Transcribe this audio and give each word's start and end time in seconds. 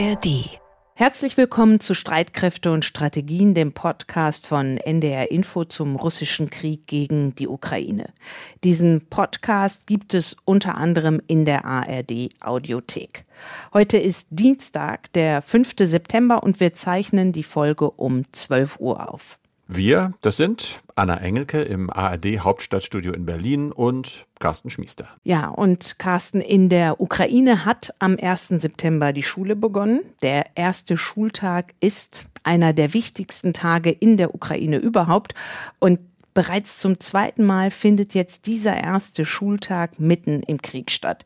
ARD. 0.00 0.48
Herzlich 0.94 1.36
willkommen 1.36 1.78
zu 1.78 1.94
Streitkräfte 1.94 2.72
und 2.72 2.86
Strategien, 2.86 3.52
dem 3.52 3.72
Podcast 3.72 4.46
von 4.46 4.78
NDR 4.78 5.30
Info 5.30 5.64
zum 5.64 5.94
russischen 5.94 6.48
Krieg 6.48 6.86
gegen 6.86 7.34
die 7.34 7.46
Ukraine. 7.46 8.14
Diesen 8.64 9.08
Podcast 9.10 9.86
gibt 9.86 10.14
es 10.14 10.38
unter 10.46 10.78
anderem 10.78 11.20
in 11.26 11.44
der 11.44 11.66
ARD 11.66 12.30
Audiothek. 12.40 13.26
Heute 13.74 13.98
ist 13.98 14.28
Dienstag, 14.30 15.12
der 15.12 15.42
5. 15.42 15.74
September 15.80 16.42
und 16.42 16.60
wir 16.60 16.72
zeichnen 16.72 17.32
die 17.32 17.42
Folge 17.42 17.90
um 17.90 18.24
12 18.32 18.80
Uhr 18.80 19.12
auf. 19.12 19.38
Wir, 19.68 20.14
das 20.22 20.38
sind 20.38 20.80
Anna 21.00 21.16
Engelke 21.16 21.62
im 21.62 21.88
ARD 21.88 22.40
Hauptstadtstudio 22.40 23.14
in 23.14 23.24
Berlin 23.24 23.72
und 23.72 24.26
Carsten 24.38 24.68
Schmiester. 24.68 25.08
Ja, 25.24 25.48
und 25.48 25.98
Carsten, 25.98 26.42
in 26.42 26.68
der 26.68 27.00
Ukraine 27.00 27.64
hat 27.64 27.94
am 28.00 28.18
1. 28.20 28.48
September 28.48 29.14
die 29.14 29.22
Schule 29.22 29.56
begonnen. 29.56 30.02
Der 30.20 30.58
erste 30.58 30.98
Schultag 30.98 31.72
ist 31.80 32.26
einer 32.42 32.74
der 32.74 32.92
wichtigsten 32.92 33.54
Tage 33.54 33.90
in 33.90 34.18
der 34.18 34.34
Ukraine 34.34 34.76
überhaupt. 34.76 35.34
Und 35.78 36.00
bereits 36.34 36.78
zum 36.78 37.00
zweiten 37.00 37.44
Mal 37.44 37.70
findet 37.70 38.14
jetzt 38.14 38.46
dieser 38.46 38.76
erste 38.76 39.24
Schultag 39.24 39.98
mitten 39.98 40.42
im 40.42 40.62
Krieg 40.62 40.90
statt. 40.90 41.24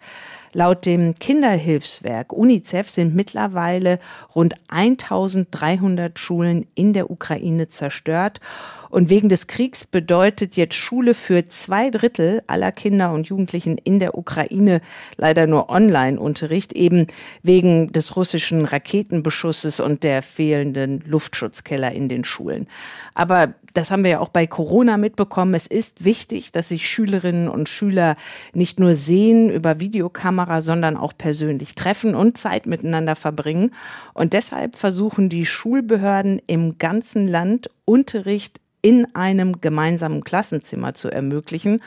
Laut 0.52 0.86
dem 0.86 1.14
Kinderhilfswerk 1.14 2.32
UNICEF 2.32 2.88
sind 2.88 3.14
mittlerweile 3.14 3.98
rund 4.34 4.54
1300 4.68 6.16
Schulen 6.16 6.66
in 6.76 6.92
der 6.92 7.10
Ukraine 7.10 7.68
zerstört. 7.68 8.40
Und 8.88 9.10
wegen 9.10 9.28
des 9.28 9.48
Kriegs 9.48 9.84
bedeutet 9.84 10.54
jetzt 10.54 10.76
Schule 10.76 11.14
für 11.14 11.48
zwei 11.48 11.90
Drittel 11.90 12.44
aller 12.46 12.70
Kinder 12.70 13.12
und 13.12 13.26
Jugendlichen 13.26 13.76
in 13.76 13.98
der 13.98 14.16
Ukraine 14.16 14.80
leider 15.16 15.48
nur 15.48 15.68
Online-Unterricht, 15.68 16.72
eben 16.72 17.08
wegen 17.42 17.90
des 17.90 18.14
russischen 18.14 18.64
Raketenbeschusses 18.64 19.80
und 19.80 20.04
der 20.04 20.22
fehlenden 20.22 21.02
Luftschutzkeller 21.04 21.90
in 21.90 22.08
den 22.08 22.22
Schulen. 22.22 22.68
Aber 23.14 23.54
das 23.74 23.90
haben 23.90 24.04
wir 24.04 24.10
ja 24.12 24.20
auch 24.20 24.28
bei 24.28 24.46
Corona 24.46 24.96
mitbekommen. 24.96 25.52
Es 25.52 25.66
ist 25.66 26.04
wichtig, 26.04 26.52
dass 26.52 26.68
sich 26.68 26.88
Schülerinnen 26.88 27.48
und 27.48 27.68
Schüler 27.68 28.16
nicht 28.52 28.80
nur 28.80 28.94
sehen 28.94 29.50
über 29.50 29.80
Videokamera, 29.80 30.60
sondern 30.60 30.96
auch 30.96 31.12
persönlich 31.16 31.74
treffen 31.74 32.14
und 32.14 32.38
Zeit 32.38 32.66
miteinander 32.66 33.16
verbringen. 33.16 33.72
Und 34.14 34.32
deshalb 34.32 34.76
versuchen 34.76 35.28
die 35.28 35.44
Schulbehörden 35.44 36.40
im 36.46 36.78
ganzen 36.78 37.28
Land 37.28 37.68
Unterricht 37.84 38.60
in 38.80 39.14
einem 39.14 39.60
gemeinsamen 39.60 40.24
Klassenzimmer 40.24 40.94
zu 40.94 41.10
ermöglichen. 41.10 41.80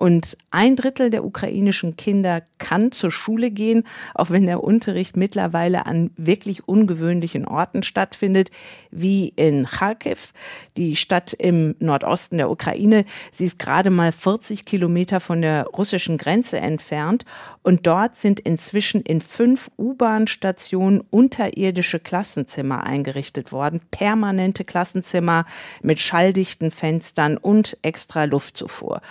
Und 0.00 0.38
ein 0.50 0.76
Drittel 0.76 1.10
der 1.10 1.26
ukrainischen 1.26 1.94
Kinder 1.94 2.40
kann 2.56 2.90
zur 2.90 3.10
Schule 3.10 3.50
gehen, 3.50 3.84
auch 4.14 4.30
wenn 4.30 4.46
der 4.46 4.64
Unterricht 4.64 5.14
mittlerweile 5.14 5.84
an 5.84 6.10
wirklich 6.16 6.66
ungewöhnlichen 6.66 7.44
Orten 7.44 7.82
stattfindet, 7.82 8.50
wie 8.90 9.28
in 9.28 9.66
Kharkiv, 9.66 10.32
die 10.78 10.96
Stadt 10.96 11.34
im 11.34 11.74
Nordosten 11.80 12.38
der 12.38 12.50
Ukraine. 12.50 13.04
Sie 13.30 13.44
ist 13.44 13.58
gerade 13.58 13.90
mal 13.90 14.10
40 14.10 14.64
Kilometer 14.64 15.20
von 15.20 15.42
der 15.42 15.66
russischen 15.66 16.16
Grenze 16.16 16.58
entfernt. 16.60 17.26
Und 17.62 17.86
dort 17.86 18.16
sind 18.16 18.40
inzwischen 18.40 19.02
in 19.02 19.20
fünf 19.20 19.70
U-Bahn-Stationen 19.76 21.02
unterirdische 21.10 22.00
Klassenzimmer 22.00 22.84
eingerichtet 22.84 23.52
worden. 23.52 23.82
Permanente 23.90 24.64
Klassenzimmer 24.64 25.44
mit 25.82 26.00
schalldichten 26.00 26.70
Fenstern 26.70 27.36
und 27.36 27.76
extra 27.82 28.24
Luftzufuhr. 28.24 29.02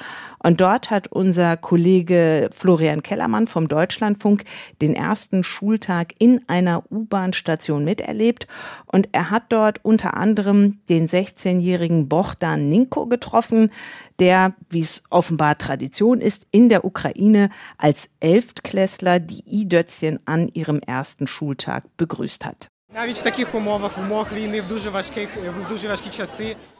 Und 0.42 0.62
dort 0.62 0.90
hat 0.90 1.08
unser 1.08 1.58
Kollege 1.58 2.50
Florian 2.52 3.04
Kellermann 3.04 3.48
vom 3.48 3.68
Deutschlandfunk 3.68 4.44
den 4.82 4.96
ersten 4.96 5.44
Schultag 5.44 6.14
in 6.18 6.42
einer 6.48 6.84
U-Bahn-Station 6.92 7.84
miterlebt. 7.84 8.48
Und 8.86 9.10
er 9.12 9.30
hat 9.30 9.44
dort 9.50 9.84
unter 9.84 10.16
anderem 10.16 10.80
den 10.90 11.08
16-jährigen 11.08 12.08
Bohdan 12.10 12.70
Ninko 12.70 13.08
getroffen, 13.08 13.72
der, 14.20 14.54
wie 14.70 14.82
es 14.82 15.04
offenbar 15.10 15.58
Tradition 15.58 16.22
ist, 16.22 16.48
in 16.52 16.70
der 16.70 16.86
Ukraine 16.86 17.50
als 17.78 18.10
Elftklässler 18.20 19.20
die 19.20 19.44
I-Dötzchen 19.46 20.20
an 20.26 20.48
ihrem 20.48 20.80
ersten 20.80 21.28
Schultag 21.28 21.86
begrüßt 21.98 22.46
hat. 22.46 22.70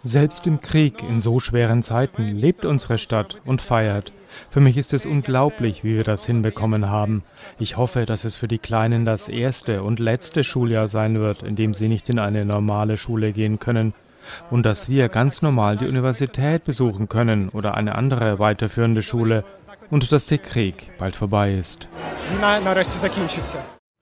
Selbst 0.04 0.48
im 0.48 0.60
Krieg, 0.60 1.04
in 1.04 1.20
so 1.20 1.40
schweren 1.40 1.84
Zeiten, 1.84 2.36
lebt 2.36 2.66
unsere 2.66 2.98
Stadt 2.98 3.40
und 3.46 3.62
feiert. 3.62 4.12
Für 4.50 4.60
mich 4.60 4.76
ist 4.78 4.92
es 4.92 5.06
unglaublich, 5.06 5.84
wie 5.84 5.96
wir 5.96 6.04
das 6.04 6.26
hinbekommen 6.26 6.90
haben. 6.90 7.24
Ich 7.60 7.78
hoffe, 7.78 8.08
dass 8.08 8.26
es 8.26 8.36
für 8.36 8.48
die 8.48 8.58
Kleinen 8.58 9.06
das 9.06 9.30
erste 9.30 9.84
und 9.84 10.00
letzte 10.00 10.44
Schuljahr 10.44 10.88
sein 10.88 11.20
wird, 11.20 11.44
in 11.44 11.56
dem 11.56 11.76
sie 11.76 11.88
nicht 11.88 12.10
in 12.10 12.18
eine 12.18 12.44
normale 12.44 12.98
Schule 12.98 13.32
gehen 13.32 13.60
können. 13.60 13.94
Und 14.50 14.66
dass 14.66 14.90
wir 14.90 15.10
ganz 15.10 15.44
normal 15.44 15.78
die 15.78 15.88
Universität 15.88 16.66
besuchen 16.66 17.08
können 17.08 17.50
oder 17.50 17.76
eine 17.76 17.94
andere 17.94 18.40
weiterführende 18.40 19.04
Schule. 19.04 19.46
Und 19.92 20.12
dass 20.12 20.26
der 20.26 20.40
Krieg 20.40 20.92
bald 20.98 21.16
vorbei 21.16 21.54
ist. 21.54 21.88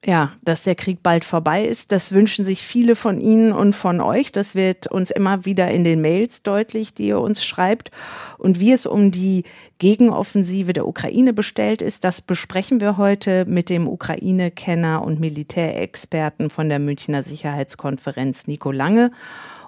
Ja, 0.04 0.32
dass 0.42 0.62
der 0.62 0.76
Krieg 0.76 1.02
bald 1.02 1.24
vorbei 1.24 1.64
ist, 1.64 1.90
das 1.90 2.12
wünschen 2.12 2.44
sich 2.44 2.62
viele 2.62 2.94
von 2.94 3.18
Ihnen 3.18 3.50
und 3.50 3.72
von 3.72 4.00
euch. 4.00 4.30
Das 4.30 4.54
wird 4.54 4.86
uns 4.86 5.10
immer 5.10 5.44
wieder 5.44 5.68
in 5.72 5.82
den 5.82 6.00
Mails 6.00 6.44
deutlich, 6.44 6.94
die 6.94 7.08
ihr 7.08 7.18
uns 7.18 7.44
schreibt. 7.44 7.90
Und 8.38 8.60
wie 8.60 8.70
es 8.70 8.86
um 8.86 9.10
die 9.10 9.42
Gegenoffensive 9.78 10.72
der 10.72 10.86
Ukraine 10.86 11.32
bestellt 11.32 11.82
ist, 11.82 12.04
das 12.04 12.20
besprechen 12.20 12.80
wir 12.80 12.96
heute 12.96 13.44
mit 13.46 13.70
dem 13.70 13.88
Ukraine-Kenner 13.88 15.02
und 15.02 15.18
Militärexperten 15.18 16.48
von 16.48 16.68
der 16.68 16.78
Münchner 16.78 17.24
Sicherheitskonferenz 17.24 18.46
Nico 18.46 18.70
Lange. 18.70 19.10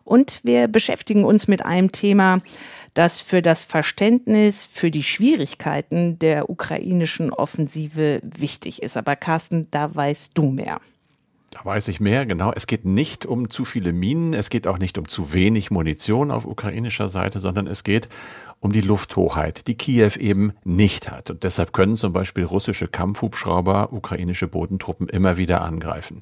Und 0.04 0.40
wir 0.44 0.68
beschäftigen 0.68 1.24
uns 1.24 1.48
mit 1.48 1.64
einem 1.64 1.92
Thema, 1.92 2.40
das 2.94 3.20
für 3.20 3.42
das 3.42 3.64
Verständnis 3.64 4.68
für 4.70 4.90
die 4.90 5.02
Schwierigkeiten 5.02 6.18
der 6.18 6.50
ukrainischen 6.50 7.32
Offensive 7.32 8.20
wichtig 8.22 8.82
ist. 8.82 8.96
Aber 8.96 9.16
Carsten, 9.16 9.68
da 9.70 9.94
weißt 9.94 10.32
du 10.34 10.50
mehr. 10.50 10.80
Da 11.50 11.64
weiß 11.64 11.88
ich 11.88 12.00
mehr, 12.00 12.26
genau. 12.26 12.52
Es 12.54 12.68
geht 12.68 12.84
nicht 12.84 13.26
um 13.26 13.50
zu 13.50 13.64
viele 13.64 13.92
Minen, 13.92 14.34
es 14.34 14.50
geht 14.50 14.68
auch 14.68 14.78
nicht 14.78 14.98
um 14.98 15.08
zu 15.08 15.32
wenig 15.32 15.70
Munition 15.72 16.30
auf 16.30 16.46
ukrainischer 16.46 17.08
Seite, 17.08 17.40
sondern 17.40 17.66
es 17.66 17.82
geht 17.82 18.08
um 18.60 18.72
die 18.72 18.82
Lufthoheit, 18.82 19.66
die 19.66 19.74
Kiew 19.74 20.12
eben 20.18 20.52
nicht 20.64 21.10
hat. 21.10 21.30
Und 21.30 21.42
deshalb 21.42 21.72
können 21.72 21.96
zum 21.96 22.12
Beispiel 22.12 22.44
russische 22.44 22.86
Kampfhubschrauber 22.86 23.92
ukrainische 23.92 24.46
Bodentruppen 24.46 25.08
immer 25.08 25.38
wieder 25.38 25.62
angreifen. 25.62 26.20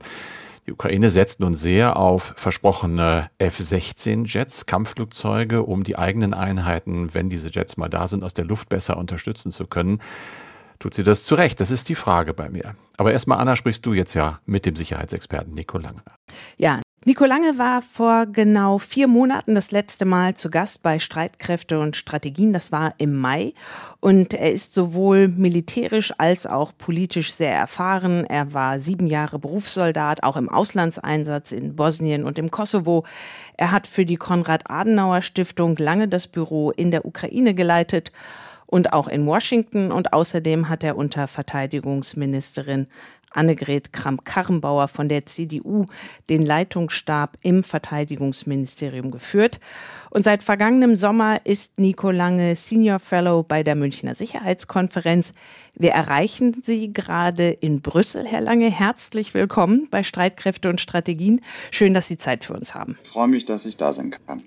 Die 0.69 0.73
Ukraine 0.75 1.09
setzt 1.09 1.41
nun 1.41 1.55
sehr 1.55 1.97
auf 1.97 2.34
versprochene 2.37 3.31
F-16-Jets, 3.39 4.67
Kampfflugzeuge, 4.67 5.62
um 5.62 5.83
die 5.83 5.97
eigenen 5.97 6.34
Einheiten, 6.34 7.15
wenn 7.15 7.31
diese 7.31 7.49
Jets 7.51 7.79
mal 7.79 7.89
da 7.89 8.06
sind, 8.06 8.23
aus 8.23 8.34
der 8.34 8.45
Luft 8.45 8.69
besser 8.69 8.99
unterstützen 8.99 9.51
zu 9.51 9.67
können. 9.67 10.03
Tut 10.78 10.93
sie 10.93 11.05
das 11.05 11.25
zu 11.25 11.37
Recht? 11.37 11.59
Das 11.61 11.71
ist 11.71 11.89
die 11.89 11.95
Frage 11.95 12.34
bei 12.34 12.51
mir. 12.51 12.75
Aber 12.99 13.12
erstmal, 13.12 13.39
Anna, 13.39 13.57
sprichst 13.57 13.87
du 13.87 13.95
jetzt 13.95 14.12
ja 14.12 14.41
mit 14.45 14.67
dem 14.67 14.77
Sicherheitsexperten 14.77 15.55
Nico 15.55 15.78
Lange. 15.78 16.03
Ja, 16.59 16.83
Nico 17.04 17.25
Lange 17.25 17.59
war 17.59 17.81
vor 17.81 18.26
genau 18.26 18.78
vier 18.78 19.06
Monaten 19.06 19.54
das 19.54 19.70
letzte 19.70 20.04
Mal 20.04 20.34
zu 20.34 20.50
Gast 20.50 20.82
bei 20.82 20.98
Streitkräfte 20.98 21.78
und 21.78 21.97
Strategien. 21.97 22.53
Das 22.53 22.72
war 22.72 22.94
im 22.98 23.14
Mai. 23.14 23.54
Und 24.00 24.34
er 24.34 24.53
ist 24.53 24.75
sowohl 24.75 25.28
militärisch 25.28 26.12
als 26.19 26.44
auch 26.44 26.72
politisch 26.76 27.32
sehr 27.32 27.54
erfahren. 27.54 28.25
Er 28.25 28.53
war 28.53 28.81
sieben 28.81 29.06
Jahre 29.06 29.38
Berufssoldat, 29.38 30.25
auch 30.25 30.36
im 30.36 30.48
Auslandseinsatz 30.48 31.53
in 31.53 31.76
Bosnien 31.76 32.25
und 32.25 32.36
im 32.36 32.50
Kosovo. 32.50 33.04
Er 33.56 33.70
hat 33.70 33.86
für 33.86 34.04
die 34.04 34.16
Konrad-Adenauer-Stiftung 34.16 35.76
lange 35.76 36.09
das 36.09 36.26
Büro 36.26 36.72
in 36.72 36.91
der 36.91 37.06
Ukraine 37.06 37.54
geleitet 37.54 38.10
und 38.66 38.92
auch 38.92 39.06
in 39.09 39.25
Washington. 39.25 39.92
Und 39.92 40.12
außerdem 40.12 40.69
hat 40.69 40.82
er 40.82 40.97
unter 40.97 41.28
Verteidigungsministerin 41.28 42.89
Annegret 43.30 43.92
Kramp-Karrenbauer 43.92 44.89
von 44.89 45.09
der 45.09 45.27
CDU 45.27 45.86
den 46.28 46.45
Leitungsstab 46.45 47.36
im 47.42 47.65
Verteidigungsministerium 47.65 49.10
geführt. 49.10 49.60
Und 50.10 50.25
seit 50.25 50.42
vergangenem 50.42 50.97
Sommer 50.97 51.39
ist 51.45 51.78
Nico 51.78 52.10
Lange 52.10 52.57
Senior 52.57 52.98
Fellow 52.98 53.42
bei 53.42 53.63
der 53.63 53.75
Münchner 53.75 54.15
Sicherheitskonferenz. 54.15 55.34
Wir 55.75 55.91
erreichen 55.92 56.63
Sie 56.65 56.92
gerade 56.92 57.51
in 57.51 57.83
Brüssel, 57.83 58.27
Herr 58.27 58.41
Lange. 58.41 58.71
Herzlich 58.71 59.34
willkommen 59.34 59.89
bei 59.91 60.03
Streitkräfte 60.03 60.69
und 60.69 60.80
Strategien. 60.80 61.41
Schön, 61.71 61.95
dass 61.95 62.09
Sie 62.09 62.16
Zeit 62.16 62.45
für 62.45 62.54
uns 62.54 62.75
haben. 62.75 62.98
Ich 63.04 63.10
freue 63.10 63.28
mich, 63.28 63.45
dass 63.45 63.66
ich 63.66 63.77
da 63.77 63.92
sein 63.92 64.15
kann. 64.27 64.42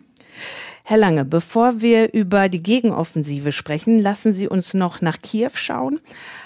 Herr 0.83 0.98
Lange, 0.98 1.25
bevor 1.25 1.81
wir 1.81 2.13
über 2.13 2.50
die 2.50 2.63
Gegenoffensive 2.63 3.51
sprechen, 3.51 4.00
lassen 4.00 4.33
Sie 4.33 4.48
uns 4.48 4.74
noch 4.74 5.00
nach 5.01 5.19
Kiew 5.22 5.51
schauen. 5.54 6.00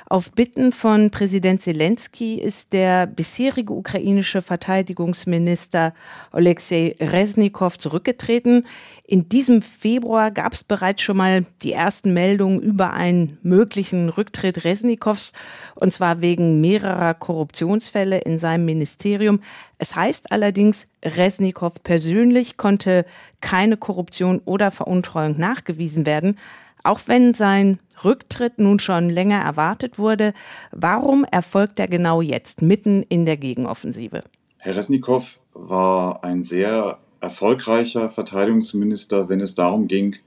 Auf 0.08 0.32
Bitten 0.34 0.72
von 0.72 1.10
Präsident 1.10 1.64
Zelensky 1.64 2.36
ist 2.36 2.74
der 2.74 3.08
bisherige 3.08 3.74
ukrainische 3.74 4.44
Verteidigungsminister 4.44 5.96
Alexei 6.32 6.96
Resnikow 7.00 7.76
zurückgetreten. 7.76 8.68
In 9.04 9.30
diesem 9.30 9.64
Februar 9.64 10.30
gab 10.30 10.54
es 10.54 10.64
bereits 10.64 11.02
schon 11.02 11.18
mal 11.18 11.46
die 11.64 11.72
ersten 11.72 12.14
Meldungen 12.14 12.60
über 12.60 12.94
einen 12.94 13.40
möglichen 13.42 14.10
Rücktritt 14.10 14.64
Resnikows, 14.64 15.34
und 15.74 15.92
zwar 15.92 16.22
wegen 16.22 16.62
mehrerer 16.62 17.16
Korruptionsfälle 17.16 18.20
in 18.20 18.38
seinem 18.38 18.66
Ministerium. 18.66 19.42
Es 19.80 19.96
heißt 19.96 20.32
allerdings, 20.32 20.86
Resnikow 21.04 21.74
persönlich 21.82 22.58
konnte 22.58 23.06
keine 23.42 23.76
Korruption 23.76 24.40
oder 24.46 24.70
Veruntreuung 24.70 25.40
nachgewiesen 25.40 26.06
werden. 26.06 26.38
Auch 26.86 27.00
wenn 27.08 27.34
sein 27.34 27.80
Rücktritt 28.04 28.60
nun 28.60 28.78
schon 28.78 29.10
länger 29.10 29.40
erwartet 29.40 29.98
wurde, 29.98 30.34
warum 30.72 31.26
erfolgt 31.26 31.80
er 31.80 31.88
genau 31.88 32.22
jetzt, 32.22 32.62
mitten 32.62 33.02
in 33.10 33.26
der 33.26 33.38
Gegenoffensive? 33.38 34.22
Herr 34.60 34.76
Resnikow 34.76 35.40
war 35.56 36.24
ein 36.24 36.44
sehr 36.44 37.00
erfolgreicher 37.22 38.12
Verteidigungsminister, 38.12 39.30
wenn 39.30 39.42
es 39.42 39.56
darum 39.56 39.88
ging, 39.88 40.18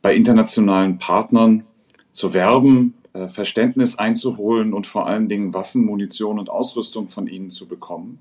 bei 0.00 0.14
internationalen 0.14 0.98
Partnern 0.98 1.64
zu 2.12 2.34
werben, 2.34 2.94
äh, 3.12 3.26
Verständnis 3.26 3.98
einzuholen 3.98 4.74
und 4.74 4.86
vor 4.86 5.08
allen 5.08 5.28
Dingen 5.28 5.54
Waffen, 5.54 5.84
Munition 5.84 6.38
und 6.38 6.48
Ausrüstung 6.48 7.08
von 7.08 7.26
ihnen 7.26 7.50
zu 7.50 7.66
bekommen. 7.66 8.20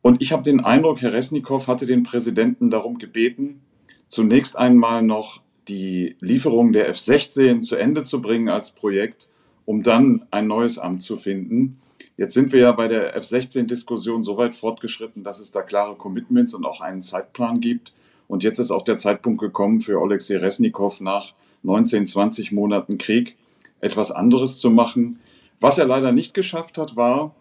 Und 0.00 0.22
ich 0.22 0.30
habe 0.30 0.44
den 0.44 0.64
Eindruck, 0.64 1.02
Herr 1.02 1.12
Resnikow 1.12 1.66
hatte 1.66 1.86
den 1.86 2.04
Präsidenten 2.04 2.70
darum 2.70 2.98
gebeten, 2.98 3.62
zunächst 4.06 4.56
einmal 4.56 5.02
noch 5.02 5.40
die 5.68 6.16
Lieferung 6.20 6.72
der 6.72 6.88
F-16 6.88 7.62
zu 7.62 7.76
Ende 7.76 8.04
zu 8.04 8.20
bringen 8.20 8.48
als 8.48 8.70
Projekt, 8.70 9.28
um 9.64 9.82
dann 9.82 10.26
ein 10.30 10.46
neues 10.46 10.78
Amt 10.78 11.02
zu 11.02 11.16
finden. 11.16 11.78
Jetzt 12.16 12.34
sind 12.34 12.52
wir 12.52 12.60
ja 12.60 12.72
bei 12.72 12.86
der 12.86 13.16
F-16-Diskussion 13.16 14.22
so 14.22 14.36
weit 14.36 14.54
fortgeschritten, 14.54 15.24
dass 15.24 15.40
es 15.40 15.50
da 15.50 15.62
klare 15.62 15.96
Commitments 15.96 16.54
und 16.54 16.64
auch 16.64 16.80
einen 16.80 17.02
Zeitplan 17.02 17.60
gibt. 17.60 17.92
Und 18.28 18.42
jetzt 18.42 18.58
ist 18.58 18.70
auch 18.70 18.84
der 18.84 18.98
Zeitpunkt 18.98 19.40
gekommen 19.40 19.80
für 19.80 20.00
Alexei 20.00 20.36
Resnikow 20.36 21.00
nach 21.00 21.34
19, 21.62 22.06
20 22.06 22.52
Monaten 22.52 22.98
Krieg 22.98 23.36
etwas 23.80 24.12
anderes 24.12 24.58
zu 24.58 24.70
machen. 24.70 25.18
Was 25.60 25.78
er 25.78 25.86
leider 25.86 26.12
nicht 26.12 26.34
geschafft 26.34 26.78
hat, 26.78 26.96
war, 26.96 27.34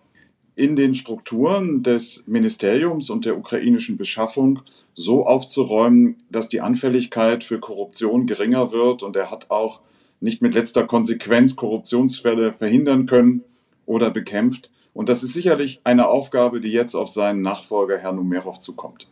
in 0.56 0.76
den 0.76 0.94
Strukturen 0.94 1.82
des 1.82 2.24
Ministeriums 2.28 3.10
und 3.10 3.26
der 3.26 3.38
ukrainischen 3.38 3.98
Beschaffung 3.98 4.60
so 4.94 5.26
aufzuräumen, 5.26 6.18
dass 6.30 6.50
die 6.50 6.62
Anfälligkeit 6.62 7.44
für 7.44 7.60
Korruption 7.60 8.28
geringer 8.28 8.72
wird. 8.72 9.02
Und 9.02 9.16
er 9.16 9.32
hat 9.32 9.50
auch 9.50 9.82
nicht 10.20 10.42
mit 10.42 10.54
letzter 10.54 10.86
Konsequenz 10.86 11.56
Korruptionsfälle 11.56 12.54
verhindern 12.54 13.08
können 13.08 13.44
oder 13.86 14.12
bekämpft. 14.12 14.70
Und 14.94 15.10
das 15.10 15.24
ist 15.24 15.34
sicherlich 15.34 15.82
eine 15.84 16.08
Aufgabe, 16.08 16.62
die 16.62 16.72
jetzt 16.72 16.94
auf 16.96 17.10
seinen 17.10 17.42
Nachfolger 17.42 17.98
Herrn 17.98 18.20
Umerov 18.20 18.60
zukommt. 18.60 19.08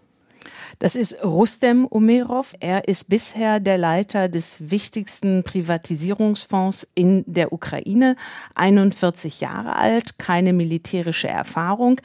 Das 0.82 0.96
ist 0.96 1.24
Rustem 1.24 1.86
Umerov. 1.86 2.56
Er 2.60 2.88
ist 2.88 3.08
bisher 3.08 3.60
der 3.60 3.78
Leiter 3.78 4.28
des 4.28 4.72
wichtigsten 4.72 5.44
Privatisierungsfonds 5.44 6.88
in 6.96 7.24
der 7.28 7.54
Ukraine, 7.54 8.16
41 8.56 9.42
Jahre 9.42 9.76
alt, 9.76 10.18
keine 10.18 10.54
militärische 10.54 11.28
Erfahrung. 11.28 12.02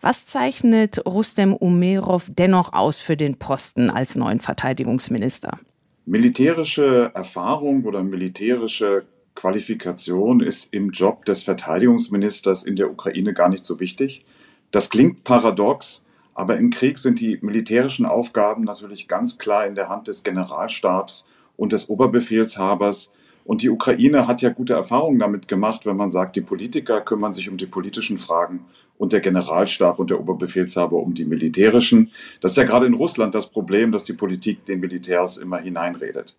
Was 0.00 0.26
zeichnet 0.26 1.04
Rustem 1.06 1.56
Umerov 1.56 2.30
dennoch 2.30 2.72
aus 2.72 3.00
für 3.00 3.16
den 3.16 3.34
Posten 3.34 3.90
als 3.90 4.14
neuen 4.14 4.38
Verteidigungsminister? 4.38 5.58
Militärische 6.06 7.10
Erfahrung 7.12 7.84
oder 7.84 8.04
militärische 8.04 9.06
Qualifikation 9.34 10.38
ist 10.38 10.72
im 10.72 10.90
Job 10.90 11.24
des 11.24 11.42
Verteidigungsministers 11.42 12.62
in 12.62 12.76
der 12.76 12.92
Ukraine 12.92 13.34
gar 13.34 13.48
nicht 13.48 13.64
so 13.64 13.80
wichtig. 13.80 14.24
Das 14.70 14.88
klingt 14.88 15.24
paradox, 15.24 16.04
aber 16.34 16.56
im 16.56 16.70
Krieg 16.70 16.98
sind 16.98 17.20
die 17.20 17.38
militärischen 17.42 18.06
Aufgaben 18.06 18.64
natürlich 18.64 19.08
ganz 19.08 19.38
klar 19.38 19.66
in 19.66 19.74
der 19.74 19.88
Hand 19.88 20.08
des 20.08 20.22
Generalstabs 20.22 21.26
und 21.56 21.72
des 21.72 21.88
Oberbefehlshabers. 21.88 23.12
Und 23.44 23.62
die 23.62 23.70
Ukraine 23.70 24.26
hat 24.26 24.42
ja 24.42 24.50
gute 24.50 24.74
Erfahrungen 24.74 25.18
damit 25.18 25.48
gemacht, 25.48 25.86
wenn 25.86 25.96
man 25.96 26.10
sagt, 26.10 26.36
die 26.36 26.40
Politiker 26.40 27.00
kümmern 27.00 27.32
sich 27.32 27.48
um 27.48 27.56
die 27.56 27.66
politischen 27.66 28.18
Fragen 28.18 28.64
und 28.96 29.12
der 29.12 29.20
Generalstab 29.20 29.98
und 29.98 30.10
der 30.10 30.20
Oberbefehlshaber 30.20 30.96
um 30.96 31.14
die 31.14 31.24
militärischen. 31.24 32.10
Das 32.40 32.52
ist 32.52 32.58
ja 32.58 32.64
gerade 32.64 32.86
in 32.86 32.94
Russland 32.94 33.34
das 33.34 33.48
Problem, 33.48 33.92
dass 33.92 34.04
die 34.04 34.12
Politik 34.12 34.64
den 34.66 34.80
Militärs 34.80 35.38
immer 35.38 35.58
hineinredet. 35.58 36.36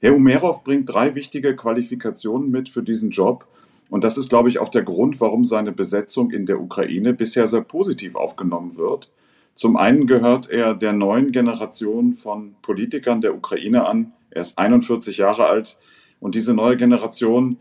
Herr 0.00 0.14
Umerov 0.14 0.64
bringt 0.64 0.92
drei 0.92 1.14
wichtige 1.14 1.56
Qualifikationen 1.56 2.50
mit 2.50 2.68
für 2.68 2.82
diesen 2.82 3.10
Job. 3.10 3.46
Und 3.90 4.04
das 4.04 4.16
ist, 4.16 4.28
glaube 4.28 4.48
ich, 4.48 4.58
auch 4.58 4.68
der 4.68 4.82
Grund, 4.82 5.20
warum 5.20 5.44
seine 5.44 5.72
Besetzung 5.72 6.30
in 6.30 6.46
der 6.46 6.60
Ukraine 6.60 7.14
bisher 7.14 7.46
sehr 7.46 7.62
positiv 7.62 8.14
aufgenommen 8.14 8.76
wird. 8.76 9.10
Zum 9.54 9.76
einen 9.76 10.06
gehört 10.06 10.50
er 10.50 10.74
der 10.74 10.92
neuen 10.92 11.30
Generation 11.30 12.14
von 12.14 12.56
Politikern 12.60 13.20
der 13.20 13.36
Ukraine 13.36 13.86
an. 13.86 14.12
Er 14.30 14.42
ist 14.42 14.58
41 14.58 15.18
Jahre 15.18 15.46
alt 15.46 15.78
und 16.18 16.34
diese 16.34 16.54
neue 16.54 16.76
Generation, 16.76 17.58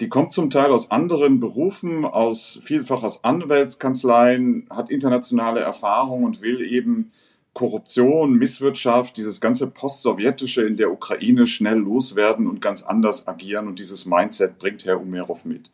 die 0.00 0.08
kommt 0.08 0.32
zum 0.32 0.48
Teil 0.48 0.70
aus 0.70 0.90
anderen 0.90 1.40
Berufen, 1.40 2.04
aus 2.04 2.60
vielfach 2.64 3.02
aus 3.02 3.24
Anwaltskanzleien, 3.24 4.66
hat 4.70 4.90
internationale 4.90 5.60
Erfahrung 5.60 6.24
und 6.24 6.40
will 6.40 6.60
eben 6.62 7.12
Korruption, 7.52 8.34
Misswirtschaft, 8.34 9.16
dieses 9.16 9.40
ganze 9.40 9.68
Postsowjetische 9.68 10.66
in 10.66 10.76
der 10.76 10.90
Ukraine 10.90 11.46
schnell 11.46 11.78
loswerden 11.78 12.48
und 12.48 12.60
ganz 12.60 12.82
anders 12.82 13.28
agieren. 13.28 13.68
Und 13.68 13.78
dieses 13.78 14.06
Mindset 14.06 14.58
bringt 14.58 14.84
Herr 14.84 15.00
Umerov 15.00 15.44
mit. 15.44 15.70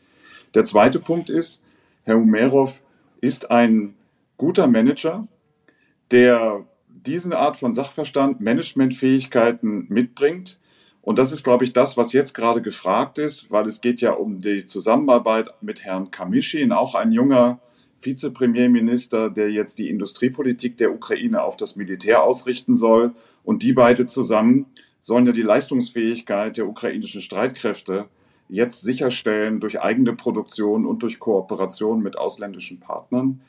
Der 0.55 0.64
zweite 0.64 0.99
Punkt 0.99 1.31
ist, 1.31 1.62
Herr 2.05 2.19
Umerov 2.19 2.82
ist 3.20 3.50
ein 3.50 3.94
guter 4.37 4.67
Manager, 4.67 5.26
der 6.12 6.64
diese 7.06 7.36
Art 7.38 7.56
von 7.56 7.72
Sachverstand, 7.72 8.40
Managementfähigkeiten 8.40 9.86
mitbringt. 9.88 10.58
Und 11.02 11.18
das 11.18 11.32
ist, 11.32 11.42
glaube 11.42 11.64
ich, 11.64 11.72
das, 11.72 11.96
was 11.96 12.12
jetzt 12.12 12.34
gerade 12.34 12.60
gefragt 12.60 13.18
ist, 13.18 13.50
weil 13.50 13.66
es 13.66 13.80
geht 13.80 14.00
ja 14.00 14.12
um 14.12 14.40
die 14.40 14.64
Zusammenarbeit 14.64 15.48
mit 15.62 15.84
Herrn 15.84 16.10
Kamischin, 16.10 16.72
auch 16.72 16.94
ein 16.94 17.12
junger 17.12 17.60
Vizepremierminister, 18.02 19.30
der 19.30 19.50
jetzt 19.50 19.78
die 19.78 19.88
Industriepolitik 19.88 20.76
der 20.76 20.92
Ukraine 20.92 21.42
auf 21.42 21.56
das 21.56 21.76
Militär 21.76 22.22
ausrichten 22.22 22.74
soll. 22.76 23.12
Und 23.44 23.62
die 23.62 23.72
beide 23.72 24.06
zusammen 24.06 24.66
sollen 25.00 25.26
ja 25.26 25.32
die 25.32 25.42
Leistungsfähigkeit 25.42 26.56
der 26.56 26.68
ukrainischen 26.68 27.22
Streitkräfte 27.22 28.06
jetzt 28.48 28.82
sicherstellen 28.82 29.60
durch 29.60 29.80
eigene 29.80 30.12
Produktion 30.12 30.84
und 30.84 31.02
durch 31.02 31.18
Kooperation 31.18 32.02
mit 32.02 32.18
ausländischen 32.18 32.80
Partnern. 32.80 33.40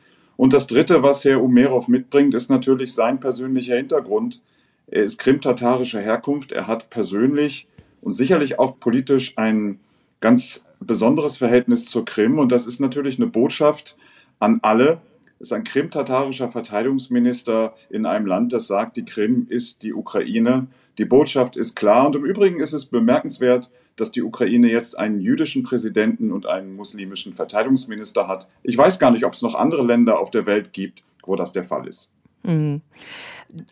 Und 0.42 0.54
das 0.54 0.66
Dritte, 0.66 1.04
was 1.04 1.24
Herr 1.24 1.44
Umerov 1.44 1.88
mitbringt, 1.88 2.34
ist 2.34 2.50
natürlich 2.50 2.96
sein 2.96 3.20
persönlicher 3.20 3.76
Hintergrund. 3.76 4.42
Er 4.88 5.04
ist 5.04 5.20
krimtatarischer 5.20 6.02
Herkunft. 6.02 6.52
Er 6.52 6.66
hat 6.66 6.90
persönlich 6.90 7.68
und 8.02 8.14
sicherlich 8.14 8.58
auch 8.58 8.80
politisch 8.80 9.38
ein 9.38 9.80
ganz 10.20 10.66
besonderes 10.80 11.38
Verhältnis 11.38 11.86
zur 11.86 12.06
Krim. 12.06 12.40
Und 12.40 12.52
das 12.52 12.66
ist 12.66 12.80
natürlich 12.80 13.20
eine 13.20 13.28
Botschaft 13.28 13.98
an 14.40 14.58
alle. 14.64 15.00
Es 15.40 15.50
ist 15.50 15.54
ein 15.54 15.64
krimtatarischer 15.64 16.50
Verteidigungsminister 16.50 17.76
in 17.92 18.08
einem 18.08 18.26
Land, 18.26 18.52
das 18.52 18.66
sagt, 18.66 18.98
die 18.98 19.06
Krim 19.06 19.46
ist 19.48 19.84
die 19.84 19.94
Ukraine. 19.94 20.66
Die 20.98 21.06
Botschaft 21.06 21.56
ist 21.56 21.76
klar. 21.76 22.06
Und 22.08 22.16
im 22.16 22.26
Übrigen 22.26 22.60
ist 22.60 22.74
es 22.74 22.86
bemerkenswert, 22.86 23.70
dass 23.96 24.12
die 24.12 24.24
Ukraine 24.24 24.70
jetzt 24.70 24.98
einen 24.98 25.20
jüdischen 25.20 25.64
Präsidenten 25.64 26.32
und 26.32 26.46
einen 26.46 26.76
muslimischen 26.76 27.34
Verteidigungsminister 27.34 28.28
hat. 28.28 28.48
Ich 28.64 28.78
weiß 28.78 29.00
gar 29.00 29.12
nicht, 29.12 29.26
ob 29.26 29.34
es 29.34 29.42
noch 29.42 29.56
andere 29.56 29.86
Länder 29.86 30.20
auf 30.20 30.32
der 30.32 30.46
Welt 30.46 30.74
gibt, 30.74 31.04
wo 31.24 31.36
das 31.36 31.52
der 31.52 31.64
Fall 31.64 31.88
ist. 31.88 32.12
Mhm. 32.44 32.82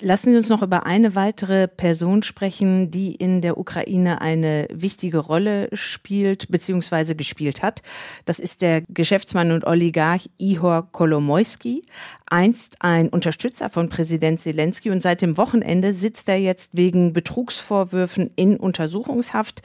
Lassen 0.02 0.32
Sie 0.32 0.38
uns 0.38 0.50
noch 0.50 0.62
über 0.62 0.86
eine 0.86 1.16
weitere 1.16 1.70
Person 1.70 2.22
sprechen, 2.22 2.92
die 2.92 3.16
in 3.16 3.42
der 3.42 3.58
Ukraine 3.58 4.20
eine 4.20 4.68
wichtige 4.72 5.20
Rolle 5.20 5.70
spielt 5.72 6.50
bzw. 6.50 7.16
gespielt 7.16 7.64
hat. 7.64 7.82
Das 8.26 8.40
ist 8.40 8.62
der 8.62 8.82
Geschäftsmann 8.90 9.54
und 9.54 9.66
Oligarch 9.66 10.30
Ihor 10.38 10.92
Kolomoisky, 10.92 11.86
einst 12.26 12.82
ein 12.82 13.08
Unterstützer 13.08 13.70
von 13.70 13.88
Präsident 13.88 14.42
Zelensky 14.42 14.90
und 14.90 15.02
seit 15.02 15.22
dem 15.22 15.38
Wochenende 15.38 15.94
sitzt 15.94 16.28
er 16.28 16.38
jetzt 16.38 16.76
wegen 16.76 17.14
Betrugsvorwürfen 17.14 18.32
in 18.36 18.58
Untersuchungshaft. 18.58 19.62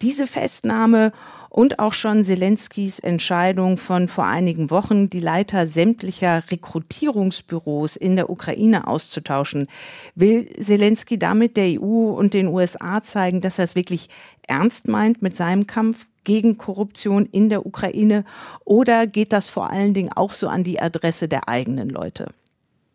Diese 0.00 0.26
Festnahme 0.26 1.12
und 1.50 1.78
auch 1.78 1.92
schon 1.92 2.24
Zelenskys 2.24 2.98
Entscheidung 2.98 3.78
von 3.78 4.08
vor 4.08 4.26
einigen 4.26 4.70
Wochen, 4.70 5.10
die 5.10 5.20
Leiter 5.20 5.66
sämtlicher 5.66 6.42
Rekrutierungsbüros 6.50 7.96
in 7.96 8.16
der 8.16 8.30
Ukraine 8.30 8.86
auszutauschen. 8.86 9.66
Will 10.14 10.46
Zelensky 10.60 11.18
damit 11.18 11.56
der 11.56 11.80
EU 11.80 12.10
und 12.10 12.34
den 12.34 12.48
USA 12.48 13.02
zeigen, 13.02 13.40
dass 13.40 13.58
er 13.58 13.64
es 13.64 13.74
wirklich 13.74 14.08
ernst 14.46 14.88
meint 14.88 15.22
mit 15.22 15.36
seinem 15.36 15.66
Kampf 15.66 16.06
gegen 16.24 16.58
Korruption 16.58 17.26
in 17.26 17.48
der 17.48 17.64
Ukraine? 17.64 18.24
Oder 18.64 19.06
geht 19.06 19.32
das 19.32 19.48
vor 19.48 19.70
allen 19.70 19.94
Dingen 19.94 20.12
auch 20.12 20.32
so 20.32 20.48
an 20.48 20.64
die 20.64 20.80
Adresse 20.80 21.28
der 21.28 21.48
eigenen 21.48 21.88
Leute? 21.88 22.28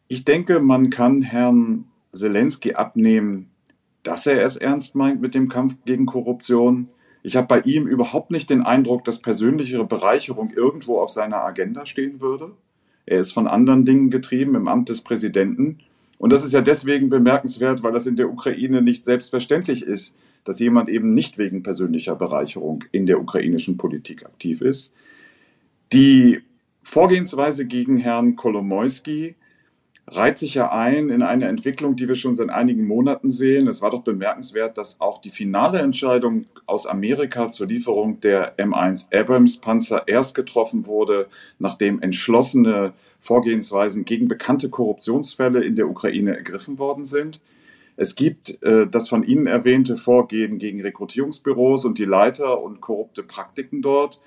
Ich 0.07 0.25
denke, 0.25 0.59
man 0.59 0.91
kann 0.91 1.21
Herrn 1.21 1.85
Zelensky 2.11 2.75
abnehmen, 2.75 3.49
dass 4.03 4.27
er 4.27 4.41
es 4.43 4.57
ernst 4.57 4.95
meint 4.95 5.21
mit 5.21 5.33
dem 5.33 5.49
Kampf 5.49 5.77
gegen 5.85 6.05
Korruption. 6.05 6.89
Ich 7.23 7.37
habe 7.37 7.47
bei 7.47 7.61
ihm 7.61 7.87
überhaupt 7.87 8.31
nicht 8.31 8.49
den 8.49 8.61
Eindruck, 8.61 9.05
dass 9.05 9.21
persönlichere 9.21 9.85
Bereicherung 9.85 10.51
irgendwo 10.51 10.99
auf 10.99 11.09
seiner 11.09 11.43
Agenda 11.43 11.85
stehen 11.85 12.19
würde. 12.19 12.51
Er 13.05 13.21
ist 13.21 13.31
von 13.31 13.47
anderen 13.47 13.85
Dingen 13.85 14.09
getrieben 14.09 14.55
im 14.55 14.67
Amt 14.67 14.89
des 14.89 15.01
Präsidenten. 15.01 15.79
Und 16.17 16.31
das 16.31 16.45
ist 16.45 16.53
ja 16.53 16.61
deswegen 16.61 17.09
bemerkenswert, 17.09 17.81
weil 17.81 17.93
das 17.93 18.07
in 18.07 18.17
der 18.17 18.29
Ukraine 18.29 18.81
nicht 18.81 19.05
selbstverständlich 19.05 19.83
ist, 19.83 20.15
dass 20.43 20.59
jemand 20.59 20.89
eben 20.89 21.13
nicht 21.13 21.37
wegen 21.37 21.63
persönlicher 21.63 22.15
Bereicherung 22.15 22.83
in 22.91 23.05
der 23.05 23.19
ukrainischen 23.19 23.77
Politik 23.77 24.25
aktiv 24.25 24.61
ist. 24.61 24.93
Die 25.93 26.41
Vorgehensweise 26.81 27.65
gegen 27.65 27.97
Herrn 27.97 28.35
Kolomoisky 28.35 29.35
reiht 30.07 30.37
sich 30.37 30.55
ja 30.55 30.71
ein 30.71 31.09
in 31.09 31.21
eine 31.21 31.47
Entwicklung, 31.47 31.95
die 31.95 32.07
wir 32.07 32.15
schon 32.15 32.33
seit 32.33 32.49
einigen 32.49 32.85
Monaten 32.85 33.29
sehen. 33.29 33.67
Es 33.67 33.81
war 33.81 33.91
doch 33.91 34.03
bemerkenswert, 34.03 34.77
dass 34.77 34.99
auch 34.99 35.21
die 35.21 35.29
finale 35.29 35.79
Entscheidung 35.79 36.45
aus 36.65 36.85
Amerika 36.85 37.49
zur 37.49 37.67
Lieferung 37.67 38.19
der 38.19 38.57
M1 38.57 39.13
Abrams 39.17 39.57
Panzer 39.57 40.03
erst 40.07 40.35
getroffen 40.35 40.87
wurde, 40.87 41.27
nachdem 41.57 42.01
entschlossene 42.01 42.93
Vorgehensweisen 43.21 44.03
gegen 44.03 44.27
bekannte 44.27 44.69
Korruptionsfälle 44.69 45.63
in 45.63 45.77
der 45.77 45.89
Ukraine 45.89 46.35
ergriffen 46.35 46.77
worden 46.77 47.05
sind. 47.05 47.39
Es 47.95 48.15
gibt 48.15 48.61
äh, 48.63 48.87
das 48.87 49.07
von 49.07 49.23
Ihnen 49.23 49.47
erwähnte 49.47 49.97
Vorgehen 49.97 50.57
gegen 50.57 50.81
Rekrutierungsbüros 50.81 51.85
und 51.85 51.99
die 51.99 52.05
Leiter 52.05 52.61
und 52.61 52.81
korrupte 52.81 53.23
Praktiken 53.23 53.81
dort. 53.81 54.19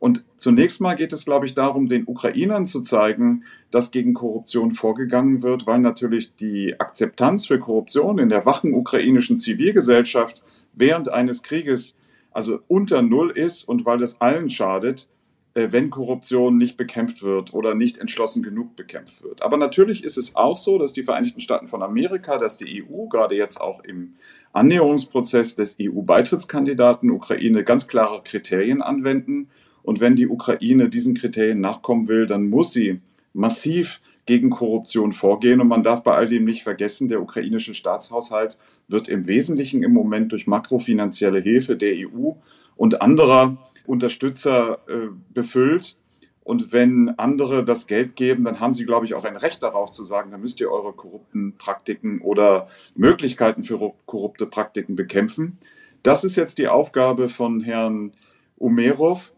Und 0.00 0.24
zunächst 0.36 0.80
mal 0.80 0.94
geht 0.94 1.12
es, 1.12 1.26
glaube 1.26 1.44
ich, 1.44 1.54
darum, 1.54 1.86
den 1.86 2.06
Ukrainern 2.06 2.64
zu 2.64 2.80
zeigen, 2.80 3.44
dass 3.70 3.90
gegen 3.90 4.14
Korruption 4.14 4.72
vorgegangen 4.72 5.42
wird, 5.42 5.66
weil 5.66 5.78
natürlich 5.78 6.34
die 6.34 6.80
Akzeptanz 6.80 7.46
für 7.46 7.60
Korruption 7.60 8.18
in 8.18 8.30
der 8.30 8.46
wachen 8.46 8.72
ukrainischen 8.72 9.36
Zivilgesellschaft 9.36 10.42
während 10.72 11.10
eines 11.12 11.42
Krieges 11.42 11.94
also 12.32 12.60
unter 12.66 13.02
Null 13.02 13.30
ist 13.30 13.64
und 13.64 13.84
weil 13.84 13.98
das 13.98 14.20
allen 14.22 14.48
schadet, 14.48 15.08
äh, 15.52 15.68
wenn 15.70 15.90
Korruption 15.90 16.56
nicht 16.56 16.78
bekämpft 16.78 17.22
wird 17.22 17.52
oder 17.52 17.74
nicht 17.74 17.98
entschlossen 17.98 18.42
genug 18.42 18.76
bekämpft 18.76 19.22
wird. 19.22 19.42
Aber 19.42 19.58
natürlich 19.58 20.02
ist 20.04 20.16
es 20.16 20.34
auch 20.34 20.56
so, 20.56 20.78
dass 20.78 20.94
die 20.94 21.02
Vereinigten 21.02 21.40
Staaten 21.40 21.68
von 21.68 21.82
Amerika, 21.82 22.38
dass 22.38 22.56
die 22.56 22.84
EU 22.84 23.06
gerade 23.08 23.34
jetzt 23.34 23.60
auch 23.60 23.84
im 23.84 24.14
Annäherungsprozess 24.52 25.56
des 25.56 25.76
EU-Beitrittskandidaten 25.78 27.10
Ukraine 27.10 27.64
ganz 27.64 27.86
klare 27.86 28.22
Kriterien 28.22 28.80
anwenden 28.80 29.50
und 29.90 29.98
wenn 29.98 30.14
die 30.14 30.28
Ukraine 30.28 30.88
diesen 30.88 31.16
Kriterien 31.16 31.60
nachkommen 31.60 32.06
will, 32.06 32.28
dann 32.28 32.48
muss 32.48 32.72
sie 32.72 33.00
massiv 33.32 34.00
gegen 34.24 34.48
Korruption 34.48 35.12
vorgehen. 35.12 35.60
Und 35.60 35.66
man 35.66 35.82
darf 35.82 36.04
bei 36.04 36.14
all 36.14 36.28
dem 36.28 36.44
nicht 36.44 36.62
vergessen, 36.62 37.08
der 37.08 37.20
ukrainische 37.20 37.74
Staatshaushalt 37.74 38.56
wird 38.86 39.08
im 39.08 39.26
Wesentlichen 39.26 39.82
im 39.82 39.92
Moment 39.92 40.30
durch 40.30 40.46
makrofinanzielle 40.46 41.40
Hilfe 41.40 41.74
der 41.74 41.94
EU 42.06 42.34
und 42.76 43.02
anderer 43.02 43.56
Unterstützer 43.84 44.78
äh, 44.86 45.08
befüllt. 45.34 45.96
Und 46.44 46.72
wenn 46.72 47.08
andere 47.18 47.64
das 47.64 47.88
Geld 47.88 48.14
geben, 48.14 48.44
dann 48.44 48.60
haben 48.60 48.74
sie, 48.74 48.86
glaube 48.86 49.06
ich, 49.06 49.14
auch 49.14 49.24
ein 49.24 49.36
Recht 49.36 49.60
darauf 49.60 49.90
zu 49.90 50.04
sagen, 50.04 50.30
dann 50.30 50.40
müsst 50.40 50.60
ihr 50.60 50.70
eure 50.70 50.92
korrupten 50.92 51.56
Praktiken 51.58 52.20
oder 52.20 52.68
Möglichkeiten 52.94 53.64
für 53.64 53.92
korrupte 54.06 54.46
Praktiken 54.46 54.94
bekämpfen. 54.94 55.58
Das 56.04 56.22
ist 56.22 56.36
jetzt 56.36 56.58
die 56.58 56.68
Aufgabe 56.68 57.28
von 57.28 57.60
Herrn 57.60 58.12
Umerov 58.56 59.32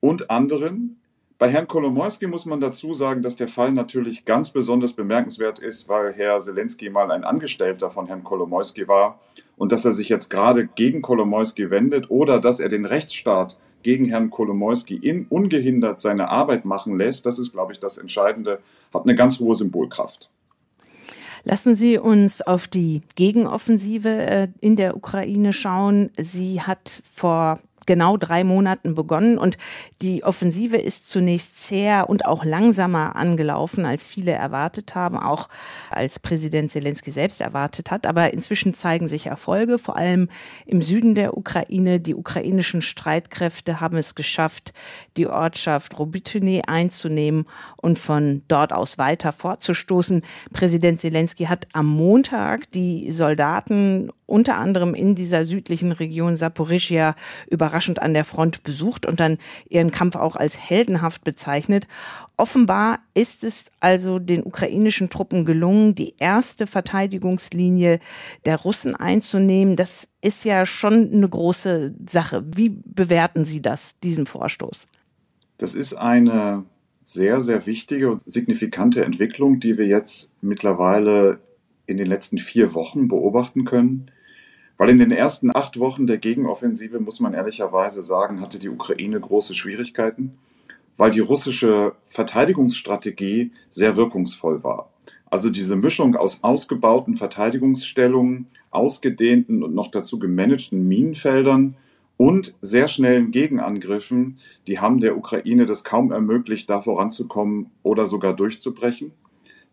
und 0.00 0.30
anderen. 0.30 1.00
Bei 1.38 1.48
Herrn 1.48 1.68
Kolomoisky 1.68 2.26
muss 2.26 2.46
man 2.46 2.60
dazu 2.60 2.94
sagen, 2.94 3.22
dass 3.22 3.36
der 3.36 3.48
Fall 3.48 3.70
natürlich 3.70 4.24
ganz 4.24 4.50
besonders 4.50 4.94
bemerkenswert 4.94 5.60
ist, 5.60 5.88
weil 5.88 6.12
Herr 6.12 6.38
Zelensky 6.38 6.90
mal 6.90 7.12
ein 7.12 7.22
Angestellter 7.22 7.90
von 7.90 8.08
Herrn 8.08 8.24
Kolomoisky 8.24 8.88
war 8.88 9.20
und 9.56 9.70
dass 9.70 9.84
er 9.84 9.92
sich 9.92 10.08
jetzt 10.08 10.30
gerade 10.30 10.66
gegen 10.66 11.00
Kolomoisky 11.00 11.70
wendet 11.70 12.10
oder 12.10 12.40
dass 12.40 12.58
er 12.58 12.68
den 12.68 12.84
Rechtsstaat 12.84 13.56
gegen 13.84 14.06
Herrn 14.06 14.30
Kolomoisky 14.30 14.96
in 14.96 15.26
ungehindert 15.26 16.00
seine 16.00 16.28
Arbeit 16.28 16.64
machen 16.64 16.98
lässt, 16.98 17.24
das 17.24 17.38
ist, 17.38 17.52
glaube 17.52 17.72
ich, 17.72 17.78
das 17.78 17.98
Entscheidende, 17.98 18.58
hat 18.92 19.04
eine 19.04 19.14
ganz 19.14 19.38
hohe 19.38 19.54
Symbolkraft. 19.54 20.30
Lassen 21.44 21.76
Sie 21.76 21.98
uns 21.98 22.42
auf 22.42 22.66
die 22.66 23.02
Gegenoffensive 23.14 24.08
äh, 24.08 24.48
in 24.60 24.74
der 24.74 24.96
Ukraine 24.96 25.52
schauen. 25.52 26.10
Sie 26.18 26.60
hat 26.60 27.02
vor 27.10 27.60
genau 27.88 28.18
drei 28.18 28.44
Monaten 28.44 28.94
begonnen 28.94 29.38
und 29.38 29.56
die 30.02 30.22
Offensive 30.22 30.76
ist 30.76 31.08
zunächst 31.08 31.58
zäher 31.58 32.08
und 32.10 32.26
auch 32.26 32.44
langsamer 32.44 33.16
angelaufen, 33.16 33.86
als 33.86 34.06
viele 34.06 34.32
erwartet 34.32 34.94
haben, 34.94 35.16
auch 35.16 35.48
als 35.90 36.18
Präsident 36.18 36.70
Zelensky 36.70 37.10
selbst 37.10 37.40
erwartet 37.40 37.90
hat. 37.90 38.06
Aber 38.06 38.32
inzwischen 38.34 38.74
zeigen 38.74 39.08
sich 39.08 39.26
Erfolge, 39.26 39.78
vor 39.78 39.96
allem 39.96 40.28
im 40.66 40.82
Süden 40.82 41.14
der 41.14 41.36
Ukraine. 41.36 41.98
Die 41.98 42.14
ukrainischen 42.14 42.82
Streitkräfte 42.82 43.80
haben 43.80 43.96
es 43.96 44.14
geschafft, 44.14 44.74
die 45.16 45.26
Ortschaft 45.26 45.98
Robityne 45.98 46.68
einzunehmen 46.68 47.46
und 47.80 47.98
von 47.98 48.42
dort 48.48 48.74
aus 48.74 48.98
weiter 48.98 49.32
fortzustoßen. 49.32 50.22
Präsident 50.52 51.00
Zelensky 51.00 51.46
hat 51.46 51.66
am 51.72 51.86
Montag 51.86 52.70
die 52.72 53.10
Soldaten 53.10 54.10
unter 54.28 54.58
anderem 54.58 54.94
in 54.94 55.14
dieser 55.14 55.46
südlichen 55.46 55.90
Region 55.90 56.36
Saporischia 56.36 57.14
überraschend 57.78 58.02
an 58.02 58.14
der 58.14 58.24
Front 58.24 58.62
besucht 58.64 59.06
und 59.06 59.20
dann 59.20 59.38
ihren 59.68 59.90
Kampf 59.90 60.16
auch 60.16 60.36
als 60.36 60.56
heldenhaft 60.58 61.22
bezeichnet. 61.22 61.86
Offenbar 62.36 62.98
ist 63.14 63.44
es 63.44 63.70
also 63.80 64.18
den 64.18 64.42
ukrainischen 64.42 65.10
Truppen 65.10 65.44
gelungen, 65.44 65.94
die 65.94 66.14
erste 66.18 66.66
Verteidigungslinie 66.66 68.00
der 68.44 68.56
Russen 68.56 68.96
einzunehmen. 68.96 69.76
Das 69.76 70.08
ist 70.20 70.44
ja 70.44 70.66
schon 70.66 71.12
eine 71.12 71.28
große 71.28 71.94
Sache. 72.08 72.44
Wie 72.52 72.70
bewerten 72.84 73.44
Sie 73.44 73.62
das, 73.62 73.98
diesen 74.00 74.26
Vorstoß? 74.26 74.86
Das 75.58 75.74
ist 75.74 75.94
eine 75.94 76.64
sehr, 77.04 77.40
sehr 77.40 77.66
wichtige 77.66 78.10
und 78.10 78.22
signifikante 78.26 79.04
Entwicklung, 79.04 79.60
die 79.60 79.78
wir 79.78 79.86
jetzt 79.86 80.42
mittlerweile 80.42 81.40
in 81.86 81.96
den 81.96 82.06
letzten 82.06 82.38
vier 82.38 82.74
Wochen 82.74 83.08
beobachten 83.08 83.64
können. 83.64 84.10
Weil 84.78 84.90
in 84.90 84.98
den 84.98 85.10
ersten 85.10 85.54
acht 85.54 85.78
Wochen 85.80 86.06
der 86.06 86.18
Gegenoffensive, 86.18 87.00
muss 87.00 87.20
man 87.20 87.34
ehrlicherweise 87.34 88.00
sagen, 88.00 88.40
hatte 88.40 88.60
die 88.60 88.68
Ukraine 88.68 89.20
große 89.20 89.54
Schwierigkeiten, 89.54 90.38
weil 90.96 91.10
die 91.10 91.20
russische 91.20 91.92
Verteidigungsstrategie 92.04 93.50
sehr 93.68 93.96
wirkungsvoll 93.96 94.62
war. 94.62 94.90
Also 95.30 95.50
diese 95.50 95.76
Mischung 95.76 96.16
aus 96.16 96.42
ausgebauten 96.42 97.14
Verteidigungsstellungen, 97.14 98.46
ausgedehnten 98.70 99.62
und 99.62 99.74
noch 99.74 99.88
dazu 99.90 100.18
gemanagten 100.18 100.86
Minenfeldern 100.86 101.76
und 102.16 102.54
sehr 102.62 102.88
schnellen 102.88 103.30
Gegenangriffen, 103.30 104.38
die 104.66 104.78
haben 104.78 105.00
der 105.00 105.16
Ukraine 105.16 105.66
das 105.66 105.84
kaum 105.84 106.12
ermöglicht, 106.12 106.70
da 106.70 106.80
voranzukommen 106.80 107.70
oder 107.82 108.06
sogar 108.06 108.34
durchzubrechen. 108.34 109.12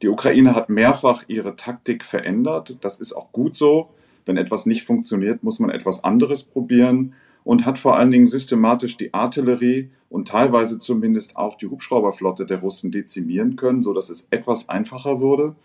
Die 0.01 0.09
Ukraine 0.09 0.55
hat 0.55 0.69
mehrfach 0.69 1.23
ihre 1.27 1.55
Taktik 1.55 2.03
verändert. 2.03 2.77
Das 2.81 2.99
ist 2.99 3.13
auch 3.13 3.31
gut 3.31 3.55
so. 3.55 3.91
Wenn 4.25 4.37
etwas 4.37 4.65
nicht 4.65 4.83
funktioniert, 4.83 5.43
muss 5.43 5.59
man 5.59 5.69
etwas 5.69 6.03
anderes 6.03 6.43
probieren 6.43 7.13
und 7.43 7.65
hat 7.65 7.77
vor 7.77 7.95
allen 7.95 8.11
Dingen 8.11 8.25
systematisch 8.25 8.97
die 8.97 9.13
Artillerie 9.13 9.91
und 10.09 10.27
teilweise 10.27 10.79
zumindest 10.79 11.37
auch 11.37 11.55
die 11.55 11.67
Hubschrauberflotte 11.67 12.45
der 12.45 12.59
Russen 12.59 12.91
dezimieren 12.91 13.55
können, 13.55 13.81
sodass 13.81 14.09
es 14.09 14.27
etwas 14.31 14.67
einfacher 14.67 15.19
wurde. 15.21 15.55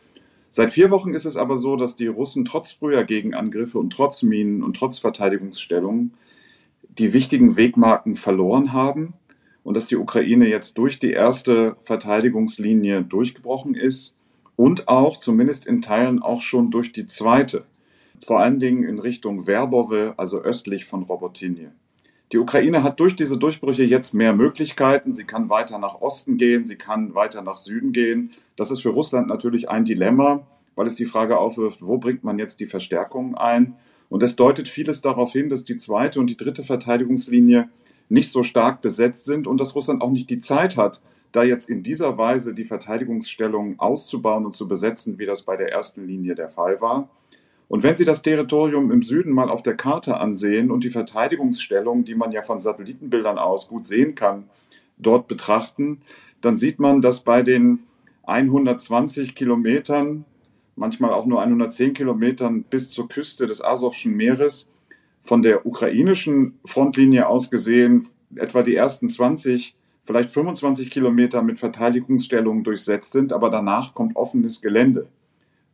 Seit 0.51 0.73
vier 0.73 0.91
Wochen 0.91 1.15
ist 1.15 1.25
es 1.25 1.37
aber 1.37 1.57
so, 1.57 1.77
dass 1.77 1.97
die 1.97 2.09
Russen 2.09 2.45
trotz 2.45 2.73
früher 2.73 3.05
Gegenangriffe 3.05 3.79
und 3.79 3.93
trotz 3.93 4.23
Minen 4.23 4.63
und 4.63 4.77
trotz 4.77 4.99
Verteidigungsstellungen 4.99 6.13
die 6.99 7.13
wichtigen 7.13 7.57
Wegmarken 7.57 8.15
verloren 8.15 8.73
haben 8.73 9.15
und 9.63 9.77
dass 9.77 9.87
die 9.87 9.97
Ukraine 9.97 10.49
jetzt 10.49 10.77
durch 10.77 10.99
die 10.99 11.13
erste 11.13 11.77
Verteidigungslinie 11.81 13.03
durchgebrochen 13.03 13.75
ist 13.75 14.15
und 14.57 14.89
auch 14.89 15.17
zumindest 15.17 15.67
in 15.67 15.81
Teilen 15.81 16.21
auch 16.21 16.41
schon 16.41 16.71
durch 16.71 16.93
die 16.93 17.07
zweite 17.07 17.65
vor 18.25 18.41
allen 18.41 18.59
Dingen 18.59 18.85
in 18.85 18.99
Richtung 18.99 19.47
Verbove, 19.47 20.15
also 20.17 20.41
östlich 20.41 20.85
von 20.85 21.03
Robotynie. 21.03 21.71
Die 22.33 22.39
Ukraine 22.39 22.85
hat 22.85 23.01
durch 23.01 23.17
diese 23.17 23.39
Durchbrüche 23.39 23.83
jetzt 23.83 24.15
mehr 24.15 24.33
Möglichkeiten. 24.33 25.13
Sie 25.13 25.25
kann 25.25 25.51
weiter 25.51 25.79
nach 25.79 26.01
Osten 26.01 26.37
gehen, 26.37 26.65
sie 26.65 26.77
kann 26.77 27.15
weiter 27.15 27.43
nach 27.43 27.57
Süden 27.57 27.93
gehen. 27.93 28.31
Das 28.55 28.71
ist 28.71 28.83
für 28.83 28.91
Russland 28.91 29.27
natürlich 29.27 29.69
ein 29.69 29.85
Dilemma, 29.85 30.47
weil 30.77 30.87
es 30.87 30.95
die 30.95 31.07
Frage 31.07 31.39
aufwirft, 31.39 31.83
wo 31.83 31.99
bringt 31.99 32.23
man 32.23 32.39
jetzt 32.39 32.61
die 32.61 32.67
Verstärkungen 32.67 33.35
ein? 33.35 33.75
Und 34.09 34.23
es 34.23 34.37
deutet 34.37 34.69
vieles 34.69 35.01
darauf 35.01 35.33
hin, 35.33 35.49
dass 35.49 35.65
die 35.65 35.77
zweite 35.77 36.21
und 36.21 36.31
die 36.31 36.37
dritte 36.37 36.63
Verteidigungslinie 36.63 37.69
nicht 38.09 38.31
so 38.31 38.43
stark 38.43 38.81
besetzt 38.81 39.25
sind 39.25 39.47
und 39.47 39.61
dass 39.61 39.75
Russland 39.75 40.03
auch 40.03 40.11
nicht 40.11 40.31
die 40.31 40.39
Zeit 40.39 40.77
hat, 40.77 41.01
da 41.33 41.43
jetzt 41.43 41.69
in 41.69 41.83
dieser 41.83 42.17
Weise 42.19 42.55
die 42.55 42.65
Verteidigungsstellung 42.65 43.79
auszubauen 43.79 44.45
und 44.45 44.53
zu 44.53 44.69
besetzen, 44.69 45.19
wie 45.19 45.27
das 45.27 45.43
bei 45.43 45.57
der 45.57 45.73
ersten 45.73 46.07
Linie 46.07 46.35
der 46.35 46.51
Fall 46.51 46.81
war. 46.81 47.09
Und 47.71 47.85
wenn 47.85 47.95
Sie 47.95 48.05
das 48.05 48.23
Territorium 48.23 48.91
im 48.91 49.01
Süden 49.01 49.31
mal 49.31 49.49
auf 49.49 49.63
der 49.63 49.77
Karte 49.77 50.19
ansehen 50.19 50.73
und 50.73 50.83
die 50.83 50.91
Verteidigungsstellung, 50.91 52.05
die 52.05 52.17
man 52.17 52.33
ja 52.33 52.43
von 52.43 52.59
Satellitenbildern 52.59 53.39
aus 53.39 53.69
gut 53.69 53.85
sehen 53.85 54.17
kann, 54.17 54.51
dort 54.99 55.29
betrachten, 55.29 56.01
dann 56.41 56.57
sieht 56.57 56.81
man, 56.81 57.01
dass 57.01 57.21
bei 57.21 57.43
den 57.45 57.85
120 58.25 59.37
Kilometern, 59.37 60.25
manchmal 60.75 61.13
auch 61.13 61.27
nur 61.27 61.41
110 61.41 61.95
Kilometern 61.95 62.65
bis 62.65 62.89
zur 62.89 63.09
Küste 63.09 63.47
des 63.47 63.63
Asowschen 63.63 64.17
Meeres, 64.17 64.67
von 65.23 65.41
der 65.41 65.65
ukrainischen 65.65 66.59
Frontlinie 66.65 67.29
aus 67.29 67.53
gesehen 67.53 68.09
etwa 68.35 68.65
die 68.65 68.75
ersten 68.75 69.09
20, 69.09 69.77
vielleicht 70.03 70.31
25 70.31 70.91
Kilometer 70.91 71.41
mit 71.41 71.61
Verteidigungsstellungen 71.61 72.65
durchsetzt 72.65 73.13
sind, 73.13 73.33
aber 73.33 73.49
danach 73.49 73.95
kommt 73.95 74.17
offenes 74.17 74.61
Gelände. 74.61 75.07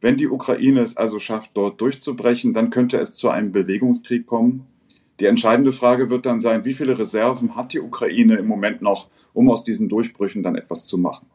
Wenn 0.06 0.16
die 0.16 0.28
Ukraine 0.28 0.82
es 0.82 0.96
also 0.96 1.18
schafft, 1.18 1.56
dort 1.56 1.80
durchzubrechen, 1.80 2.54
dann 2.54 2.70
könnte 2.70 3.00
es 3.00 3.16
zu 3.16 3.28
einem 3.28 3.50
Bewegungskrieg 3.50 4.24
kommen. 4.24 4.64
Die 5.18 5.24
entscheidende 5.24 5.72
Frage 5.72 6.10
wird 6.10 6.26
dann 6.26 6.38
sein, 6.38 6.64
wie 6.64 6.74
viele 6.74 6.96
Reserven 6.96 7.56
hat 7.56 7.72
die 7.72 7.80
Ukraine 7.80 8.36
im 8.36 8.46
Moment 8.46 8.82
noch, 8.82 9.08
um 9.32 9.50
aus 9.50 9.64
diesen 9.64 9.88
Durchbrüchen 9.88 10.44
dann 10.44 10.54
etwas 10.54 10.86
zu 10.86 10.96
machen? 10.96 11.26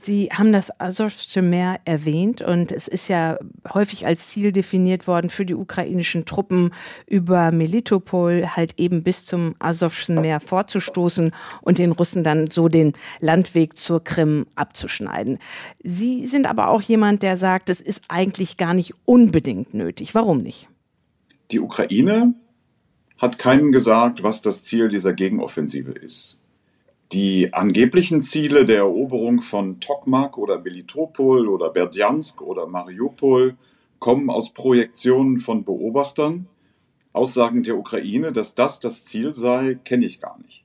Sie 0.00 0.28
haben 0.32 0.52
das 0.52 0.80
Asowsche 0.80 1.42
Meer 1.42 1.80
erwähnt 1.84 2.40
und 2.40 2.70
es 2.70 2.86
ist 2.86 3.08
ja 3.08 3.36
häufig 3.72 4.06
als 4.06 4.28
Ziel 4.28 4.52
definiert 4.52 5.08
worden 5.08 5.28
für 5.28 5.44
die 5.44 5.54
ukrainischen 5.54 6.24
Truppen 6.24 6.72
über 7.06 7.50
Melitopol 7.50 8.46
halt 8.54 8.74
eben 8.78 9.02
bis 9.02 9.26
zum 9.26 9.56
Asowschen 9.58 10.20
Meer 10.20 10.38
vorzustoßen 10.38 11.32
und 11.62 11.78
den 11.78 11.92
Russen 11.92 12.22
dann 12.22 12.48
so 12.50 12.68
den 12.68 12.92
Landweg 13.20 13.76
zur 13.76 14.04
Krim 14.04 14.46
abzuschneiden. 14.54 15.38
Sie 15.82 16.26
sind 16.26 16.46
aber 16.46 16.68
auch 16.68 16.82
jemand, 16.82 17.22
der 17.22 17.36
sagt, 17.36 17.68
es 17.68 17.80
ist 17.80 18.04
eigentlich 18.08 18.56
gar 18.56 18.74
nicht 18.74 18.94
unbedingt 19.04 19.74
nötig. 19.74 20.14
Warum 20.14 20.42
nicht? 20.42 20.68
Die 21.50 21.60
Ukraine 21.60 22.34
hat 23.16 23.38
keinem 23.38 23.72
gesagt, 23.72 24.22
was 24.22 24.42
das 24.42 24.62
Ziel 24.62 24.88
dieser 24.88 25.12
Gegenoffensive 25.12 25.90
ist. 25.90 26.37
Die 27.12 27.54
angeblichen 27.54 28.20
Ziele 28.20 28.66
der 28.66 28.78
Eroberung 28.78 29.40
von 29.40 29.80
Tokmak 29.80 30.36
oder 30.36 30.58
Melitopol 30.58 31.48
oder 31.48 31.70
Berdjansk 31.70 32.42
oder 32.42 32.66
Mariupol 32.66 33.56
kommen 33.98 34.28
aus 34.28 34.52
Projektionen 34.52 35.38
von 35.38 35.64
Beobachtern. 35.64 36.48
Aussagen 37.14 37.62
der 37.62 37.78
Ukraine, 37.78 38.32
dass 38.32 38.54
das 38.54 38.78
das 38.78 39.06
Ziel 39.06 39.32
sei, 39.32 39.78
kenne 39.84 40.04
ich 40.04 40.20
gar 40.20 40.38
nicht. 40.42 40.64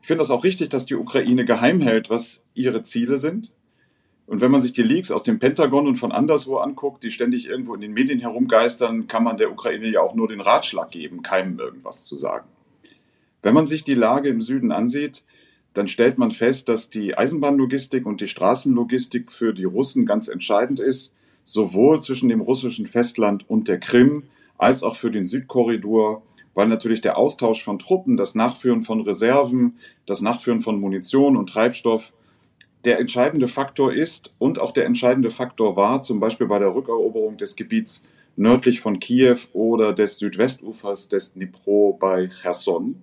Ich 0.00 0.08
finde 0.08 0.20
das 0.20 0.30
auch 0.30 0.42
richtig, 0.42 0.70
dass 0.70 0.86
die 0.86 0.94
Ukraine 0.94 1.44
geheim 1.44 1.82
hält, 1.82 2.08
was 2.08 2.42
ihre 2.54 2.82
Ziele 2.82 3.18
sind. 3.18 3.52
Und 4.26 4.40
wenn 4.40 4.50
man 4.50 4.62
sich 4.62 4.72
die 4.72 4.82
Leaks 4.82 5.10
aus 5.10 5.22
dem 5.22 5.38
Pentagon 5.38 5.86
und 5.86 5.96
von 5.96 6.12
anderswo 6.12 6.56
anguckt, 6.56 7.02
die 7.02 7.10
ständig 7.10 7.46
irgendwo 7.46 7.74
in 7.74 7.82
den 7.82 7.92
Medien 7.92 8.20
herumgeistern, 8.20 9.06
kann 9.06 9.22
man 9.22 9.36
der 9.36 9.52
Ukraine 9.52 9.88
ja 9.88 10.00
auch 10.00 10.14
nur 10.14 10.28
den 10.28 10.40
Ratschlag 10.40 10.90
geben, 10.90 11.22
keinem 11.22 11.58
irgendwas 11.58 12.04
zu 12.04 12.16
sagen. 12.16 12.48
Wenn 13.42 13.52
man 13.52 13.66
sich 13.66 13.84
die 13.84 13.94
Lage 13.94 14.30
im 14.30 14.40
Süden 14.40 14.72
ansieht, 14.72 15.24
dann 15.74 15.88
stellt 15.88 16.18
man 16.18 16.30
fest, 16.30 16.68
dass 16.68 16.88
die 16.88 17.18
Eisenbahnlogistik 17.18 18.06
und 18.06 18.20
die 18.20 18.28
Straßenlogistik 18.28 19.32
für 19.32 19.52
die 19.52 19.64
Russen 19.64 20.06
ganz 20.06 20.28
entscheidend 20.28 20.80
ist, 20.80 21.12
sowohl 21.44 22.00
zwischen 22.00 22.28
dem 22.28 22.40
russischen 22.40 22.86
Festland 22.86 23.48
und 23.50 23.68
der 23.68 23.78
Krim 23.78 24.22
als 24.56 24.82
auch 24.82 24.96
für 24.96 25.10
den 25.10 25.26
Südkorridor, 25.26 26.22
weil 26.54 26.68
natürlich 26.68 27.00
der 27.00 27.18
Austausch 27.18 27.62
von 27.62 27.78
Truppen, 27.78 28.16
das 28.16 28.34
Nachführen 28.34 28.82
von 28.82 29.00
Reserven, 29.00 29.76
das 30.06 30.22
Nachführen 30.22 30.60
von 30.60 30.80
Munition 30.80 31.36
und 31.36 31.50
Treibstoff 31.50 32.14
der 32.84 33.00
entscheidende 33.00 33.48
Faktor 33.48 33.92
ist 33.92 34.32
und 34.38 34.58
auch 34.58 34.70
der 34.70 34.86
entscheidende 34.86 35.30
Faktor 35.30 35.74
war, 35.74 36.02
zum 36.02 36.20
Beispiel 36.20 36.46
bei 36.46 36.58
der 36.58 36.74
Rückeroberung 36.74 37.36
des 37.36 37.56
Gebiets 37.56 38.04
nördlich 38.36 38.80
von 38.80 39.00
Kiew 39.00 39.38
oder 39.52 39.92
des 39.92 40.18
Südwestufers 40.18 41.08
des 41.08 41.32
Dnipro 41.32 41.96
bei 41.98 42.28
Cherson. 42.42 43.02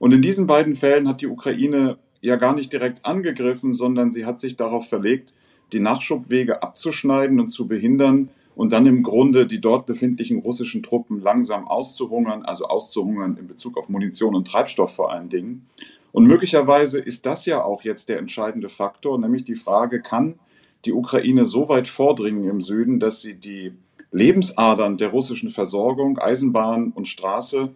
Und 0.00 0.12
in 0.12 0.22
diesen 0.22 0.46
beiden 0.46 0.74
Fällen 0.74 1.06
hat 1.06 1.20
die 1.20 1.26
Ukraine 1.26 1.98
ja 2.22 2.36
gar 2.36 2.54
nicht 2.54 2.72
direkt 2.72 3.04
angegriffen, 3.04 3.74
sondern 3.74 4.10
sie 4.10 4.24
hat 4.24 4.40
sich 4.40 4.56
darauf 4.56 4.88
verlegt, 4.88 5.34
die 5.74 5.78
Nachschubwege 5.78 6.62
abzuschneiden 6.62 7.38
und 7.38 7.48
zu 7.48 7.68
behindern 7.68 8.30
und 8.56 8.72
dann 8.72 8.86
im 8.86 9.02
Grunde 9.02 9.46
die 9.46 9.60
dort 9.60 9.84
befindlichen 9.84 10.38
russischen 10.38 10.82
Truppen 10.82 11.20
langsam 11.20 11.68
auszuhungern, 11.68 12.44
also 12.46 12.64
auszuhungern 12.64 13.36
in 13.38 13.46
Bezug 13.46 13.76
auf 13.76 13.90
Munition 13.90 14.34
und 14.34 14.48
Treibstoff 14.48 14.94
vor 14.94 15.12
allen 15.12 15.28
Dingen. 15.28 15.66
Und 16.12 16.26
möglicherweise 16.26 16.98
ist 16.98 17.26
das 17.26 17.44
ja 17.44 17.62
auch 17.62 17.82
jetzt 17.82 18.08
der 18.08 18.18
entscheidende 18.18 18.70
Faktor, 18.70 19.18
nämlich 19.18 19.44
die 19.44 19.54
Frage, 19.54 20.00
kann 20.00 20.38
die 20.86 20.94
Ukraine 20.94 21.44
so 21.44 21.68
weit 21.68 21.88
vordringen 21.88 22.48
im 22.48 22.62
Süden, 22.62 23.00
dass 23.00 23.20
sie 23.20 23.34
die 23.34 23.72
Lebensadern 24.12 24.96
der 24.96 25.08
russischen 25.08 25.50
Versorgung, 25.50 26.18
Eisenbahn 26.18 26.90
und 26.94 27.06
Straße 27.06 27.70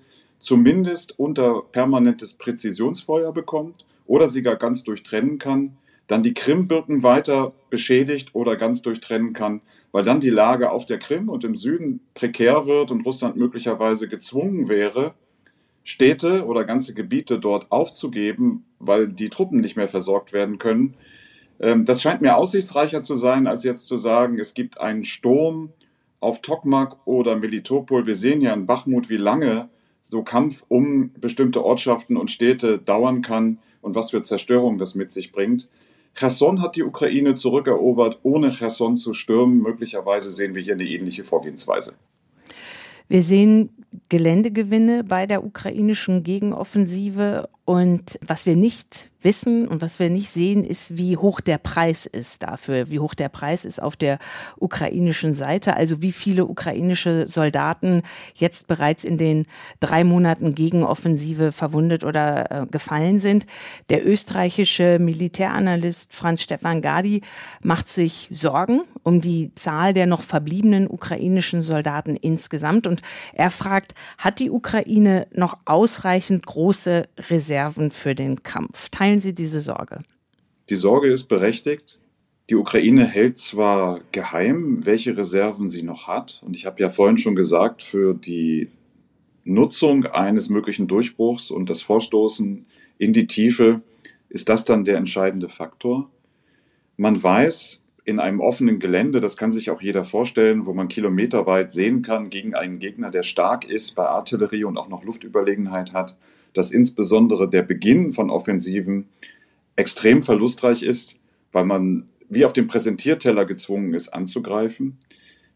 zumindest 0.44 1.18
unter 1.18 1.62
permanentes 1.72 2.34
Präzisionsfeuer 2.34 3.32
bekommt 3.32 3.86
oder 4.06 4.28
sie 4.28 4.42
gar 4.42 4.56
ganz 4.56 4.84
durchtrennen 4.84 5.38
kann, 5.38 5.78
dann 6.06 6.22
die 6.22 6.34
Krimbirken 6.34 7.02
weiter 7.02 7.54
beschädigt 7.70 8.34
oder 8.34 8.56
ganz 8.56 8.82
durchtrennen 8.82 9.32
kann, 9.32 9.62
weil 9.90 10.04
dann 10.04 10.20
die 10.20 10.30
Lage 10.30 10.70
auf 10.70 10.84
der 10.84 10.98
Krim 10.98 11.30
und 11.30 11.44
im 11.44 11.54
Süden 11.54 12.00
prekär 12.12 12.66
wird 12.66 12.90
und 12.90 13.06
Russland 13.06 13.36
möglicherweise 13.36 14.06
gezwungen 14.06 14.68
wäre, 14.68 15.14
Städte 15.82 16.44
oder 16.44 16.64
ganze 16.64 16.92
Gebiete 16.92 17.38
dort 17.38 17.72
aufzugeben, 17.72 18.66
weil 18.78 19.08
die 19.08 19.30
Truppen 19.30 19.60
nicht 19.60 19.76
mehr 19.76 19.88
versorgt 19.88 20.34
werden 20.34 20.58
können. 20.58 20.94
Ähm, 21.58 21.86
das 21.86 22.02
scheint 22.02 22.20
mir 22.20 22.36
aussichtsreicher 22.36 23.00
zu 23.00 23.16
sein, 23.16 23.46
als 23.46 23.64
jetzt 23.64 23.86
zu 23.86 23.96
sagen, 23.96 24.38
es 24.38 24.52
gibt 24.52 24.78
einen 24.78 25.04
Sturm 25.04 25.72
auf 26.20 26.42
Tokmak 26.42 27.06
oder 27.06 27.36
Melitopol. 27.36 28.06
Wir 28.06 28.14
sehen 28.14 28.42
ja 28.42 28.52
in 28.52 28.66
Bachmut, 28.66 29.08
wie 29.08 29.16
lange 29.16 29.70
so 30.06 30.22
Kampf 30.22 30.64
um 30.68 31.10
bestimmte 31.18 31.64
Ortschaften 31.64 32.18
und 32.18 32.30
Städte 32.30 32.78
dauern 32.78 33.22
kann 33.22 33.58
und 33.80 33.94
was 33.94 34.10
für 34.10 34.20
Zerstörung 34.20 34.76
das 34.76 34.94
mit 34.94 35.10
sich 35.10 35.32
bringt. 35.32 35.66
Cherson 36.14 36.60
hat 36.60 36.76
die 36.76 36.84
Ukraine 36.84 37.32
zurückerobert, 37.32 38.20
ohne 38.22 38.50
Cherson 38.50 38.96
zu 38.96 39.14
stürmen. 39.14 39.62
Möglicherweise 39.62 40.30
sehen 40.30 40.54
wir 40.54 40.62
hier 40.62 40.74
eine 40.74 40.84
ähnliche 40.84 41.24
Vorgehensweise. 41.24 41.94
Wir 43.08 43.22
sehen 43.22 43.70
Geländegewinne 44.10 45.04
bei 45.04 45.26
der 45.26 45.42
ukrainischen 45.42 46.22
Gegenoffensive 46.22 47.48
und 47.66 48.18
was 48.20 48.44
wir 48.44 48.56
nicht 48.56 49.10
wissen 49.22 49.66
und 49.66 49.80
was 49.80 49.98
wir 49.98 50.10
nicht 50.10 50.28
sehen, 50.28 50.64
ist, 50.64 50.98
wie 50.98 51.16
hoch 51.16 51.40
der 51.40 51.56
Preis 51.56 52.04
ist 52.04 52.42
dafür, 52.42 52.90
wie 52.90 52.98
hoch 52.98 53.14
der 53.14 53.30
Preis 53.30 53.64
ist 53.64 53.80
auf 53.80 53.96
der 53.96 54.18
ukrainischen 54.58 55.32
Seite, 55.32 55.74
also 55.74 56.02
wie 56.02 56.12
viele 56.12 56.44
ukrainische 56.44 57.26
Soldaten 57.26 58.02
jetzt 58.34 58.66
bereits 58.66 59.02
in 59.02 59.16
den 59.16 59.46
drei 59.80 60.04
Monaten 60.04 60.54
Gegenoffensive 60.54 61.52
verwundet 61.52 62.04
oder 62.04 62.50
äh, 62.50 62.66
gefallen 62.66 63.18
sind. 63.18 63.46
Der 63.88 64.06
österreichische 64.06 64.98
Militäranalyst 64.98 66.12
Franz 66.12 66.42
Stefan 66.42 66.82
Gadi 66.82 67.22
macht 67.62 67.88
sich 67.88 68.28
Sorgen 68.30 68.82
um 69.04 69.22
die 69.22 69.54
Zahl 69.54 69.94
der 69.94 70.04
noch 70.06 70.20
verbliebenen 70.20 70.86
ukrainischen 70.86 71.62
Soldaten 71.62 72.16
insgesamt 72.16 72.86
und 72.86 73.00
er 73.32 73.50
fragt, 73.50 73.94
hat 74.18 74.38
die 74.38 74.50
Ukraine 74.50 75.26
noch 75.32 75.56
ausreichend 75.64 76.44
große 76.44 77.08
Reserven 77.30 77.53
Reserven 77.54 77.92
für 77.92 78.16
den 78.16 78.42
Kampf. 78.42 78.88
Teilen 78.88 79.20
Sie 79.20 79.32
diese 79.32 79.60
Sorge? 79.60 80.00
Die 80.70 80.74
Sorge 80.74 81.12
ist 81.12 81.28
berechtigt. 81.28 82.00
Die 82.50 82.56
Ukraine 82.56 83.04
hält 83.04 83.38
zwar 83.38 84.00
geheim, 84.10 84.84
welche 84.84 85.16
Reserven 85.16 85.68
sie 85.68 85.84
noch 85.84 86.08
hat. 86.08 86.42
Und 86.44 86.56
ich 86.56 86.66
habe 86.66 86.80
ja 86.80 86.90
vorhin 86.90 87.16
schon 87.16 87.36
gesagt, 87.36 87.82
für 87.82 88.12
die 88.12 88.70
Nutzung 89.44 90.04
eines 90.06 90.48
möglichen 90.48 90.88
Durchbruchs 90.88 91.52
und 91.52 91.70
das 91.70 91.80
Vorstoßen 91.80 92.66
in 92.98 93.12
die 93.12 93.28
Tiefe 93.28 93.82
ist 94.28 94.48
das 94.48 94.64
dann 94.64 94.84
der 94.84 94.96
entscheidende 94.96 95.48
Faktor. 95.48 96.10
Man 96.96 97.22
weiß, 97.22 97.80
in 98.04 98.18
einem 98.18 98.40
offenen 98.40 98.80
Gelände, 98.80 99.20
das 99.20 99.36
kann 99.36 99.52
sich 99.52 99.70
auch 99.70 99.80
jeder 99.80 100.04
vorstellen, 100.04 100.66
wo 100.66 100.74
man 100.74 100.88
kilometerweit 100.88 101.70
sehen 101.70 102.02
kann, 102.02 102.30
gegen 102.30 102.54
einen 102.54 102.80
Gegner, 102.80 103.12
der 103.12 103.22
stark 103.22 103.64
ist 103.64 103.94
bei 103.94 104.06
Artillerie 104.06 104.64
und 104.64 104.76
auch 104.76 104.88
noch 104.88 105.04
Luftüberlegenheit 105.04 105.92
hat, 105.92 106.16
dass 106.54 106.70
insbesondere 106.70 107.48
der 107.48 107.62
Beginn 107.62 108.12
von 108.12 108.30
Offensiven 108.30 109.08
extrem 109.76 110.22
verlustreich 110.22 110.82
ist, 110.82 111.16
weil 111.52 111.64
man 111.64 112.06
wie 112.28 112.44
auf 112.44 112.52
dem 112.52 112.66
Präsentierteller 112.66 113.44
gezwungen 113.44 113.94
ist 113.94 114.08
anzugreifen. 114.08 114.96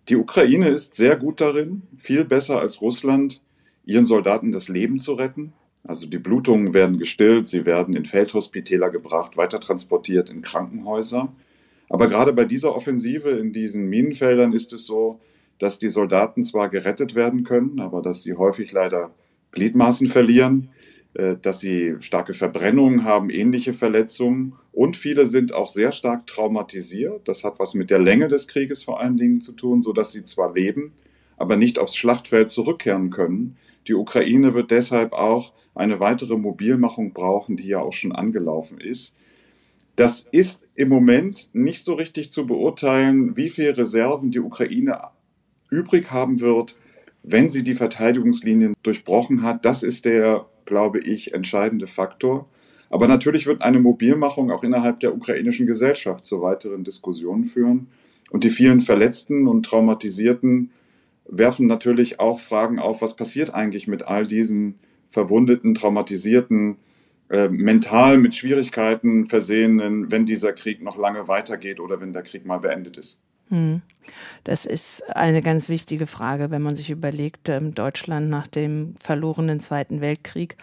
Die 0.09 0.17
Ukraine 0.17 0.69
ist 0.69 0.95
sehr 0.95 1.17
gut 1.17 1.41
darin, 1.41 1.83
viel 1.97 2.25
besser 2.25 2.61
als 2.61 2.81
Russland, 2.83 3.41
ihren 3.85 4.07
Soldaten 4.07 4.53
das 4.53 4.69
Leben 4.69 4.99
zu 4.99 5.15
retten. 5.15 5.53
Also 5.87 6.07
die 6.07 6.19
Blutungen 6.19 6.75
werden 6.75 6.99
gestillt, 6.99 7.49
sie 7.49 7.65
werden 7.65 7.95
in 7.95 8.05
Feldhospitäler 8.05 8.91
gebracht, 8.91 9.37
weiter 9.37 9.61
transportiert 9.61 10.31
in 10.31 10.43
Krankenhäuser. 10.43 11.33
Aber 11.89 12.09
gerade 12.09 12.33
bei 12.33 12.45
dieser 12.45 12.75
Offensive 12.75 13.31
in 13.31 13.53
diesen 13.53 13.89
Minenfeldern 13.89 14.53
ist 14.53 14.73
es 14.73 14.87
so, 14.87 15.21
dass 15.59 15.79
die 15.79 15.89
Soldaten 15.89 16.43
zwar 16.43 16.69
gerettet 16.69 17.15
werden 17.15 17.45
können, 17.45 17.81
aber 17.81 18.03
dass 18.03 18.23
sie 18.23 18.35
häufig 18.35 18.73
leider 18.73 19.11
Gliedmaßen 19.53 20.11
verlieren. 20.11 20.69
Äh, 21.15 21.37
dass 21.41 21.61
sie 21.61 21.97
starke 22.01 22.35
Verbrennungen 22.35 23.05
haben, 23.05 23.31
ähnliche 23.31 23.73
Verletzungen 23.73 24.55
und 24.73 24.95
viele 24.95 25.25
sind 25.25 25.55
auch 25.55 25.69
sehr 25.69 25.91
stark 25.91 26.27
traumatisiert. 26.27 27.27
Das 27.27 27.45
hat 27.45 27.59
was 27.59 27.75
mit 27.75 27.91
der 27.91 27.99
Länge 27.99 28.29
des 28.29 28.47
Krieges 28.47 28.83
vor 28.83 29.01
allen 29.01 29.17
Dingen 29.17 29.41
zu 29.41 29.53
tun, 29.53 29.81
so 29.81 29.93
dass 29.95 30.13
sie 30.13 30.23
zwar 30.23 30.53
leben, 30.55 30.93
aber 31.39 31.57
nicht 31.57 31.79
aufs 31.79 31.97
Schlachtfeld 31.97 32.51
zurückkehren 32.51 33.11
können. 33.11 33.57
Die 33.87 33.95
Ukraine 33.95 34.53
wird 34.53 34.71
deshalb 34.71 35.15
auch 35.15 35.55
eine 35.75 35.99
weitere 35.99 36.37
Mobilmachung 36.37 37.15
brauchen, 37.15 37.57
die 37.57 37.69
ja 37.69 37.81
auch 37.81 37.95
schon 37.95 38.13
angelaufen 38.13 38.79
ist. 38.79 39.15
Das 39.97 40.27
ist 40.31 40.67
im 40.75 40.91
Moment 40.91 41.49
nicht 41.55 41.85
so 41.85 41.95
richtig 41.95 42.31
zu 42.31 42.47
beurteilen, 42.47 43.35
wie 43.37 43.49
viele 43.49 43.79
Reserven 43.79 44.31
die 44.31 44.41
Ukraine 44.41 45.01
übrig 45.71 46.11
haben 46.11 46.41
wird 46.41 46.77
wenn 47.23 47.49
sie 47.49 47.63
die 47.63 47.75
Verteidigungslinien 47.75 48.75
durchbrochen 48.83 49.43
hat. 49.43 49.65
Das 49.65 49.83
ist 49.83 50.05
der, 50.05 50.47
glaube 50.69 51.01
ich, 51.01 51.35
entscheidende 51.35 51.87
Faktor. 51.87 52.47
Aber 52.91 53.09
natürlich 53.09 53.47
wird 53.47 53.63
eine 53.63 53.81
Mobilmachung 53.81 54.51
auch 54.51 54.63
innerhalb 54.63 55.01
der 55.01 55.15
ukrainischen 55.15 55.67
Gesellschaft 55.67 56.25
zu 56.25 56.41
weiteren 56.43 56.85
Diskussionen 56.85 57.47
führen. 57.47 57.89
Und 58.31 58.45
die 58.45 58.51
vielen 58.51 58.81
Verletzten 58.81 59.49
und 59.49 59.65
Traumatisierten 59.65 60.71
werfen 61.27 61.67
natürlich 61.67 62.21
auch 62.21 62.39
Fragen 62.39 62.79
auf, 62.79 63.03
was 63.03 63.17
passiert 63.17 63.53
eigentlich 63.53 63.89
mit 63.89 64.03
all 64.03 64.27
diesen 64.27 64.79
verwundeten, 65.11 65.75
traumatisierten, 65.75 66.77
äh, 67.31 67.49
mental 67.49 68.19
mit 68.19 68.35
Schwierigkeiten 68.35 69.27
versehenen, 69.27 70.11
wenn 70.11 70.27
dieser 70.27 70.53
Krieg 70.53 70.83
noch 70.83 70.99
lange 70.99 71.29
weitergeht 71.29 71.81
oder 71.81 72.01
wenn 72.01 72.13
der 72.13 72.23
Krieg 72.23 72.47
mal 72.47 72.59
beendet 72.59 72.99
ist. 72.99 73.21
Hm. 73.49 73.83
Das 74.45 74.65
ist 74.65 75.05
eine 75.15 75.43
ganz 75.43 75.69
wichtige 75.69 76.07
Frage, 76.07 76.51
wenn 76.51 76.63
man 76.63 76.75
sich 76.75 76.91
überlegt, 76.91 77.49
ähm, 77.49 77.75
Deutschland 77.75 78.31
nach 78.31 78.47
dem 78.47 78.95
verlorenen 79.01 79.61
Zweiten 79.61 80.01
Weltkrieg 80.01 80.57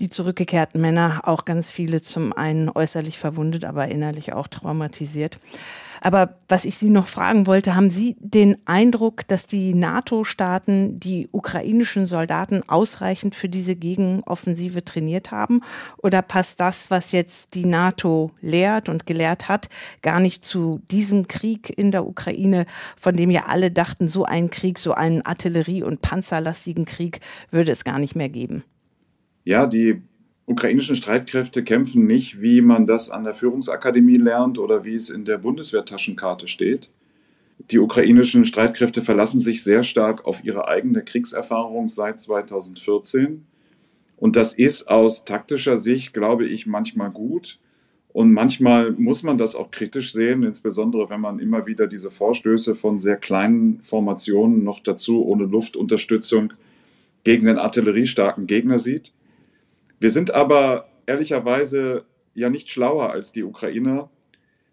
die 0.00 0.08
zurückgekehrten 0.08 0.80
Männer, 0.80 1.20
auch 1.24 1.44
ganz 1.44 1.70
viele 1.70 2.00
zum 2.00 2.32
einen 2.32 2.68
äußerlich 2.68 3.18
verwundet, 3.18 3.64
aber 3.64 3.88
innerlich 3.88 4.32
auch 4.32 4.48
traumatisiert. 4.48 5.38
Aber 6.04 6.36
was 6.50 6.66
ich 6.66 6.76
Sie 6.76 6.90
noch 6.90 7.06
fragen 7.06 7.46
wollte, 7.46 7.74
haben 7.74 7.88
Sie 7.88 8.14
den 8.20 8.58
Eindruck, 8.66 9.26
dass 9.26 9.46
die 9.46 9.72
NATO-Staaten 9.72 11.00
die 11.00 11.30
ukrainischen 11.32 12.04
Soldaten 12.04 12.62
ausreichend 12.68 13.34
für 13.34 13.48
diese 13.48 13.74
Gegenoffensive 13.74 14.84
trainiert 14.84 15.30
haben? 15.30 15.62
Oder 15.96 16.20
passt 16.20 16.60
das, 16.60 16.90
was 16.90 17.12
jetzt 17.12 17.54
die 17.54 17.64
NATO 17.64 18.32
lehrt 18.42 18.90
und 18.90 19.06
gelehrt 19.06 19.48
hat, 19.48 19.70
gar 20.02 20.20
nicht 20.20 20.44
zu 20.44 20.82
diesem 20.90 21.26
Krieg 21.26 21.72
in 21.74 21.90
der 21.90 22.06
Ukraine, 22.06 22.66
von 22.98 23.16
dem 23.16 23.30
ja 23.30 23.46
alle 23.46 23.70
dachten, 23.70 24.06
so 24.06 24.26
einen 24.26 24.50
Krieg, 24.50 24.78
so 24.78 24.92
einen 24.92 25.22
Artillerie- 25.22 25.84
und 25.84 26.02
panzerlastigen 26.02 26.84
Krieg 26.84 27.20
würde 27.50 27.72
es 27.72 27.82
gar 27.82 27.98
nicht 27.98 28.14
mehr 28.14 28.28
geben? 28.28 28.62
Ja, 29.44 29.66
die 29.66 30.02
ukrainischen 30.46 30.96
Streitkräfte 30.96 31.64
kämpfen 31.64 32.06
nicht, 32.06 32.42
wie 32.42 32.60
man 32.60 32.86
das 32.86 33.10
an 33.10 33.24
der 33.24 33.34
Führungsakademie 33.34 34.16
lernt 34.16 34.58
oder 34.58 34.84
wie 34.84 34.94
es 34.94 35.10
in 35.10 35.24
der 35.24 35.38
Bundeswehrtaschenkarte 35.38 36.48
steht. 36.48 36.90
Die 37.70 37.78
ukrainischen 37.78 38.44
Streitkräfte 38.44 39.00
verlassen 39.00 39.40
sich 39.40 39.62
sehr 39.62 39.82
stark 39.82 40.26
auf 40.26 40.44
ihre 40.44 40.68
eigene 40.68 41.02
Kriegserfahrung 41.02 41.88
seit 41.88 42.20
2014. 42.20 43.46
Und 44.16 44.36
das 44.36 44.54
ist 44.54 44.88
aus 44.88 45.24
taktischer 45.24 45.78
Sicht, 45.78 46.12
glaube 46.12 46.46
ich, 46.46 46.66
manchmal 46.66 47.10
gut. 47.10 47.58
Und 48.12 48.32
manchmal 48.32 48.92
muss 48.92 49.22
man 49.22 49.38
das 49.38 49.56
auch 49.56 49.70
kritisch 49.70 50.12
sehen, 50.12 50.44
insbesondere 50.44 51.10
wenn 51.10 51.20
man 51.20 51.40
immer 51.40 51.66
wieder 51.66 51.86
diese 51.86 52.10
Vorstöße 52.10 52.76
von 52.76 52.98
sehr 52.98 53.16
kleinen 53.16 53.80
Formationen 53.82 54.62
noch 54.62 54.80
dazu 54.80 55.24
ohne 55.24 55.44
Luftunterstützung 55.44 56.52
gegen 57.24 57.46
den 57.46 57.58
artilleriestarken 57.58 58.46
Gegner 58.46 58.78
sieht. 58.78 59.10
Wir 60.04 60.10
sind 60.10 60.32
aber 60.32 60.90
ehrlicherweise 61.06 62.04
ja 62.34 62.50
nicht 62.50 62.68
schlauer 62.68 63.12
als 63.12 63.32
die 63.32 63.42
Ukrainer. 63.42 64.10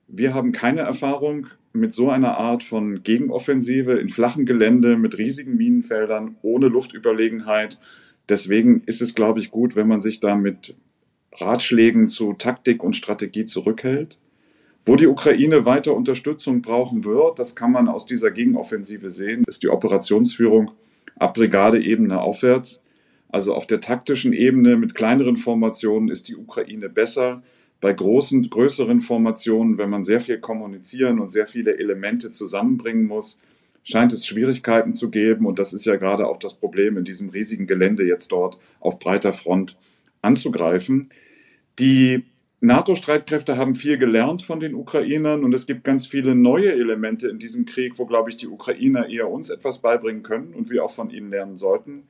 Wir 0.10 0.34
haben 0.34 0.52
keine 0.52 0.82
Erfahrung 0.82 1.48
mit 1.72 1.94
so 1.94 2.10
einer 2.10 2.38
Art 2.38 2.64
von 2.66 3.02
Gegenoffensive 3.02 3.94
in 3.94 4.10
flachem 4.10 4.46
Gelände 4.46 4.98
mit 4.98 5.18
riesigen 5.18 5.56
Minenfeldern 5.56 6.36
ohne 6.42 6.68
Luftüberlegenheit. 6.68 7.80
Deswegen 8.28 8.84
ist 8.88 9.02
es, 9.02 9.16
glaube 9.16 9.40
ich, 9.40 9.52
gut, 9.52 9.78
wenn 9.78 9.88
man 9.88 10.02
sich 10.02 10.20
da 10.20 10.36
mit 10.36 10.76
Ratschlägen 11.32 12.10
zu 12.10 12.34
Taktik 12.34 12.84
und 12.84 12.98
Strategie 12.98 13.46
zurückhält. 13.46 14.18
Wo 14.84 14.98
die 14.98 15.08
Ukraine 15.08 15.64
weiter 15.64 15.96
Unterstützung 15.96 16.62
brauchen 16.62 17.06
wird, 17.06 17.40
das 17.40 17.56
kann 17.56 17.72
man 17.72 17.88
aus 17.88 18.06
dieser 18.06 18.32
Gegenoffensive 18.32 19.10
sehen, 19.10 19.46
ist 19.48 19.64
die 19.64 19.70
Operationsführung 19.70 20.72
ab 21.16 21.36
Brigadeebene 21.36 22.20
aufwärts. 22.20 22.81
Also 23.32 23.56
auf 23.56 23.66
der 23.66 23.80
taktischen 23.80 24.34
Ebene 24.34 24.76
mit 24.76 24.94
kleineren 24.94 25.38
Formationen 25.38 26.10
ist 26.10 26.28
die 26.28 26.36
Ukraine 26.36 26.90
besser. 26.90 27.42
Bei 27.80 27.94
großen, 27.94 28.50
größeren 28.50 29.00
Formationen, 29.00 29.78
wenn 29.78 29.90
man 29.90 30.04
sehr 30.04 30.20
viel 30.20 30.40
kommunizieren 30.40 31.20
und 31.20 31.30
sehr 31.30 31.48
viele 31.48 31.80
Elemente 31.80 32.32
zusammenbringen 32.32 33.08
muss, 33.08 33.40
scheint 33.84 34.14
es 34.14 34.28
Schwierigkeiten 34.28 34.94
zu 34.94 35.10
geben. 35.10 35.46
Und 35.46 35.60
das 35.60 35.74
ist 35.74 35.86
ja 35.86 35.96
gerade 35.96 36.28
auch 36.28 36.38
das 36.38 36.54
Problem, 36.54 36.98
in 36.98 37.06
diesem 37.06 37.30
riesigen 37.30 37.68
Gelände 37.68 38.06
jetzt 38.06 38.32
dort 38.32 38.60
auf 38.82 39.00
breiter 39.00 39.34
Front 39.34 39.78
anzugreifen. 40.22 41.10
Die 41.80 42.26
NATO-Streitkräfte 42.60 43.58
haben 43.58 43.74
viel 43.74 43.98
gelernt 43.98 44.44
von 44.44 44.60
den 44.60 44.76
Ukrainern 44.76 45.44
und 45.44 45.54
es 45.54 45.66
gibt 45.66 45.84
ganz 45.84 46.06
viele 46.06 46.36
neue 46.36 46.74
Elemente 46.74 47.28
in 47.30 47.40
diesem 47.40 47.66
Krieg, 47.66 47.98
wo, 47.98 48.06
glaube 48.06 48.30
ich, 48.30 48.38
die 48.38 48.48
Ukrainer 48.48 49.10
eher 49.10 49.30
uns 49.30 49.50
etwas 49.50 49.82
beibringen 49.82 50.22
können 50.22 50.54
und 50.54 50.70
wir 50.70 50.86
auch 50.86 50.92
von 50.92 51.10
ihnen 51.10 51.32
lernen 51.32 51.56
sollten 51.56 52.04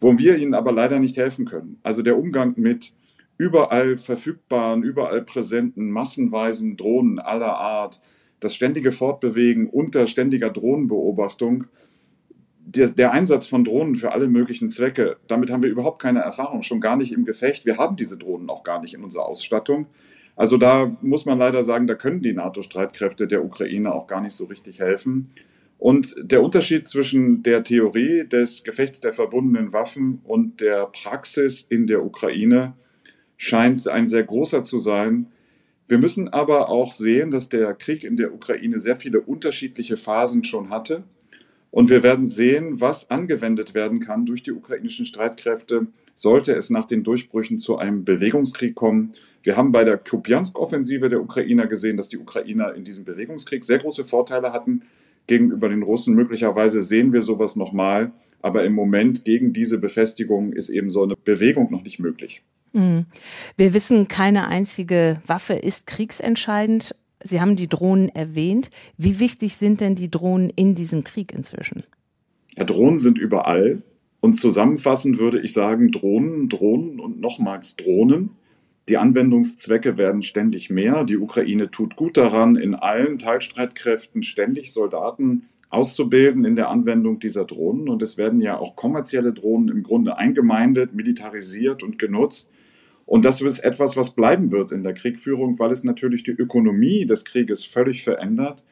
wo 0.00 0.18
wir 0.18 0.36
ihnen 0.38 0.54
aber 0.54 0.72
leider 0.72 0.98
nicht 0.98 1.16
helfen 1.16 1.44
können. 1.44 1.78
Also 1.82 2.02
der 2.02 2.18
Umgang 2.18 2.54
mit 2.56 2.92
überall 3.38 3.96
verfügbaren, 3.96 4.82
überall 4.82 5.22
präsenten, 5.22 5.90
massenweisen 5.90 6.76
Drohnen 6.76 7.18
aller 7.18 7.56
Art, 7.56 8.00
das 8.40 8.54
ständige 8.54 8.92
Fortbewegen 8.92 9.68
unter 9.68 10.06
ständiger 10.06 10.50
Drohnenbeobachtung, 10.50 11.64
der, 12.66 12.88
der, 12.88 13.12
Einsatz 13.12 13.46
von 13.46 13.64
Drohnen 13.64 13.96
für 13.96 14.12
alle 14.12 14.28
möglichen 14.28 14.68
Zwecke, 14.68 15.18
damit 15.28 15.50
haben 15.50 15.62
wir 15.62 15.70
überhaupt 15.70 16.00
keine 16.00 16.20
Erfahrung, 16.20 16.62
schon 16.62 16.80
gar 16.80 16.96
nicht 16.96 17.12
im 17.12 17.24
Gefecht. 17.24 17.66
Wir 17.66 17.76
haben 17.76 17.96
diese 17.96 18.16
Drohnen 18.16 18.48
auch 18.48 18.64
gar 18.64 18.80
nicht 18.80 18.94
in 18.94 19.04
unserer 19.04 19.26
Ausstattung. 19.26 19.86
Also 20.36 20.56
da 20.56 20.96
muss 21.00 21.26
man 21.26 21.38
leider 21.38 21.62
sagen, 21.62 21.86
da 21.86 21.94
können 21.94 22.22
die 22.22 22.32
NATO-Streitkräfte 22.32 23.28
der 23.28 23.44
Ukraine 23.44 23.94
auch 23.94 24.06
gar 24.06 24.20
nicht 24.20 24.34
so 24.34 24.46
richtig 24.46 24.80
helfen. 24.80 25.28
Und 25.78 26.14
der 26.18 26.42
Unterschied 26.42 26.86
zwischen 26.86 27.42
der 27.42 27.62
Theorie 27.64 28.26
des 28.26 28.64
Gefechts 28.64 29.00
der 29.00 29.12
verbundenen 29.12 29.72
Waffen 29.72 30.20
und 30.24 30.60
der 30.60 30.86
Praxis 30.86 31.66
in 31.68 31.86
der 31.86 32.04
Ukraine 32.04 32.74
scheint 33.36 33.86
ein 33.88 34.06
sehr 34.06 34.22
großer 34.22 34.62
zu 34.62 34.78
sein. 34.78 35.26
Wir 35.86 35.98
müssen 35.98 36.28
aber 36.28 36.70
auch 36.70 36.92
sehen, 36.92 37.30
dass 37.30 37.48
der 37.48 37.74
Krieg 37.74 38.04
in 38.04 38.16
der 38.16 38.32
Ukraine 38.32 38.78
sehr 38.78 38.96
viele 38.96 39.20
unterschiedliche 39.20 39.96
Phasen 39.96 40.44
schon 40.44 40.70
hatte. 40.70 41.04
Und 41.70 41.90
wir 41.90 42.02
werden 42.04 42.24
sehen, 42.24 42.80
was 42.80 43.10
angewendet 43.10 43.74
werden 43.74 43.98
kann 43.98 44.26
durch 44.26 44.44
die 44.44 44.52
ukrainischen 44.52 45.04
Streitkräfte, 45.04 45.88
sollte 46.14 46.54
es 46.54 46.70
nach 46.70 46.84
den 46.84 47.02
Durchbrüchen 47.02 47.58
zu 47.58 47.76
einem 47.76 48.04
Bewegungskrieg 48.04 48.76
kommen. 48.76 49.12
Wir 49.42 49.56
haben 49.56 49.72
bei 49.72 49.82
der 49.82 49.98
Kupiansk-Offensive 49.98 51.08
der 51.08 51.20
Ukrainer 51.20 51.66
gesehen, 51.66 51.96
dass 51.96 52.08
die 52.08 52.18
Ukrainer 52.18 52.74
in 52.74 52.84
diesem 52.84 53.04
Bewegungskrieg 53.04 53.64
sehr 53.64 53.78
große 53.78 54.04
Vorteile 54.04 54.52
hatten 54.52 54.82
gegenüber 55.26 55.68
den 55.68 55.82
Russen. 55.82 56.14
Möglicherweise 56.14 56.82
sehen 56.82 57.12
wir 57.12 57.22
sowas 57.22 57.56
nochmal, 57.56 58.12
aber 58.42 58.64
im 58.64 58.74
Moment 58.74 59.24
gegen 59.24 59.52
diese 59.52 59.78
Befestigung 59.78 60.52
ist 60.52 60.68
eben 60.68 60.90
so 60.90 61.02
eine 61.02 61.16
Bewegung 61.16 61.70
noch 61.70 61.82
nicht 61.82 61.98
möglich. 61.98 62.42
Mhm. 62.72 63.06
Wir 63.56 63.72
wissen, 63.72 64.08
keine 64.08 64.48
einzige 64.48 65.20
Waffe 65.26 65.54
ist 65.54 65.86
kriegsentscheidend. 65.86 66.94
Sie 67.22 67.40
haben 67.40 67.56
die 67.56 67.68
Drohnen 67.68 68.10
erwähnt. 68.10 68.70
Wie 68.98 69.18
wichtig 69.18 69.56
sind 69.56 69.80
denn 69.80 69.94
die 69.94 70.10
Drohnen 70.10 70.50
in 70.50 70.74
diesem 70.74 71.04
Krieg 71.04 71.32
inzwischen? 71.32 71.84
Ja, 72.56 72.64
Drohnen 72.64 72.98
sind 72.98 73.18
überall. 73.18 73.82
Und 74.20 74.34
zusammenfassend 74.34 75.18
würde 75.18 75.40
ich 75.40 75.52
sagen, 75.52 75.90
Drohnen, 75.90 76.48
Drohnen 76.48 77.00
und 77.00 77.20
nochmals 77.20 77.76
Drohnen. 77.76 78.30
Die 78.88 78.98
Anwendungszwecke 78.98 79.96
werden 79.96 80.22
ständig 80.22 80.68
mehr. 80.68 81.04
Die 81.04 81.16
Ukraine 81.16 81.70
tut 81.70 81.96
gut 81.96 82.16
daran, 82.16 82.56
in 82.56 82.74
allen 82.74 83.18
Teilstreitkräften 83.18 84.22
ständig 84.22 84.72
Soldaten 84.72 85.48
auszubilden 85.70 86.44
in 86.44 86.54
der 86.54 86.68
Anwendung 86.68 87.18
dieser 87.18 87.46
Drohnen. 87.46 87.88
Und 87.88 88.02
es 88.02 88.18
werden 88.18 88.40
ja 88.40 88.58
auch 88.58 88.76
kommerzielle 88.76 89.32
Drohnen 89.32 89.68
im 89.68 89.82
Grunde 89.82 90.18
eingemeindet, 90.18 90.94
militarisiert 90.94 91.82
und 91.82 91.98
genutzt. 91.98 92.50
Und 93.06 93.24
das 93.24 93.40
ist 93.40 93.60
etwas, 93.60 93.96
was 93.96 94.14
bleiben 94.14 94.52
wird 94.52 94.70
in 94.70 94.82
der 94.82 94.94
Kriegführung, 94.94 95.58
weil 95.58 95.72
es 95.72 95.84
natürlich 95.84 96.22
die 96.22 96.32
Ökonomie 96.32 97.06
des 97.06 97.24
Krieges 97.24 97.64
völlig 97.64 98.02
verändert. 98.04 98.64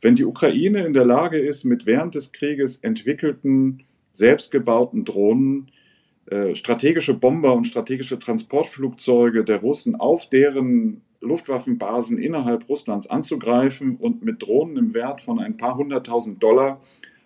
Wenn 0.00 0.14
die 0.14 0.24
Ukraine 0.24 0.84
in 0.84 0.92
der 0.92 1.04
Lage 1.04 1.38
ist, 1.38 1.64
mit 1.64 1.86
während 1.86 2.14
des 2.14 2.32
Krieges 2.32 2.78
entwickelten, 2.78 3.82
selbstgebauten 4.12 5.04
Drohnen 5.04 5.70
strategische 6.54 7.14
Bomber 7.14 7.54
und 7.54 7.66
strategische 7.66 8.18
Transportflugzeuge 8.18 9.44
der 9.44 9.60
Russen 9.60 9.94
auf 9.96 10.28
deren 10.28 11.02
Luftwaffenbasen 11.20 12.18
innerhalb 12.18 12.68
Russlands 12.68 13.08
anzugreifen 13.08 13.96
und 13.96 14.24
mit 14.24 14.42
Drohnen 14.42 14.76
im 14.76 14.94
Wert 14.94 15.20
von 15.20 15.38
ein 15.38 15.56
paar 15.56 15.76
hunderttausend 15.76 16.42
Dollar 16.42 16.80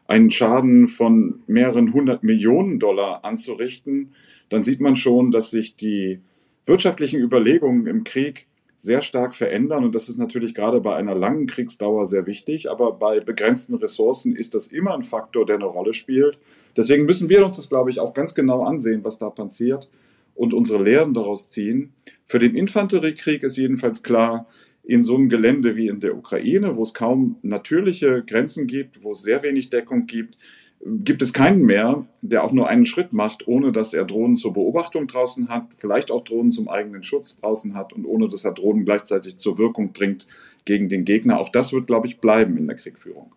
einen 0.06 0.30
Schaden 0.30 0.88
von 0.88 1.40
mehreren 1.46 1.92
hundert 1.92 2.24
Millionen 2.24 2.80
Dollar 2.80 3.24
anzurichten, 3.24 4.12
dann 4.48 4.64
sieht 4.64 4.80
man 4.80 4.96
schon, 4.96 5.30
dass 5.30 5.50
sich 5.50 5.76
die 5.76 6.18
wirtschaftlichen 6.66 7.20
Überlegungen 7.20 7.86
im 7.86 8.02
Krieg 8.02 8.48
sehr 8.80 9.02
stark 9.02 9.34
verändern. 9.34 9.84
Und 9.84 9.94
das 9.94 10.08
ist 10.08 10.16
natürlich 10.16 10.54
gerade 10.54 10.80
bei 10.80 10.96
einer 10.96 11.14
langen 11.14 11.46
Kriegsdauer 11.46 12.06
sehr 12.06 12.26
wichtig. 12.26 12.70
Aber 12.70 12.92
bei 12.92 13.20
begrenzten 13.20 13.74
Ressourcen 13.74 14.34
ist 14.34 14.54
das 14.54 14.68
immer 14.68 14.94
ein 14.94 15.02
Faktor, 15.02 15.44
der 15.44 15.56
eine 15.56 15.66
Rolle 15.66 15.92
spielt. 15.92 16.38
Deswegen 16.78 17.04
müssen 17.04 17.28
wir 17.28 17.44
uns 17.44 17.56
das, 17.56 17.68
glaube 17.68 17.90
ich, 17.90 18.00
auch 18.00 18.14
ganz 18.14 18.34
genau 18.34 18.64
ansehen, 18.64 19.04
was 19.04 19.18
da 19.18 19.28
passiert 19.28 19.90
und 20.34 20.54
unsere 20.54 20.82
Lehren 20.82 21.12
daraus 21.12 21.50
ziehen. 21.50 21.92
Für 22.24 22.38
den 22.38 22.54
Infanteriekrieg 22.54 23.42
ist 23.42 23.58
jedenfalls 23.58 24.02
klar, 24.02 24.46
in 24.82 25.04
so 25.04 25.14
einem 25.14 25.28
Gelände 25.28 25.76
wie 25.76 25.88
in 25.88 26.00
der 26.00 26.16
Ukraine, 26.16 26.74
wo 26.74 26.82
es 26.82 26.94
kaum 26.94 27.36
natürliche 27.42 28.24
Grenzen 28.26 28.66
gibt, 28.66 29.04
wo 29.04 29.10
es 29.10 29.22
sehr 29.22 29.42
wenig 29.42 29.68
Deckung 29.68 30.06
gibt, 30.06 30.38
gibt 30.84 31.20
es 31.20 31.32
keinen 31.32 31.62
mehr, 31.62 32.06
der 32.22 32.42
auch 32.42 32.52
nur 32.52 32.68
einen 32.68 32.86
Schritt 32.86 33.12
macht, 33.12 33.46
ohne 33.46 33.72
dass 33.72 33.92
er 33.92 34.04
Drohnen 34.04 34.36
zur 34.36 34.54
Beobachtung 34.54 35.06
draußen 35.06 35.48
hat, 35.48 35.74
vielleicht 35.76 36.10
auch 36.10 36.22
Drohnen 36.22 36.52
zum 36.52 36.68
eigenen 36.68 37.02
Schutz 37.02 37.38
draußen 37.38 37.74
hat 37.74 37.92
und 37.92 38.06
ohne 38.06 38.28
dass 38.28 38.44
er 38.44 38.52
Drohnen 38.52 38.84
gleichzeitig 38.84 39.36
zur 39.36 39.58
Wirkung 39.58 39.92
bringt 39.92 40.26
gegen 40.64 40.88
den 40.88 41.04
Gegner. 41.04 41.38
Auch 41.38 41.50
das 41.50 41.72
wird, 41.72 41.86
glaube 41.86 42.06
ich, 42.06 42.18
bleiben 42.18 42.56
in 42.56 42.66
der 42.66 42.76
Kriegführung. 42.76 43.32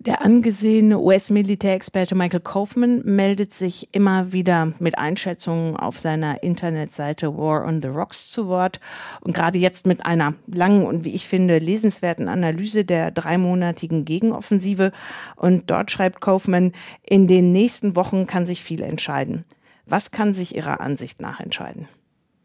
Der 0.00 0.24
angesehene 0.24 1.00
US-Militärexperte 1.00 2.14
Michael 2.14 2.38
Kaufman 2.38 3.02
meldet 3.04 3.52
sich 3.52 3.88
immer 3.90 4.32
wieder 4.32 4.72
mit 4.78 4.96
Einschätzungen 4.96 5.76
auf 5.76 5.98
seiner 5.98 6.40
Internetseite 6.44 7.36
War 7.36 7.66
on 7.66 7.82
the 7.82 7.88
Rocks 7.88 8.30
zu 8.30 8.46
Wort 8.46 8.78
und 9.22 9.34
gerade 9.34 9.58
jetzt 9.58 9.88
mit 9.88 10.06
einer 10.06 10.34
langen 10.46 10.86
und 10.86 11.04
wie 11.04 11.14
ich 11.14 11.26
finde 11.26 11.58
lesenswerten 11.58 12.28
Analyse 12.28 12.84
der 12.84 13.10
dreimonatigen 13.10 14.04
Gegenoffensive. 14.04 14.92
Und 15.34 15.68
dort 15.68 15.90
schreibt 15.90 16.20
Kaufman, 16.20 16.74
in 17.02 17.26
den 17.26 17.50
nächsten 17.50 17.96
Wochen 17.96 18.28
kann 18.28 18.46
sich 18.46 18.62
viel 18.62 18.82
entscheiden. 18.82 19.44
Was 19.84 20.12
kann 20.12 20.32
sich 20.32 20.54
Ihrer 20.54 20.80
Ansicht 20.80 21.20
nach 21.20 21.40
entscheiden? 21.40 21.88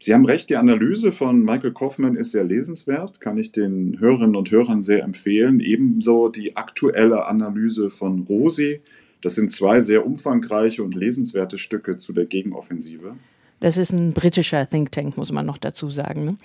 Sie 0.04 0.12
haben 0.12 0.26
recht, 0.26 0.50
die 0.50 0.56
Analyse 0.56 1.12
von 1.12 1.44
Michael 1.44 1.72
Kaufmann 1.72 2.14
ist 2.14 2.32
sehr 2.32 2.44
lesenswert, 2.44 3.22
kann 3.22 3.38
ich 3.38 3.52
den 3.52 3.98
Hörerinnen 3.98 4.36
und 4.36 4.50
Hörern 4.50 4.82
sehr 4.82 5.02
empfehlen. 5.02 5.60
Ebenso 5.60 6.28
die 6.28 6.56
aktuelle 6.56 7.24
Analyse 7.24 7.88
von 7.88 8.18
Rosi. 8.28 8.82
Das 9.22 9.34
sind 9.34 9.50
zwei 9.50 9.80
sehr 9.80 10.04
umfangreiche 10.04 10.82
und 10.82 10.94
lesenswerte 10.94 11.56
Stücke 11.56 11.96
zu 11.96 12.12
der 12.12 12.26
Gegenoffensive. 12.26 13.16
Das 13.60 13.78
ist 13.78 13.92
ein 13.92 14.12
britischer 14.12 14.68
Think 14.68 14.92
Tank, 14.92 15.16
muss 15.16 15.32
man 15.32 15.46
noch 15.46 15.56
dazu 15.56 15.88
sagen. 15.88 16.26
Ne? 16.26 16.36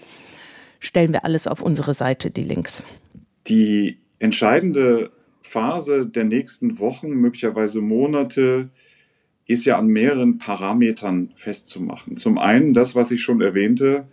Stellen 0.80 1.12
wir 1.12 1.26
alles 1.26 1.45
auf 1.45 1.62
unsere 1.62 1.93
Seite, 1.93 2.32
die 2.32 2.43
Links. 2.43 2.82
Die 3.48 3.98
entscheidende 4.19 5.12
Phase 5.41 6.06
der 6.06 6.24
nächsten 6.24 6.80
Wochen, 6.80 7.10
möglicherweise 7.10 7.82
Monate, 7.82 8.69
ist 9.50 9.66
ja 9.66 9.80
an 9.80 9.88
mehreren 9.88 10.38
Parametern 10.38 11.32
festzumachen. 11.34 12.18
Zum 12.18 12.38
einen 12.38 12.76
das, 12.76 12.96
was 12.96 13.10
ich 13.10 13.24
schon 13.24 13.42
erwähnte, 13.42 14.08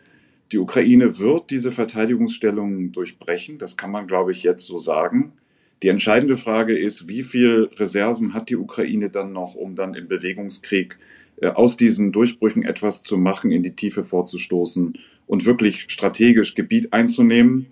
die 0.51 0.57
Ukraine 0.57 1.19
wird 1.19 1.51
diese 1.51 1.73
Verteidigungsstellungen 1.73 2.93
durchbrechen. 2.93 3.59
Das 3.59 3.77
kann 3.77 3.91
man, 3.91 4.07
glaube 4.07 4.33
ich, 4.33 4.43
jetzt 4.45 4.65
so 4.65 4.79
sagen. 4.79 5.35
Die 5.83 5.89
entscheidende 5.89 6.39
Frage 6.39 6.79
ist, 6.79 7.07
wie 7.07 7.23
viel 7.23 7.69
Reserven 7.77 8.33
hat 8.33 8.49
die 8.49 8.57
Ukraine 8.57 9.11
dann 9.11 9.35
noch, 9.35 9.55
um 9.55 9.75
dann 9.75 9.93
im 9.93 10.09
Bewegungskrieg 10.09 10.97
äh, 11.43 11.49
aus 11.49 11.77
diesen 11.77 12.13
Durchbrüchen 12.13 12.63
etwas 12.63 13.03
zu 13.03 13.19
machen, 13.19 13.51
in 13.51 13.63
die 13.63 13.77
Tiefe 13.77 14.05
vorzustoßen 14.05 14.97
und 15.27 15.45
wirklich 15.45 15.83
strategisch 15.89 16.55
Gebiet 16.55 16.95
einzunehmen, 16.95 17.67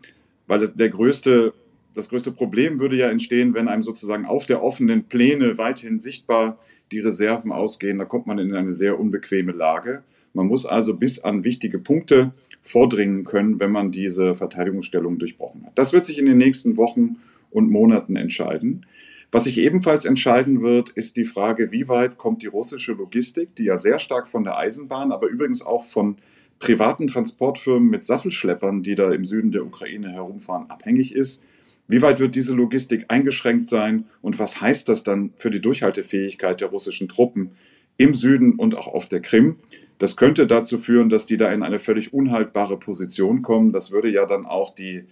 weil 0.46 0.62
es 0.62 0.74
der 0.74 0.90
größte, 0.90 1.54
das 1.94 2.08
größte 2.08 2.32
Problem 2.32 2.80
würde 2.80 2.96
ja 2.96 3.08
entstehen, 3.08 3.54
wenn 3.54 3.68
einem 3.68 3.82
sozusagen 3.82 4.26
auf 4.26 4.46
der 4.46 4.62
offenen 4.62 5.04
Pläne 5.04 5.58
weithin 5.58 6.00
sichtbar 6.00 6.58
die 6.92 7.00
Reserven 7.00 7.52
ausgehen, 7.52 7.98
da 7.98 8.04
kommt 8.04 8.26
man 8.26 8.38
in 8.38 8.54
eine 8.54 8.72
sehr 8.72 8.98
unbequeme 8.98 9.52
Lage. 9.52 10.02
Man 10.32 10.46
muss 10.46 10.66
also 10.66 10.96
bis 10.96 11.20
an 11.20 11.44
wichtige 11.44 11.78
Punkte 11.78 12.32
vordringen 12.62 13.24
können, 13.24 13.60
wenn 13.60 13.70
man 13.70 13.92
diese 13.92 14.34
Verteidigungsstellung 14.34 15.18
durchbrochen 15.18 15.64
hat. 15.64 15.78
Das 15.78 15.92
wird 15.92 16.06
sich 16.06 16.18
in 16.18 16.26
den 16.26 16.38
nächsten 16.38 16.76
Wochen 16.76 17.16
und 17.50 17.70
Monaten 17.70 18.16
entscheiden. 18.16 18.86
Was 19.30 19.44
sich 19.44 19.58
ebenfalls 19.58 20.04
entscheiden 20.04 20.62
wird, 20.62 20.90
ist 20.90 21.16
die 21.16 21.24
Frage, 21.24 21.72
wie 21.72 21.88
weit 21.88 22.18
kommt 22.18 22.42
die 22.42 22.46
russische 22.46 22.92
Logistik, 22.92 23.54
die 23.56 23.64
ja 23.64 23.76
sehr 23.76 23.98
stark 23.98 24.28
von 24.28 24.44
der 24.44 24.56
Eisenbahn, 24.56 25.12
aber 25.12 25.28
übrigens 25.28 25.64
auch 25.64 25.84
von 25.84 26.16
privaten 26.58 27.06
Transportfirmen 27.06 27.90
mit 27.90 28.04
Sattelschleppern, 28.04 28.82
die 28.82 28.94
da 28.94 29.12
im 29.12 29.24
Süden 29.24 29.50
der 29.52 29.64
Ukraine 29.64 30.12
herumfahren, 30.12 30.70
abhängig 30.70 31.14
ist, 31.14 31.42
wie 31.86 32.02
weit 32.02 32.20
wird 32.20 32.34
diese 32.34 32.54
Logistik 32.54 33.06
eingeschränkt 33.08 33.68
sein 33.68 34.06
und 34.22 34.38
was 34.38 34.60
heißt 34.60 34.88
das 34.88 35.04
dann 35.04 35.32
für 35.36 35.50
die 35.50 35.60
Durchhaltefähigkeit 35.60 36.60
der 36.60 36.68
russischen 36.68 37.08
Truppen 37.08 37.50
im 37.96 38.14
Süden 38.14 38.54
und 38.54 38.74
auch 38.74 38.86
auf 38.86 39.08
der 39.08 39.20
Krim? 39.20 39.56
Das 39.98 40.16
könnte 40.16 40.46
dazu 40.46 40.78
führen, 40.78 41.08
dass 41.08 41.26
die 41.26 41.36
da 41.36 41.52
in 41.52 41.62
eine 41.62 41.78
völlig 41.78 42.12
unhaltbare 42.12 42.78
Position 42.78 43.42
kommen. 43.42 43.72
Das 43.72 43.92
würde 43.92 44.10
ja 44.10 44.26
dann 44.26 44.46
auch 44.46 44.74
die 44.74 45.04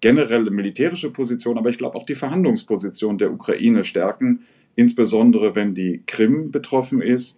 generelle 0.00 0.50
militärische 0.50 1.10
Position, 1.10 1.58
aber 1.58 1.70
ich 1.70 1.78
glaube 1.78 1.96
auch 1.96 2.06
die 2.06 2.14
Verhandlungsposition 2.14 3.18
der 3.18 3.32
Ukraine 3.32 3.82
stärken, 3.84 4.44
insbesondere 4.76 5.56
wenn 5.56 5.74
die 5.74 6.02
Krim 6.06 6.52
betroffen 6.52 7.02
ist. 7.02 7.36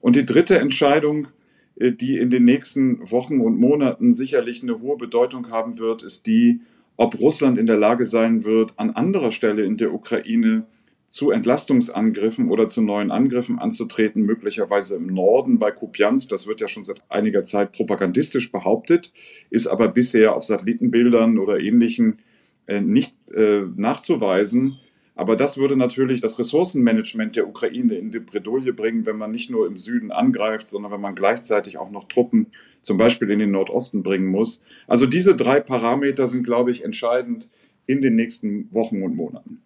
Und 0.00 0.16
die 0.16 0.24
dritte 0.24 0.58
Entscheidung, 0.58 1.28
äh, 1.76 1.92
die 1.92 2.16
in 2.16 2.30
den 2.30 2.44
nächsten 2.44 3.10
Wochen 3.10 3.40
und 3.40 3.58
Monaten 3.58 4.12
sicherlich 4.12 4.62
eine 4.62 4.80
hohe 4.80 4.96
Bedeutung 4.96 5.50
haben 5.50 5.78
wird, 5.78 6.02
ist 6.02 6.26
die, 6.26 6.60
ob 6.98 7.18
Russland 7.20 7.56
in 7.56 7.66
der 7.66 7.78
Lage 7.78 8.06
sein 8.06 8.44
wird, 8.44 8.74
an 8.76 8.90
anderer 8.90 9.32
Stelle 9.32 9.62
in 9.62 9.76
der 9.76 9.94
Ukraine 9.94 10.66
zu 11.06 11.30
Entlastungsangriffen 11.30 12.50
oder 12.50 12.68
zu 12.68 12.82
neuen 12.82 13.10
Angriffen 13.10 13.58
anzutreten, 13.58 14.24
möglicherweise 14.24 14.96
im 14.96 15.06
Norden 15.06 15.58
bei 15.58 15.70
Kupiansk. 15.70 16.28
Das 16.28 16.46
wird 16.46 16.60
ja 16.60 16.68
schon 16.68 16.82
seit 16.82 17.00
einiger 17.08 17.44
Zeit 17.44 17.72
propagandistisch 17.72 18.52
behauptet, 18.52 19.12
ist 19.48 19.68
aber 19.68 19.88
bisher 19.88 20.34
auf 20.34 20.42
Satellitenbildern 20.44 21.38
oder 21.38 21.60
ähnlichen 21.60 22.18
äh, 22.66 22.80
nicht 22.80 23.14
äh, 23.32 23.62
nachzuweisen. 23.76 24.78
Aber 25.14 25.36
das 25.36 25.56
würde 25.56 25.76
natürlich 25.76 26.20
das 26.20 26.38
Ressourcenmanagement 26.38 27.36
der 27.36 27.48
Ukraine 27.48 27.94
in 27.94 28.10
die 28.10 28.20
Bredouille 28.20 28.72
bringen, 28.72 29.06
wenn 29.06 29.16
man 29.16 29.30
nicht 29.30 29.50
nur 29.50 29.66
im 29.66 29.76
Süden 29.76 30.10
angreift, 30.10 30.68
sondern 30.68 30.92
wenn 30.92 31.00
man 31.00 31.14
gleichzeitig 31.14 31.78
auch 31.78 31.90
noch 31.90 32.08
Truppen 32.08 32.48
zum 32.82 32.98
Beispiel 32.98 33.30
in 33.30 33.38
den 33.38 33.50
Nordosten 33.50 34.02
bringen 34.02 34.26
muss. 34.26 34.60
Also 34.86 35.06
diese 35.06 35.36
drei 35.36 35.60
Parameter 35.60 36.26
sind, 36.26 36.44
glaube 36.44 36.70
ich, 36.70 36.84
entscheidend 36.84 37.48
in 37.86 38.02
den 38.02 38.16
nächsten 38.16 38.72
Wochen 38.72 39.02
und 39.02 39.16
Monaten. 39.16 39.60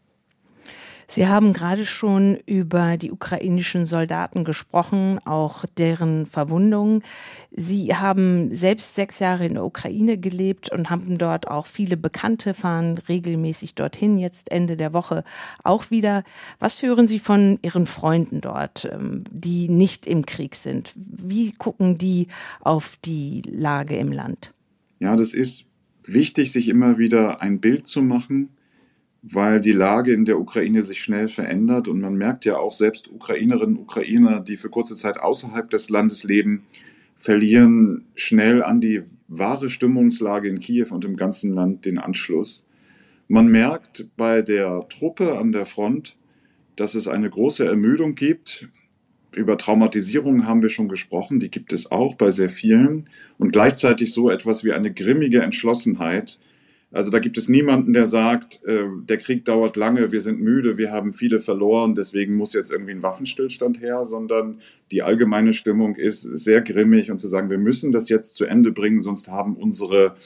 Sie 1.06 1.26
haben 1.26 1.52
gerade 1.52 1.86
schon 1.86 2.36
über 2.46 2.96
die 2.96 3.10
ukrainischen 3.10 3.86
Soldaten 3.86 4.44
gesprochen, 4.44 5.18
auch 5.24 5.64
deren 5.76 6.26
Verwundungen. 6.26 7.02
Sie 7.50 7.94
haben 7.94 8.54
selbst 8.54 8.94
sechs 8.94 9.18
Jahre 9.18 9.46
in 9.46 9.54
der 9.54 9.64
Ukraine 9.64 10.18
gelebt 10.18 10.70
und 10.72 10.90
haben 10.90 11.18
dort 11.18 11.48
auch 11.48 11.66
viele 11.66 11.96
Bekannte, 11.96 12.54
fahren 12.54 12.98
regelmäßig 13.08 13.74
dorthin, 13.74 14.16
jetzt 14.16 14.50
Ende 14.50 14.76
der 14.76 14.92
Woche 14.92 15.24
auch 15.62 15.90
wieder. 15.90 16.24
Was 16.58 16.82
hören 16.82 17.06
Sie 17.06 17.18
von 17.18 17.58
Ihren 17.62 17.86
Freunden 17.86 18.40
dort, 18.40 18.88
ähm, 18.90 19.24
die 19.30 19.68
nicht 19.68 20.06
im 20.06 20.24
Krieg 20.24 20.54
sind? 20.56 20.92
Wie 20.96 21.52
gucken 21.52 21.98
die 21.98 22.28
auf 22.60 22.96
die 23.04 23.42
Lage 23.50 23.96
im 23.96 24.12
Land? 24.12 24.52
Ja, 25.00 25.16
das 25.16 25.34
ist 25.34 25.66
wichtig, 26.04 26.52
sich 26.52 26.68
immer 26.68 26.98
wieder 26.98 27.42
ein 27.42 27.60
Bild 27.60 27.86
zu 27.86 28.02
machen 28.02 28.48
weil 29.22 29.60
die 29.60 29.72
Lage 29.72 30.12
in 30.12 30.24
der 30.24 30.40
Ukraine 30.40 30.82
sich 30.82 31.00
schnell 31.00 31.28
verändert 31.28 31.86
und 31.86 32.00
man 32.00 32.16
merkt 32.16 32.44
ja 32.44 32.58
auch 32.58 32.72
selbst 32.72 33.10
Ukrainerinnen 33.10 33.76
und 33.76 33.82
Ukrainer, 33.82 34.40
die 34.40 34.56
für 34.56 34.68
kurze 34.68 34.96
Zeit 34.96 35.18
außerhalb 35.18 35.70
des 35.70 35.90
Landes 35.90 36.24
leben, 36.24 36.64
verlieren 37.16 38.06
schnell 38.16 38.64
an 38.64 38.80
die 38.80 39.02
wahre 39.28 39.70
Stimmungslage 39.70 40.48
in 40.48 40.58
Kiew 40.58 40.88
und 40.90 41.04
im 41.04 41.16
ganzen 41.16 41.54
Land 41.54 41.84
den 41.84 41.98
Anschluss. 41.98 42.66
Man 43.28 43.46
merkt 43.46 44.08
bei 44.16 44.42
der 44.42 44.86
Truppe 44.88 45.38
an 45.38 45.52
der 45.52 45.66
Front, 45.66 46.16
dass 46.74 46.96
es 46.96 47.06
eine 47.06 47.30
große 47.30 47.64
Ermüdung 47.64 48.16
gibt. 48.16 48.68
Über 49.36 49.56
Traumatisierung 49.56 50.46
haben 50.46 50.62
wir 50.62 50.68
schon 50.68 50.88
gesprochen, 50.88 51.38
die 51.38 51.50
gibt 51.50 51.72
es 51.72 51.92
auch 51.92 52.16
bei 52.16 52.30
sehr 52.30 52.50
vielen. 52.50 53.08
Und 53.38 53.52
gleichzeitig 53.52 54.12
so 54.12 54.28
etwas 54.28 54.64
wie 54.64 54.72
eine 54.72 54.92
grimmige 54.92 55.42
Entschlossenheit, 55.42 56.40
also 56.92 57.10
da 57.10 57.18
gibt 57.18 57.38
es 57.38 57.48
niemanden, 57.48 57.94
der 57.94 58.06
sagt, 58.06 58.62
äh, 58.64 58.84
der 59.08 59.16
Krieg 59.16 59.46
dauert 59.46 59.76
lange, 59.76 60.12
wir 60.12 60.20
sind 60.20 60.40
müde, 60.40 60.76
wir 60.76 60.92
haben 60.92 61.12
viele 61.12 61.40
verloren, 61.40 61.94
deswegen 61.94 62.36
muss 62.36 62.52
jetzt 62.52 62.70
irgendwie 62.70 62.92
ein 62.92 63.02
Waffenstillstand 63.02 63.80
her, 63.80 64.04
sondern 64.04 64.60
die 64.90 65.02
allgemeine 65.02 65.54
Stimmung 65.54 65.96
ist 65.96 66.20
sehr 66.22 66.60
grimmig 66.60 67.10
und 67.10 67.18
zu 67.18 67.28
sagen, 67.28 67.48
wir 67.48 67.58
müssen 67.58 67.92
das 67.92 68.10
jetzt 68.10 68.36
zu 68.36 68.44
Ende 68.44 68.72
bringen, 68.72 69.00
sonst 69.00 69.28
haben 69.28 69.56
unsere 69.56 70.16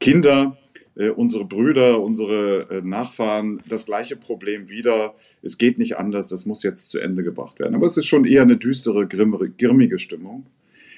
Kinder, 0.00 0.56
äh, 0.96 1.10
unsere 1.10 1.44
Brüder, 1.44 2.00
unsere 2.00 2.66
äh, 2.70 2.80
Nachfahren 2.80 3.62
das 3.68 3.84
gleiche 3.84 4.16
Problem 4.16 4.70
wieder. 4.70 5.14
Es 5.42 5.58
geht 5.58 5.78
nicht 5.78 5.98
anders, 5.98 6.28
das 6.28 6.46
muss 6.46 6.62
jetzt 6.62 6.88
zu 6.88 6.98
Ende 6.98 7.22
gebracht 7.22 7.60
werden. 7.60 7.74
Aber 7.74 7.84
es 7.84 7.96
ist 7.98 8.06
schon 8.06 8.24
eher 8.24 8.42
eine 8.42 8.56
düstere, 8.56 9.06
grimmige 9.06 9.98
Stimmung. 9.98 10.46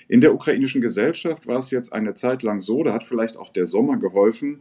In 0.06 0.20
der 0.20 0.32
ukrainischen 0.32 0.80
Gesellschaft 0.80 1.48
war 1.48 1.58
es 1.58 1.72
jetzt 1.72 1.92
eine 1.92 2.14
Zeit 2.14 2.44
lang 2.44 2.60
so, 2.60 2.84
da 2.84 2.92
hat 2.94 3.04
vielleicht 3.04 3.36
auch 3.36 3.50
der 3.50 3.64
Sommer 3.64 3.98
geholfen, 3.98 4.60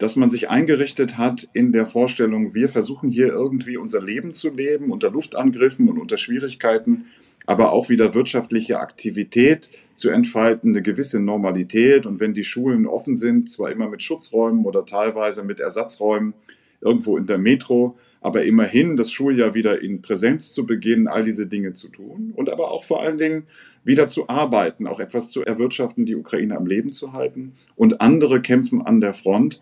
dass 0.00 0.16
man 0.16 0.30
sich 0.30 0.48
eingerichtet 0.48 1.18
hat 1.18 1.46
in 1.52 1.72
der 1.72 1.84
Vorstellung, 1.84 2.54
wir 2.54 2.70
versuchen 2.70 3.10
hier 3.10 3.28
irgendwie 3.28 3.76
unser 3.76 4.02
Leben 4.02 4.32
zu 4.32 4.50
leben 4.50 4.90
unter 4.90 5.10
Luftangriffen 5.10 5.90
und 5.90 5.98
unter 5.98 6.16
Schwierigkeiten, 6.16 7.04
aber 7.44 7.72
auch 7.72 7.90
wieder 7.90 8.14
wirtschaftliche 8.14 8.80
Aktivität 8.80 9.68
zu 9.94 10.08
entfalten, 10.08 10.70
eine 10.70 10.80
gewisse 10.80 11.20
Normalität. 11.20 12.06
Und 12.06 12.18
wenn 12.18 12.32
die 12.32 12.44
Schulen 12.44 12.86
offen 12.86 13.14
sind, 13.14 13.50
zwar 13.50 13.70
immer 13.70 13.90
mit 13.90 14.02
Schutzräumen 14.02 14.64
oder 14.64 14.86
teilweise 14.86 15.44
mit 15.44 15.60
Ersatzräumen, 15.60 16.32
irgendwo 16.80 17.18
in 17.18 17.26
der 17.26 17.36
Metro, 17.36 17.98
aber 18.22 18.44
immerhin 18.44 18.96
das 18.96 19.12
Schuljahr 19.12 19.52
wieder 19.52 19.82
in 19.82 20.00
Präsenz 20.00 20.54
zu 20.54 20.64
beginnen, 20.64 21.08
all 21.08 21.24
diese 21.24 21.46
Dinge 21.46 21.72
zu 21.72 21.88
tun 21.88 22.32
und 22.34 22.48
aber 22.48 22.70
auch 22.70 22.84
vor 22.84 23.02
allen 23.02 23.18
Dingen 23.18 23.44
wieder 23.84 24.08
zu 24.08 24.30
arbeiten, 24.30 24.86
auch 24.86 24.98
etwas 24.98 25.30
zu 25.30 25.44
erwirtschaften, 25.44 26.06
die 26.06 26.16
Ukraine 26.16 26.56
am 26.56 26.66
Leben 26.66 26.92
zu 26.92 27.12
halten 27.12 27.52
und 27.76 28.00
andere 28.00 28.40
kämpfen 28.40 28.80
an 28.80 29.02
der 29.02 29.12
Front. 29.12 29.60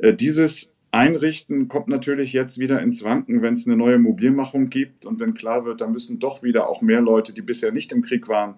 Äh, 0.00 0.14
dieses 0.14 0.72
einrichten, 0.92 1.68
kommt 1.68 1.88
natürlich 1.88 2.32
jetzt 2.32 2.58
wieder 2.58 2.82
ins 2.82 3.04
Wanken, 3.04 3.42
wenn 3.42 3.52
es 3.52 3.66
eine 3.66 3.76
neue 3.76 3.98
Mobilmachung 3.98 4.70
gibt 4.70 5.06
und 5.06 5.20
wenn 5.20 5.34
klar 5.34 5.64
wird, 5.64 5.80
da 5.80 5.86
müssen 5.86 6.18
doch 6.18 6.42
wieder 6.42 6.68
auch 6.68 6.82
mehr 6.82 7.00
Leute, 7.00 7.32
die 7.32 7.42
bisher 7.42 7.70
nicht 7.70 7.92
im 7.92 8.02
Krieg 8.02 8.28
waren, 8.28 8.54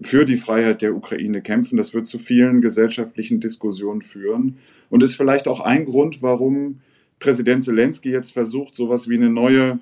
für 0.00 0.24
die 0.24 0.36
Freiheit 0.36 0.82
der 0.82 0.94
Ukraine 0.96 1.40
kämpfen. 1.40 1.76
Das 1.76 1.94
wird 1.94 2.06
zu 2.06 2.18
vielen 2.18 2.60
gesellschaftlichen 2.60 3.40
Diskussionen 3.40 4.02
führen 4.02 4.58
und 4.90 5.02
ist 5.02 5.14
vielleicht 5.14 5.46
auch 5.46 5.60
ein 5.60 5.84
Grund, 5.84 6.22
warum 6.22 6.80
Präsident 7.20 7.64
Zelensky 7.64 8.10
jetzt 8.10 8.32
versucht, 8.32 8.74
sowas 8.74 9.08
wie 9.08 9.16
eine 9.16 9.30
neue 9.30 9.78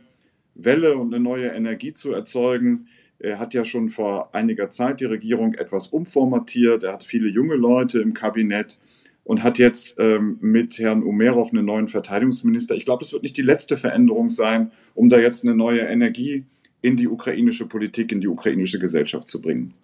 Welle 0.54 0.96
und 0.96 1.14
eine 1.14 1.22
neue 1.22 1.48
Energie 1.48 1.92
zu 1.92 2.12
erzeugen. 2.12 2.88
Er 3.18 3.38
hat 3.38 3.54
ja 3.54 3.64
schon 3.64 3.88
vor 3.88 4.34
einiger 4.34 4.68
Zeit 4.70 5.00
die 5.00 5.06
Regierung 5.06 5.54
etwas 5.54 5.88
umformatiert. 5.88 6.82
Er 6.82 6.94
hat 6.94 7.04
viele 7.04 7.28
junge 7.28 7.54
Leute 7.54 8.00
im 8.00 8.14
Kabinett 8.14 8.78
und 9.26 9.42
hat 9.42 9.58
jetzt 9.58 9.96
ähm, 9.98 10.38
mit 10.40 10.78
Herrn 10.78 11.02
Umerov 11.02 11.52
einen 11.52 11.66
neuen 11.66 11.88
Verteidigungsminister. 11.88 12.76
Ich 12.76 12.84
glaube, 12.84 13.04
es 13.04 13.12
wird 13.12 13.24
nicht 13.24 13.36
die 13.36 13.42
letzte 13.42 13.76
Veränderung 13.76 14.30
sein, 14.30 14.70
um 14.94 15.08
da 15.08 15.18
jetzt 15.18 15.44
eine 15.44 15.56
neue 15.56 15.80
Energie 15.80 16.44
in 16.80 16.96
die 16.96 17.08
ukrainische 17.08 17.66
Politik, 17.66 18.12
in 18.12 18.20
die 18.20 18.28
ukrainische 18.28 18.78
Gesellschaft 18.78 19.26
zu 19.26 19.42
bringen. 19.42 19.74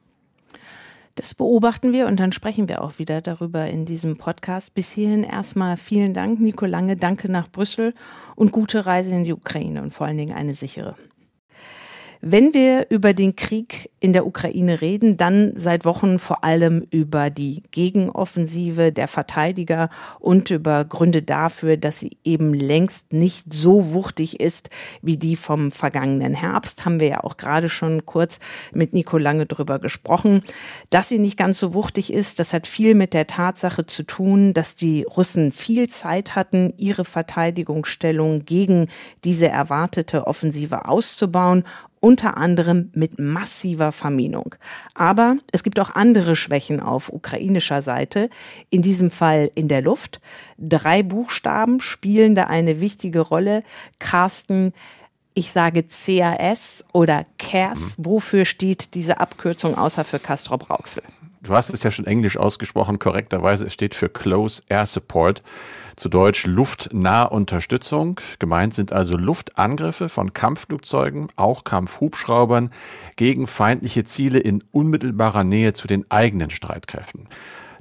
Das 1.17 1.35
beobachten 1.35 1.93
wir 1.93 2.07
und 2.07 2.21
dann 2.21 2.31
sprechen 2.31 2.69
wir 2.69 2.83
auch 2.83 3.01
wieder 3.01 3.21
darüber 3.21 3.67
in 3.67 3.85
diesem 3.85 4.17
Podcast. 4.17 4.75
Bis 4.75 4.93
hierhin 4.93 5.25
erstmal 5.25 5.77
vielen 5.77 6.15
Dank, 6.15 6.41
Nico 6.41 6.65
Lange. 6.65 6.97
Danke 6.97 7.29
nach 7.29 7.51
Brüssel 7.51 7.95
und 8.37 8.53
gute 8.53 8.87
Reise 8.87 9.17
in 9.17 9.25
die 9.25 9.33
Ukraine 9.33 9.83
und 9.83 9.93
vor 9.93 10.07
allen 10.07 10.17
Dingen 10.17 10.37
eine 10.37 10.55
sichere. 10.55 10.95
Wenn 12.25 12.55
wir 12.55 12.87
über 12.89 13.15
den 13.15 13.35
Krieg 13.35 13.91
in 13.99 14.13
der 14.13 14.25
Ukraine 14.29 14.81
reden, 14.81 15.17
dann 15.17 15.55
seit 15.57 15.85
Wochen 15.85 16.21
vor 16.21 16.45
allem 16.45 16.87
über 16.93 17.31
die 17.31 17.65
Gegenoffensive 17.73 18.93
der 18.93 19.09
Verteidiger 19.09 19.91
und 20.21 20.49
über 20.51 20.85
Gründe 20.85 21.23
dafür, 21.23 21.77
dass 21.77 21.99
sie 21.99 22.17
eben 22.23 22.55
längst 22.55 23.13
nicht 23.13 23.53
so 23.53 23.93
wuchtig 23.93 24.39
ist 24.39 24.71
wie 25.03 25.17
die 25.17 25.35
vom 25.35 25.73
vergangenen 25.73 26.33
Herbst. 26.33 26.85
Haben 26.85 27.01
wir 27.01 27.09
ja 27.09 27.25
auch 27.25 27.39
gerade 27.39 27.69
schon 27.69 28.07
kurz 28.07 28.39
mit 28.73 28.93
Nico 28.93 29.19
Lange 29.19 29.47
drüber 29.47 29.81
gesprochen. 29.81 30.45
Dass 30.91 31.09
sie 31.09 31.19
nicht 31.19 31.37
ganz 31.37 31.59
so 31.59 31.75
wuchtig 31.75 32.13
ist, 32.13 32.39
das 32.39 32.53
hat 32.53 32.69
viel 32.69 32.95
mit 32.95 33.15
der 33.15 33.27
Tatsache 33.27 33.85
zu 33.85 34.05
tun, 34.05 34.55
dass 34.55 34.77
die 34.77 35.03
Russen 35.03 35.51
viel 35.51 35.89
Zeit 35.89 36.37
hatten, 36.37 36.73
ihre 36.77 37.05
Verteidigungsstellung 37.05 38.45
gegen 38.45 38.87
diese 39.25 39.49
erwartete 39.49 40.29
Offensive 40.29 40.87
auszubauen 40.87 41.65
unter 42.03 42.37
anderem 42.37 42.91
mit 42.95 43.21
massiver 43.21 43.93
Verminung. 43.93 44.57
Aber 44.95 45.37
es 45.53 45.63
gibt 45.63 45.79
auch 45.79 45.91
andere 45.95 46.35
Schwächen 46.35 46.81
auf 46.81 47.13
ukrainischer 47.13 47.81
Seite, 47.81 48.29
in 48.71 48.83
diesem 48.83 49.11
Fall 49.11 49.53
in 49.55 49.69
der 49.69 49.83
Luft. 49.83 50.21
Drei 50.59 51.05
Buchstaben 51.05 51.81
spielen 51.81 52.35
da 52.35 52.45
eine 52.45 52.81
wichtige 52.81 53.21
Rolle. 53.21 53.63
Carsten, 54.01 54.73
ich 55.33 55.53
sage 55.53 55.85
CAS 55.85 56.85
oder 56.93 57.25
CAS. 57.39 57.97
Mhm. 57.97 58.05
Wofür 58.05 58.45
steht 58.47 58.95
diese 58.95 59.21
Abkürzung 59.21 59.79
außer 59.79 60.03
für 60.03 60.19
Castro 60.19 60.59
Brauxel? 60.59 61.05
Du 61.41 61.55
hast 61.55 61.71
es 61.71 61.85
ja 61.85 61.93
schon 61.93 62.07
englisch 62.07 62.37
ausgesprochen, 62.37 62.99
korrekterweise. 62.99 63.67
Es 63.67 63.75
steht 63.75 63.95
für 63.95 64.09
Close 64.09 64.61
Air 64.69 64.87
Support 64.87 65.43
zu 65.97 66.09
Deutsch 66.09 66.47
Luftnahunterstützung. 66.47 68.21
Gemeint 68.39 68.75
sind 68.75 68.93
also 68.93 69.17
Luftangriffe 69.17 70.09
von 70.09 70.33
Kampfflugzeugen, 70.33 71.29
auch 71.37 71.65
Kampfhubschraubern, 71.65 72.71
gegen 73.17 73.47
feindliche 73.47 74.05
Ziele 74.05 74.39
in 74.39 74.63
unmittelbarer 74.73 75.45
Nähe 75.45 75.73
zu 75.73 75.87
den 75.87 76.11
eigenen 76.11 76.51
Streitkräften. 76.51 77.29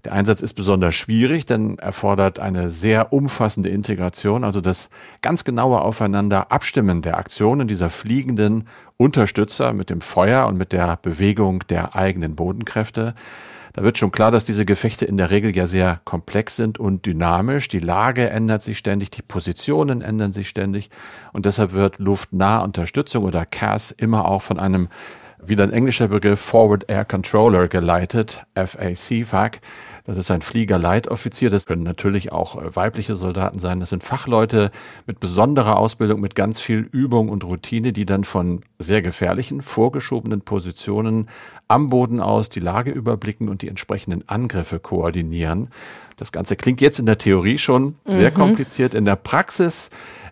Der 0.03 0.13
Einsatz 0.13 0.41
ist 0.41 0.55
besonders 0.55 0.95
schwierig, 0.95 1.45
denn 1.45 1.77
erfordert 1.77 2.39
eine 2.39 2.71
sehr 2.71 3.13
umfassende 3.13 3.69
Integration, 3.69 4.43
also 4.43 4.59
das 4.59 4.89
ganz 5.21 5.43
genaue 5.43 5.81
Aufeinander 5.81 6.51
Abstimmen 6.51 7.03
der 7.03 7.17
Aktionen 7.17 7.67
dieser 7.67 7.91
fliegenden 7.91 8.67
Unterstützer 8.97 9.73
mit 9.73 9.91
dem 9.91 10.01
Feuer 10.01 10.47
und 10.47 10.57
mit 10.57 10.71
der 10.71 10.97
Bewegung 10.97 11.59
der 11.69 11.95
eigenen 11.95 12.35
Bodenkräfte. 12.35 13.13
Da 13.73 13.83
wird 13.83 13.97
schon 13.97 14.11
klar, 14.11 14.31
dass 14.31 14.45
diese 14.45 14.65
Gefechte 14.65 15.05
in 15.05 15.17
der 15.17 15.29
Regel 15.29 15.55
ja 15.55 15.65
sehr 15.65 16.01
komplex 16.03 16.55
sind 16.55 16.77
und 16.77 17.05
dynamisch. 17.05 17.67
Die 17.67 17.79
Lage 17.79 18.29
ändert 18.29 18.61
sich 18.61 18.77
ständig, 18.77 19.11
die 19.11 19.21
Positionen 19.21 20.01
ändern 20.01 20.33
sich 20.33 20.49
ständig 20.49 20.89
und 21.33 21.45
deshalb 21.45 21.73
wird 21.73 21.99
luftnahe 21.99 22.63
Unterstützung 22.63 23.23
oder 23.23 23.45
CAS 23.45 23.91
immer 23.91 24.25
auch 24.25 24.41
von 24.41 24.59
einem 24.59 24.89
wieder 25.43 25.63
ein 25.63 25.73
englischer 25.73 26.07
Begriff 26.07 26.39
Forward 26.39 26.85
Air 26.87 27.05
Controller 27.05 27.67
geleitet, 27.67 28.43
FAC. 28.55 29.59
Das 30.03 30.17
ist 30.17 30.31
ein 30.31 30.41
Fliegerleitoffizier. 30.41 31.49
Das 31.49 31.65
können 31.65 31.83
natürlich 31.83 32.31
auch 32.31 32.61
äh, 32.61 32.75
weibliche 32.75 33.15
Soldaten 33.15 33.59
sein. 33.59 33.79
Das 33.79 33.89
sind 33.89 34.03
Fachleute 34.03 34.71
mit 35.05 35.19
besonderer 35.19 35.77
Ausbildung, 35.77 36.21
mit 36.21 36.35
ganz 36.35 36.59
viel 36.59 36.79
Übung 36.91 37.29
und 37.29 37.43
Routine, 37.43 37.93
die 37.93 38.05
dann 38.05 38.23
von 38.23 38.61
sehr 38.79 39.01
gefährlichen, 39.01 39.61
vorgeschobenen 39.61 40.41
Positionen 40.41 41.29
am 41.71 41.89
Boden 41.89 42.19
aus 42.19 42.49
die 42.49 42.59
Lage 42.59 42.91
überblicken 42.91 43.47
und 43.47 43.61
die 43.61 43.69
entsprechenden 43.69 44.27
Angriffe 44.27 44.79
koordinieren. 44.79 45.69
Das 46.17 46.33
Ganze 46.33 46.57
klingt 46.57 46.81
jetzt 46.81 46.99
in 46.99 47.05
der 47.05 47.17
Theorie 47.17 47.57
schon 47.57 47.95
sehr 48.05 48.31
mhm. 48.31 48.35
kompliziert. 48.35 48.93
In 48.93 49.05
der 49.05 49.15
Praxis 49.15 49.89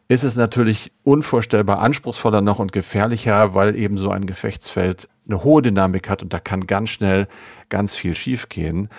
ist 0.10 0.24
es 0.24 0.36
natürlich 0.36 0.92
unvorstellbar 1.04 1.80
anspruchsvoller 1.80 2.42
noch 2.42 2.60
und 2.60 2.74
gefährlicher, 2.74 3.54
weil 3.54 3.76
eben 3.76 3.98
so 3.98 4.10
ein 4.10 4.26
Gefechtsfeld 4.26 5.08
eine 5.28 5.44
hohe 5.44 5.62
Dynamik 5.62 6.10
hat 6.10 6.22
und 6.24 6.34
da 6.34 6.40
kann 6.40 6.68
ganz 6.68 6.90
schnell 6.90 7.28
ganz 7.70 7.96
viel 7.96 8.16
schiefgehen 8.16 8.90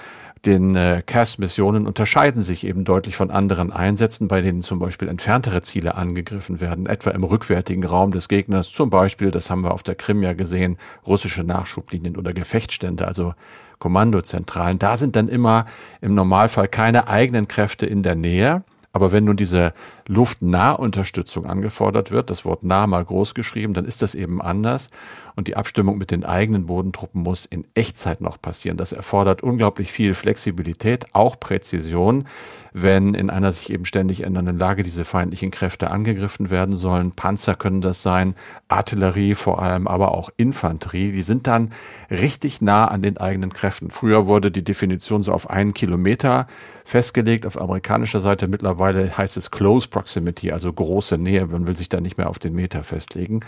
den 0.47 0.75
äh, 0.75 1.03
CAS-Missionen 1.05 1.87
unterscheiden 1.87 2.41
sich 2.41 2.67
eben 2.67 2.85
deutlich 2.85 3.17
von 3.17 3.31
anderen 3.31 3.73
Einsätzen, 3.73 4.29
bei 4.29 4.41
denen 4.41 4.63
zum 4.63 4.79
Beispiel 4.79 5.09
entferntere 5.09 5.61
Ziele 5.63 5.95
angegriffen 5.95 6.61
werden, 6.61 6.87
etwa 6.87 7.11
im 7.11 7.25
rückwärtigen 7.25 7.85
Raum 7.85 8.11
des 8.11 8.29
Gegners, 8.29 8.73
zum 8.73 8.89
Beispiel, 8.89 9.31
das 9.31 9.51
haben 9.51 9.63
wir 9.63 9.73
auf 9.73 9.83
der 9.83 9.97
Krim 9.97 10.23
ja 10.23 10.33
gesehen, 10.33 10.79
russische 11.07 11.45
Nachschublinien 11.45 12.17
oder 12.17 12.33
Gefechtsstände, 12.33 13.07
also 13.07 13.35
Kommandozentralen. 13.79 14.79
Da 14.79 14.97
sind 14.97 15.17
dann 15.17 15.29
immer 15.29 15.67
im 16.01 16.15
Normalfall 16.15 16.69
keine 16.69 17.09
eigenen 17.09 17.49
Kräfte 17.49 17.87
in 17.87 18.03
der 18.03 18.15
Nähe. 18.15 18.63
Aber 18.93 19.13
wenn 19.13 19.25
nun 19.25 19.37
diese 19.37 19.73
Luftnahunterstützung 20.11 21.47
angefordert 21.47 22.11
wird, 22.11 22.31
das 22.31 22.45
Wort 22.45 22.65
nah 22.65 22.89
mal 22.89 23.05
groß 23.05 23.35
geschrieben, 23.35 23.75
dann 23.75 23.85
ist 23.85 24.03
das 24.03 24.17
eben 24.17 24.43
anders 24.43 24.91
und 25.37 25.49
die 25.49 25.57
Abstimmung 25.57 25.99
mit 25.99 26.11
den 26.11 26.25
eigenen 26.25 26.67
Bodentruppen 26.67 27.23
muss 27.23 27.47
in 27.47 27.65
Echtzeit 27.75 28.21
noch 28.21 28.43
passieren. 28.43 28.77
Das 28.77 28.93
erfordert 28.93 29.43
unglaublich 29.43 29.93
viel 29.93 30.15
Flexibilität, 30.15 31.07
auch 31.15 31.39
Präzision, 31.39 32.27
wenn 32.73 33.15
in 33.15 33.31
einer 33.31 33.53
sich 33.53 33.71
eben 33.71 33.85
ständig 33.85 34.23
ändernden 34.23 34.59
Lage 34.59 34.83
diese 34.83 35.05
feindlichen 35.05 35.51
Kräfte 35.51 35.91
angegriffen 35.91 36.51
werden 36.51 36.77
sollen. 36.77 37.13
Panzer 37.13 37.55
können 37.55 37.81
das 37.81 38.03
sein, 38.03 38.35
Artillerie 38.69 39.35
vor 39.35 39.63
allem, 39.63 39.89
aber 39.89 40.13
auch 40.13 40.31
Infanterie. 40.37 41.13
Die 41.13 41.23
sind 41.23 41.47
dann 41.47 41.73
richtig 42.11 42.61
nah 42.61 42.87
an 42.87 43.03
den 43.03 43.17
eigenen 43.17 43.53
Kräften. 43.53 43.91
Früher 43.91 44.27
wurde 44.27 44.51
die 44.51 44.65
Definition 44.65 45.23
so 45.23 45.33
auf 45.33 45.49
einen 45.49 45.73
Kilometer 45.73 46.47
festgelegt. 46.85 47.47
Auf 47.47 47.61
amerikanischer 47.61 48.21
Seite 48.21 48.47
mittlerweile 48.47 49.17
heißt 49.17 49.37
es 49.37 49.51
Close 49.51 49.89
Proximity, 50.01 50.51
also 50.51 50.73
große 50.73 51.19
Nähe. 51.19 51.47
Man 51.47 51.67
will 51.67 51.77
sich 51.77 51.91
da 51.91 52.01
nicht 52.01 52.17
mehr 52.17 52.31
auf 52.31 52.39
den 52.39 52.55
Meter 52.55 52.83
festlegen. 52.83 53.41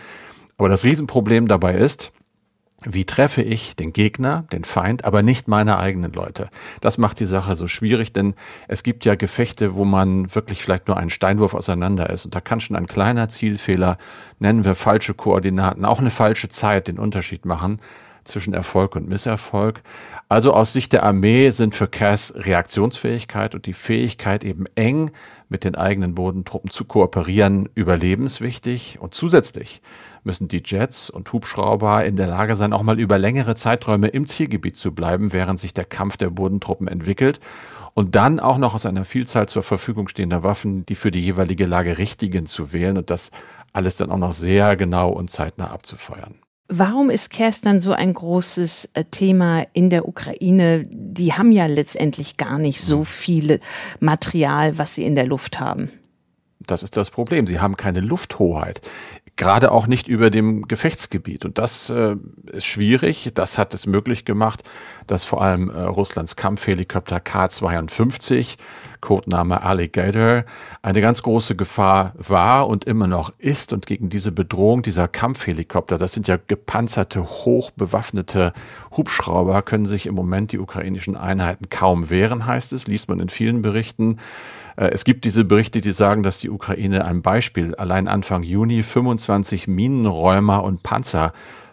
Aber 0.58 0.68
das 0.68 0.84
Riesenproblem 0.84 1.48
dabei 1.48 1.76
ist, 1.76 2.12
wie 2.84 3.06
treffe 3.06 3.40
ich 3.40 3.74
den 3.74 3.94
Gegner, 3.94 4.44
den 4.52 4.64
Feind, 4.64 5.06
aber 5.06 5.22
nicht 5.22 5.48
meine 5.48 5.78
eigenen 5.78 6.12
Leute? 6.12 6.50
Das 6.82 6.98
macht 6.98 7.20
die 7.20 7.24
Sache 7.24 7.54
so 7.54 7.68
schwierig, 7.68 8.12
denn 8.12 8.34
es 8.68 8.82
gibt 8.82 9.06
ja 9.06 9.14
Gefechte, 9.14 9.76
wo 9.76 9.86
man 9.86 10.34
wirklich 10.34 10.62
vielleicht 10.62 10.88
nur 10.88 10.98
einen 10.98 11.08
Steinwurf 11.08 11.54
auseinander 11.54 12.10
ist. 12.10 12.26
Und 12.26 12.34
da 12.34 12.40
kann 12.40 12.60
schon 12.60 12.76
ein 12.76 12.86
kleiner 12.86 13.30
Zielfehler, 13.30 13.96
nennen 14.40 14.66
wir 14.66 14.74
falsche 14.74 15.14
Koordinaten, 15.14 15.86
auch 15.86 16.00
eine 16.00 16.10
falsche 16.10 16.50
Zeit 16.50 16.86
den 16.86 16.98
Unterschied 16.98 17.46
machen 17.46 17.80
zwischen 18.24 18.54
Erfolg 18.54 18.96
und 18.96 19.08
Misserfolg. 19.08 19.82
Also 20.28 20.54
aus 20.54 20.72
Sicht 20.72 20.92
der 20.92 21.02
Armee 21.02 21.50
sind 21.50 21.74
für 21.74 21.88
Cass 21.88 22.34
Reaktionsfähigkeit 22.36 23.54
und 23.54 23.66
die 23.66 23.72
Fähigkeit 23.72 24.44
eben 24.44 24.64
eng 24.74 25.10
mit 25.48 25.64
den 25.64 25.74
eigenen 25.74 26.14
Bodentruppen 26.14 26.70
zu 26.70 26.84
kooperieren 26.84 27.68
überlebenswichtig 27.74 28.98
und 29.00 29.14
zusätzlich 29.14 29.82
müssen 30.24 30.48
die 30.48 30.62
Jets 30.64 31.10
und 31.10 31.32
Hubschrauber 31.32 32.04
in 32.04 32.16
der 32.16 32.28
Lage 32.28 32.56
sein, 32.56 32.72
auch 32.72 32.82
mal 32.82 33.00
über 33.00 33.18
längere 33.18 33.54
Zeiträume 33.54 34.08
im 34.08 34.26
Zielgebiet 34.26 34.76
zu 34.76 34.92
bleiben, 34.92 35.32
während 35.32 35.58
sich 35.58 35.74
der 35.74 35.84
Kampf 35.84 36.16
der 36.16 36.30
Bodentruppen 36.30 36.88
entwickelt 36.88 37.40
und 37.94 38.14
dann 38.14 38.40
auch 38.40 38.58
noch 38.58 38.74
aus 38.74 38.86
einer 38.86 39.04
Vielzahl 39.04 39.48
zur 39.48 39.62
Verfügung 39.62 40.08
stehender 40.08 40.44
Waffen 40.44 40.86
die 40.86 40.94
für 40.94 41.10
die 41.10 41.20
jeweilige 41.20 41.66
Lage 41.66 41.98
richtigen 41.98 42.46
zu 42.46 42.72
wählen 42.72 42.96
und 42.96 43.10
das 43.10 43.30
alles 43.72 43.96
dann 43.96 44.10
auch 44.10 44.18
noch 44.18 44.32
sehr 44.32 44.76
genau 44.76 45.10
und 45.10 45.30
zeitnah 45.30 45.70
abzufeuern. 45.70 46.41
Warum 46.74 47.10
ist 47.10 47.30
dann 47.60 47.82
so 47.82 47.92
ein 47.92 48.14
großes 48.14 48.88
äh, 48.94 49.04
Thema 49.04 49.66
in 49.74 49.90
der 49.90 50.08
Ukraine? 50.08 50.86
Die 50.88 51.34
haben 51.34 51.52
ja 51.52 51.66
letztendlich 51.66 52.38
gar 52.38 52.56
nicht 52.56 52.80
so 52.80 53.00
hm. 53.00 53.04
viel 53.04 53.60
Material, 54.00 54.78
was 54.78 54.94
sie 54.94 55.04
in 55.04 55.14
der 55.14 55.26
Luft 55.26 55.60
haben. 55.60 55.90
Das 56.60 56.82
ist 56.82 56.96
das 56.96 57.10
Problem. 57.10 57.46
Sie 57.46 57.60
haben 57.60 57.76
keine 57.76 58.00
Lufthoheit. 58.00 58.80
Gerade 59.36 59.72
auch 59.72 59.86
nicht 59.86 60.08
über 60.08 60.30
dem 60.30 60.68
Gefechtsgebiet. 60.68 61.44
Und 61.44 61.58
das 61.58 61.90
äh, 61.90 62.16
ist 62.52 62.66
schwierig. 62.66 63.30
Das 63.34 63.56
hat 63.56 63.72
es 63.72 63.86
möglich 63.86 64.24
gemacht, 64.24 64.68
dass 65.06 65.24
vor 65.24 65.42
allem 65.42 65.70
äh, 65.70 65.80
Russlands 65.80 66.36
Kampfhelikopter 66.36 67.18
K-52, 67.18 68.56
Codename 69.00 69.62
Alligator, 69.62 70.44
eine 70.82 71.00
ganz 71.00 71.22
große 71.22 71.56
Gefahr 71.56 72.12
war 72.16 72.68
und 72.68 72.84
immer 72.84 73.06
noch 73.06 73.32
ist. 73.38 73.72
Und 73.72 73.86
gegen 73.86 74.10
diese 74.10 74.32
Bedrohung 74.32 74.82
dieser 74.82 75.08
Kampfhelikopter, 75.08 75.96
das 75.96 76.12
sind 76.12 76.28
ja 76.28 76.38
gepanzerte, 76.46 77.22
hochbewaffnete 77.22 78.52
Hubschrauber, 78.96 79.62
können 79.62 79.86
sich 79.86 80.06
im 80.06 80.14
Moment 80.14 80.52
die 80.52 80.58
ukrainischen 80.58 81.16
Einheiten 81.16 81.70
kaum 81.70 82.10
wehren, 82.10 82.46
heißt 82.46 82.74
es, 82.74 82.86
liest 82.86 83.08
man 83.08 83.18
in 83.18 83.30
vielen 83.30 83.62
Berichten. 83.62 84.18
Äh, 84.76 84.88
es 84.88 85.04
gibt 85.04 85.24
diese 85.24 85.44
Berichte, 85.44 85.80
die 85.80 85.92
sagen, 85.92 86.22
dass 86.22 86.38
die 86.38 86.50
Ukraine 86.50 87.04
ein 87.04 87.22
Beispiel 87.22 87.74
allein 87.74 88.08
Anfang 88.08 88.42
Juni 88.42 88.82
25 88.82 89.68
Minenräumer 89.68 90.62
und 90.64 90.82
Panzer 90.82 91.32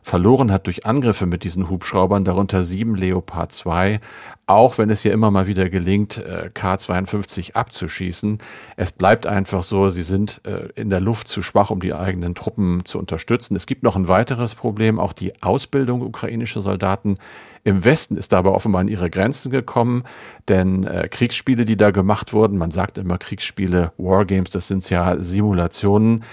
verloren 0.10 0.52
hat 0.52 0.66
durch 0.66 0.88
Angriffe 0.88 1.28
mit 1.28 1.44
diesen 1.44 1.70
Hubschraubern, 1.70 2.26
darunter 2.26 2.64
sieben 2.64 2.96
Leopard 2.96 3.52
2, 3.52 4.00
auch 4.48 4.80
wenn 4.80 4.90
es 4.90 5.04
ja 5.04 5.14
immer 5.14 5.30
mal 5.30 5.46
wieder 5.46 5.70
gelingt, 5.70 6.18
äh, 6.18 6.50
K-52 6.52 7.54
abzuschießen. 7.54 8.40
Es 8.76 8.92
bleibt 8.92 9.28
einfach 9.28 9.62
so, 9.62 9.92
sie 9.92 10.02
sind 10.02 10.42
äh, 10.46 10.70
in 10.74 10.90
der 10.90 11.00
Luft 11.00 11.28
zu 11.28 11.44
schwach, 11.44 11.70
um 11.70 11.80
die 11.80 11.94
eigenen 11.94 12.34
Truppen 12.34 12.84
zu 12.86 12.98
unterstützen. 12.98 13.56
Es 13.56 13.68
gibt 13.68 13.84
noch 13.84 13.96
ein 13.96 14.08
weiteres 14.08 14.56
Problem, 14.56 15.00
auch 15.00 15.14
die 15.14 15.44
Ausbildung 15.44 16.02
ukrainischer 16.02 16.62
Soldaten 16.62 17.18
im 17.64 17.84
Westen 17.84 18.16
ist 18.16 18.32
da 18.32 18.40
aber 18.40 18.56
offenbar 18.56 18.82
an 18.82 18.88
ihre 18.88 19.10
Grenzen 19.10 19.52
gekommen, 19.52 20.04
denn 20.48 20.86
äh, 20.86 21.08
Kriegsspiele, 21.10 21.66
die 21.66 21.78
da 21.78 21.92
gemacht 21.92 22.34
wurden, 22.34 22.58
man 22.58 22.72
sagt 22.72 22.98
immer 22.98 23.18
Kriegsspiele, 23.18 23.92
Wargames, 23.98 24.50
das 24.50 24.68
sind 24.68 24.90
ja 24.90 25.18
Simulationen, 25.20 26.24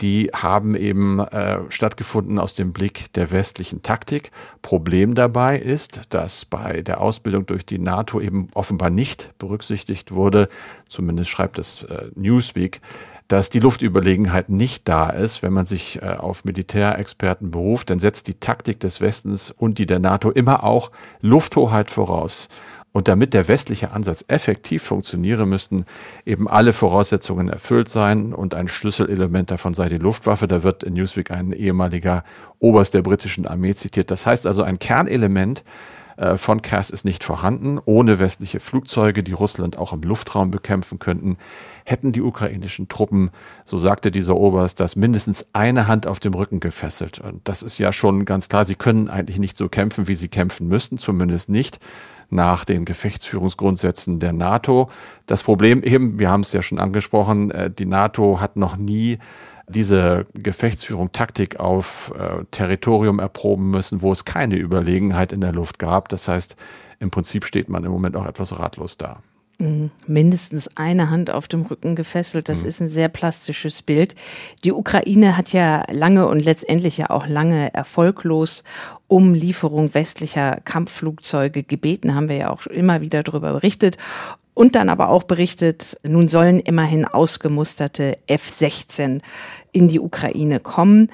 die 0.00 0.30
haben 0.34 0.74
eben 0.74 1.20
äh, 1.20 1.58
stattgefunden 1.68 2.38
aus 2.38 2.54
dem 2.54 2.72
Blick 2.72 3.12
der 3.14 3.30
westlichen 3.30 3.82
Taktik. 3.82 4.30
Problem 4.62 5.14
dabei 5.14 5.58
ist, 5.58 6.00
dass 6.10 6.44
bei 6.44 6.82
der 6.82 7.00
Ausbildung 7.00 7.46
durch 7.46 7.64
die 7.64 7.78
NATO 7.78 8.20
eben 8.20 8.48
offenbar 8.54 8.90
nicht 8.90 9.32
berücksichtigt 9.38 10.12
wurde, 10.12 10.48
zumindest 10.86 11.30
schreibt 11.30 11.58
es 11.58 11.84
äh, 11.84 12.10
Newsweek, 12.14 12.80
dass 13.28 13.50
die 13.50 13.58
Luftüberlegenheit 13.58 14.48
nicht 14.48 14.86
da 14.86 15.10
ist, 15.10 15.42
wenn 15.42 15.52
man 15.52 15.64
sich 15.64 16.00
äh, 16.00 16.16
auf 16.16 16.44
Militärexperten 16.44 17.50
beruft, 17.50 17.90
dann 17.90 17.98
setzt 17.98 18.28
die 18.28 18.34
Taktik 18.34 18.78
des 18.80 19.00
Westens 19.00 19.50
und 19.50 19.78
die 19.78 19.86
der 19.86 19.98
NATO 19.98 20.30
immer 20.30 20.62
auch 20.62 20.90
Lufthoheit 21.20 21.90
voraus. 21.90 22.48
Und 22.96 23.08
damit 23.08 23.34
der 23.34 23.46
westliche 23.46 23.90
Ansatz 23.90 24.24
effektiv 24.26 24.82
funktioniere, 24.82 25.44
müssten 25.44 25.84
eben 26.24 26.48
alle 26.48 26.72
Voraussetzungen 26.72 27.50
erfüllt 27.50 27.90
sein. 27.90 28.32
Und 28.32 28.54
ein 28.54 28.68
Schlüsselelement 28.68 29.50
davon 29.50 29.74
sei 29.74 29.90
die 29.90 29.98
Luftwaffe. 29.98 30.48
Da 30.48 30.62
wird 30.62 30.82
in 30.82 30.94
Newsweek 30.94 31.30
ein 31.30 31.52
ehemaliger 31.52 32.24
Oberst 32.58 32.94
der 32.94 33.02
britischen 33.02 33.46
Armee 33.46 33.74
zitiert. 33.74 34.10
Das 34.10 34.24
heißt 34.24 34.46
also, 34.46 34.62
ein 34.62 34.78
Kernelement 34.78 35.62
äh, 36.16 36.38
von 36.38 36.62
CAS 36.62 36.88
ist 36.88 37.04
nicht 37.04 37.22
vorhanden. 37.22 37.78
Ohne 37.84 38.18
westliche 38.18 38.60
Flugzeuge, 38.60 39.22
die 39.22 39.32
Russland 39.32 39.76
auch 39.76 39.92
im 39.92 40.00
Luftraum 40.00 40.50
bekämpfen 40.50 40.98
könnten, 40.98 41.36
hätten 41.84 42.12
die 42.12 42.22
ukrainischen 42.22 42.88
Truppen, 42.88 43.30
so 43.66 43.76
sagte 43.76 44.10
dieser 44.10 44.36
Oberst, 44.36 44.80
das 44.80 44.96
mindestens 44.96 45.46
eine 45.52 45.86
Hand 45.86 46.06
auf 46.06 46.18
dem 46.18 46.32
Rücken 46.32 46.60
gefesselt. 46.60 47.18
Und 47.18 47.46
das 47.46 47.62
ist 47.62 47.76
ja 47.76 47.92
schon 47.92 48.24
ganz 48.24 48.48
klar, 48.48 48.64
sie 48.64 48.74
können 48.74 49.08
eigentlich 49.08 49.38
nicht 49.38 49.58
so 49.58 49.68
kämpfen, 49.68 50.08
wie 50.08 50.14
sie 50.14 50.28
kämpfen 50.28 50.66
müssten, 50.66 50.96
zumindest 50.96 51.50
nicht 51.50 51.78
nach 52.30 52.64
den 52.64 52.84
Gefechtsführungsgrundsätzen 52.84 54.18
der 54.18 54.32
NATO. 54.32 54.90
Das 55.26 55.42
Problem 55.42 55.82
eben, 55.82 56.18
wir 56.18 56.30
haben 56.30 56.40
es 56.42 56.52
ja 56.52 56.62
schon 56.62 56.78
angesprochen, 56.78 57.50
äh, 57.50 57.70
die 57.70 57.86
NATO 57.86 58.40
hat 58.40 58.56
noch 58.56 58.76
nie 58.76 59.18
diese 59.68 60.26
Gefechtsführung, 60.34 61.10
Taktik 61.12 61.58
auf 61.58 62.12
äh, 62.16 62.44
Territorium 62.50 63.18
erproben 63.18 63.70
müssen, 63.70 64.00
wo 64.00 64.12
es 64.12 64.24
keine 64.24 64.56
Überlegenheit 64.56 65.32
in 65.32 65.40
der 65.40 65.52
Luft 65.52 65.78
gab. 65.78 66.08
Das 66.08 66.28
heißt, 66.28 66.56
im 67.00 67.10
Prinzip 67.10 67.44
steht 67.44 67.68
man 67.68 67.84
im 67.84 67.90
Moment 67.90 68.16
auch 68.16 68.26
etwas 68.26 68.58
ratlos 68.58 68.96
da. 68.96 69.22
Mhm. 69.58 69.90
Mindestens 70.06 70.68
eine 70.76 71.08
Hand 71.08 71.30
auf 71.30 71.48
dem 71.48 71.62
Rücken 71.62 71.96
gefesselt, 71.96 72.48
das 72.48 72.62
mhm. 72.62 72.68
ist 72.68 72.80
ein 72.80 72.88
sehr 72.88 73.08
plastisches 73.08 73.82
Bild. 73.82 74.14
Die 74.64 74.72
Ukraine 74.72 75.36
hat 75.36 75.52
ja 75.52 75.84
lange 75.90 76.28
und 76.28 76.44
letztendlich 76.44 76.98
ja 76.98 77.10
auch 77.10 77.26
lange 77.26 77.72
erfolglos 77.72 78.64
um 79.08 79.34
Lieferung 79.34 79.94
westlicher 79.94 80.60
Kampfflugzeuge 80.64 81.62
gebeten, 81.62 82.14
haben 82.14 82.28
wir 82.28 82.36
ja 82.36 82.50
auch 82.50 82.66
immer 82.66 83.00
wieder 83.00 83.22
darüber 83.22 83.52
berichtet. 83.52 83.96
Und 84.52 84.74
dann 84.74 84.88
aber 84.88 85.10
auch 85.10 85.24
berichtet, 85.24 85.98
nun 86.02 86.28
sollen 86.28 86.58
immerhin 86.58 87.04
ausgemusterte 87.04 88.16
F-16 88.26 89.20
in 89.72 89.88
die 89.88 90.00
Ukraine 90.00 90.60
kommen. 90.60 91.12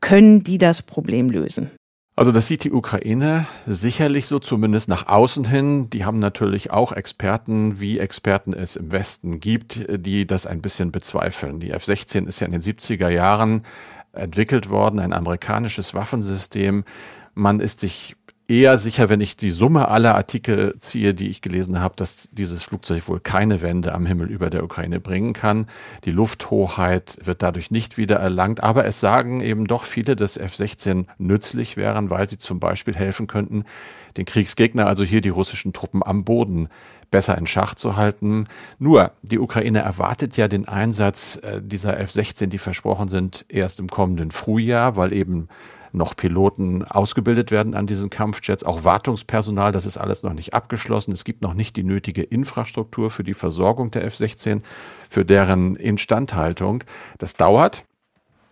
Können 0.00 0.42
die 0.42 0.58
das 0.58 0.82
Problem 0.82 1.28
lösen? 1.28 1.70
Also 2.18 2.32
das 2.32 2.48
sieht 2.48 2.64
die 2.64 2.72
Ukraine 2.72 3.46
sicherlich 3.64 4.26
so, 4.26 4.40
zumindest 4.40 4.88
nach 4.88 5.06
außen 5.06 5.44
hin. 5.44 5.88
Die 5.88 6.04
haben 6.04 6.18
natürlich 6.18 6.72
auch 6.72 6.90
Experten, 6.90 7.78
wie 7.78 8.00
Experten 8.00 8.52
es 8.54 8.74
im 8.74 8.90
Westen 8.90 9.38
gibt, 9.38 9.86
die 9.88 10.26
das 10.26 10.44
ein 10.44 10.60
bisschen 10.60 10.90
bezweifeln. 10.90 11.60
Die 11.60 11.70
F-16 11.70 12.26
ist 12.26 12.40
ja 12.40 12.46
in 12.46 12.52
den 12.52 12.60
70er 12.60 13.08
Jahren 13.08 13.62
entwickelt 14.10 14.68
worden, 14.68 14.98
ein 14.98 15.12
amerikanisches 15.12 15.94
Waffensystem. 15.94 16.82
Man 17.34 17.60
ist 17.60 17.78
sich 17.78 18.16
eher 18.48 18.78
sicher, 18.78 19.10
wenn 19.10 19.20
ich 19.20 19.36
die 19.36 19.50
Summe 19.50 19.88
aller 19.88 20.14
Artikel 20.14 20.74
ziehe, 20.78 21.12
die 21.12 21.28
ich 21.28 21.42
gelesen 21.42 21.80
habe, 21.80 21.94
dass 21.96 22.30
dieses 22.32 22.64
Flugzeug 22.64 23.06
wohl 23.06 23.20
keine 23.20 23.60
Wende 23.60 23.94
am 23.94 24.06
Himmel 24.06 24.28
über 24.28 24.48
der 24.48 24.64
Ukraine 24.64 25.00
bringen 25.00 25.34
kann. 25.34 25.66
Die 26.04 26.10
Lufthoheit 26.10 27.18
wird 27.22 27.42
dadurch 27.42 27.70
nicht 27.70 27.98
wieder 27.98 28.16
erlangt. 28.16 28.62
Aber 28.62 28.86
es 28.86 29.00
sagen 29.00 29.42
eben 29.42 29.66
doch 29.66 29.84
viele, 29.84 30.16
dass 30.16 30.38
F-16 30.38 31.04
nützlich 31.18 31.76
wären, 31.76 32.08
weil 32.08 32.28
sie 32.28 32.38
zum 32.38 32.58
Beispiel 32.58 32.96
helfen 32.96 33.26
könnten, 33.26 33.64
den 34.16 34.24
Kriegsgegner, 34.24 34.86
also 34.86 35.04
hier 35.04 35.20
die 35.20 35.28
russischen 35.28 35.74
Truppen 35.74 36.02
am 36.02 36.24
Boden, 36.24 36.70
besser 37.10 37.36
in 37.36 37.46
Schach 37.46 37.74
zu 37.74 37.96
halten. 37.96 38.46
Nur, 38.78 39.12
die 39.22 39.38
Ukraine 39.38 39.80
erwartet 39.80 40.36
ja 40.36 40.48
den 40.48 40.68
Einsatz 40.68 41.38
äh, 41.42 41.60
dieser 41.62 41.98
F-16, 42.00 42.46
die 42.46 42.58
versprochen 42.58 43.08
sind, 43.08 43.44
erst 43.48 43.78
im 43.78 43.88
kommenden 43.88 44.30
Frühjahr, 44.30 44.96
weil 44.96 45.12
eben 45.12 45.48
noch 45.92 46.16
Piloten 46.16 46.84
ausgebildet 46.84 47.50
werden 47.50 47.74
an 47.74 47.86
diesen 47.86 48.10
Kampfjets, 48.10 48.64
auch 48.64 48.84
Wartungspersonal, 48.84 49.72
das 49.72 49.86
ist 49.86 49.98
alles 49.98 50.22
noch 50.22 50.32
nicht 50.32 50.54
abgeschlossen. 50.54 51.12
Es 51.12 51.24
gibt 51.24 51.42
noch 51.42 51.54
nicht 51.54 51.76
die 51.76 51.84
nötige 51.84 52.22
Infrastruktur 52.22 53.10
für 53.10 53.24
die 53.24 53.34
Versorgung 53.34 53.90
der 53.90 54.04
F-16, 54.04 54.62
für 55.08 55.24
deren 55.24 55.76
Instandhaltung. 55.76 56.84
Das 57.18 57.34
dauert. 57.34 57.84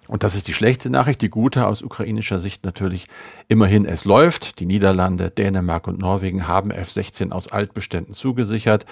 Und 0.09 0.23
das 0.23 0.37
ist 0.37 0.47
die 0.47 0.55
schlechte 0.55 0.89
Nachricht. 0.89 1.21
Die 1.23 1.31
gute 1.31 1.67
aus 1.67 1.83
ukrainischer 1.83 2.39
Sicht 2.39 2.65
natürlich 2.65 3.07
immerhin, 3.49 3.85
es 3.85 4.05
läuft. 4.05 4.61
Die 4.61 4.67
Niederlande, 4.67 5.31
Dänemark 5.31 5.89
und 5.89 5.99
Norwegen 5.99 6.47
haben 6.47 6.71
F-16 6.71 7.33
aus 7.33 7.49
Altbeständen 7.49 8.15
zugesichert. 8.15 8.87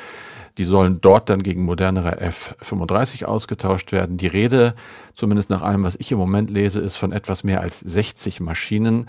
Die 0.58 0.64
sollen 0.64 1.00
dort 1.00 1.30
dann 1.30 1.42
gegen 1.42 1.64
modernere 1.64 2.20
F-35 2.20 3.24
ausgetauscht 3.24 3.90
werden. 3.90 4.16
Die 4.16 4.28
Rede, 4.28 4.74
zumindest 5.14 5.50
nach 5.50 5.62
allem, 5.62 5.82
was 5.82 5.96
ich 5.96 6.12
im 6.12 6.18
Moment 6.18 6.50
lese, 6.50 6.80
ist 6.80 6.96
von 6.96 7.12
etwas 7.12 7.42
mehr 7.42 7.60
als 7.60 7.80
60 7.80 8.40
Maschinen. 8.40 9.08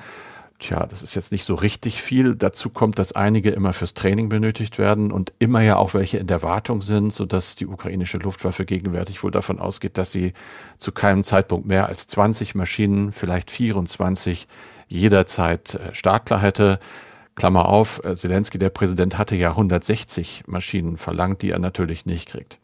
Tja, 0.58 0.86
das 0.86 1.04
ist 1.04 1.16
jetzt 1.16 1.34
nicht 1.34 1.44
so 1.44 1.54
richtig 1.54 2.02
viel. 2.02 2.36
Dazu 2.36 2.70
kommt, 2.70 2.98
dass 2.98 3.12
einige 3.12 3.52
immer 3.52 3.74
fürs 3.74 3.94
Training 3.94 4.30
benötigt 4.30 4.80
werden 4.80 5.12
und 5.12 5.34
immer 5.38 5.62
ja 5.62 5.76
auch 5.76 5.94
welche 5.94 6.18
in 6.18 6.28
der 6.28 6.44
Wartung 6.44 6.82
sind, 6.82 7.12
sodass 7.12 7.56
die 7.56 7.68
ukrainische 7.68 8.18
Luftwaffe 8.18 8.64
gegenwärtig 8.66 9.22
wohl 9.22 9.32
davon 9.32 9.60
ausgeht, 9.60 9.98
dass 9.98 10.14
sie 10.14 10.34
zu 10.78 10.94
keinem 10.94 11.24
Zeitpunkt 11.24 11.68
mehr 11.68 11.88
als 11.88 12.08
20 12.08 12.56
Maschinen, 12.56 13.12
vielleicht 13.12 13.52
24 13.52 14.48
jederzeit 14.88 15.76
äh, 15.76 15.94
startklar 15.94 16.42
hätte. 16.42 16.80
Klammer 17.36 17.68
auf, 17.68 18.04
äh, 18.04 18.16
Zelensky, 18.16 18.58
der 18.58 18.70
Präsident, 18.70 19.18
hatte 19.18 19.36
ja 19.36 19.50
160 19.52 20.44
Maschinen 20.48 20.98
verlangt, 20.98 21.42
die 21.42 21.52
er 21.52 21.60
natürlich 21.60 22.06
nicht 22.06 22.30
kriegt. 22.30 22.60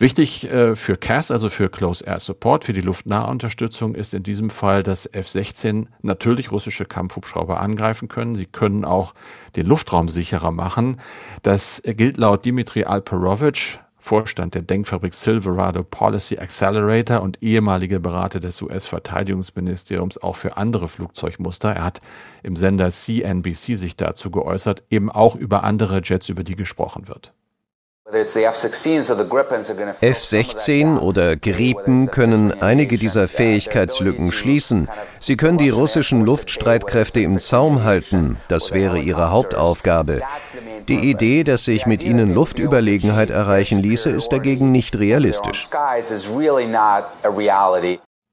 Wichtig 0.00 0.50
äh, 0.50 0.76
für 0.76 0.96
CAS, 0.96 1.30
also 1.30 1.50
für 1.50 1.68
Close 1.68 2.02
Air 2.04 2.20
Support, 2.20 2.64
für 2.64 2.72
die 2.72 2.80
Luftnahunterstützung, 2.80 3.94
ist 3.94 4.14
in 4.14 4.22
diesem 4.22 4.48
Fall, 4.48 4.82
dass 4.82 5.04
F-16 5.04 5.88
natürlich 6.00 6.50
russische 6.50 6.86
Kampfhubschrauber 6.86 7.60
angreifen 7.60 8.08
können. 8.08 8.34
Sie 8.34 8.46
können 8.46 8.86
auch 8.86 9.12
den 9.56 9.66
Luftraum 9.66 10.08
sicherer 10.08 10.52
machen. 10.52 10.98
Das 11.42 11.82
gilt 11.84 12.16
laut 12.16 12.46
Dimitri 12.46 12.84
Alperovich, 12.84 13.78
Vorstand 14.00 14.54
der 14.54 14.62
Denkfabrik 14.62 15.14
Silverado 15.14 15.84
Policy 15.84 16.38
Accelerator 16.38 17.20
und 17.20 17.42
ehemaliger 17.42 17.98
Berater 17.98 18.40
des 18.40 18.60
US-Verteidigungsministeriums 18.62 20.18
auch 20.18 20.36
für 20.36 20.56
andere 20.56 20.88
Flugzeugmuster. 20.88 21.72
Er 21.74 21.84
hat 21.84 22.00
im 22.42 22.56
Sender 22.56 22.90
CNBC 22.90 23.76
sich 23.76 23.96
dazu 23.96 24.30
geäußert, 24.30 24.82
eben 24.90 25.10
auch 25.10 25.36
über 25.36 25.64
andere 25.64 26.00
Jets, 26.02 26.28
über 26.28 26.42
die 26.42 26.56
gesprochen 26.56 27.08
wird. 27.08 27.34
F-16 30.00 30.98
oder 30.98 31.36
Gripen 31.36 32.10
können 32.10 32.60
einige 32.60 32.98
dieser 32.98 33.28
Fähigkeitslücken 33.28 34.32
schließen. 34.32 34.88
Sie 35.20 35.36
können 35.36 35.58
die 35.58 35.68
russischen 35.68 36.24
Luftstreitkräfte 36.24 37.20
im 37.20 37.38
Zaum 37.38 37.84
halten. 37.84 38.36
Das 38.48 38.72
wäre 38.72 38.98
ihre 38.98 39.30
Hauptaufgabe. 39.30 40.22
Die 40.90 41.08
Idee, 41.08 41.44
dass 41.44 41.66
sich 41.66 41.86
mit 41.86 42.02
ihnen 42.02 42.34
Luftüberlegenheit 42.34 43.30
erreichen 43.30 43.78
ließe, 43.78 44.10
ist 44.10 44.30
dagegen 44.30 44.72
nicht 44.72 44.98
realistisch. 44.98 45.70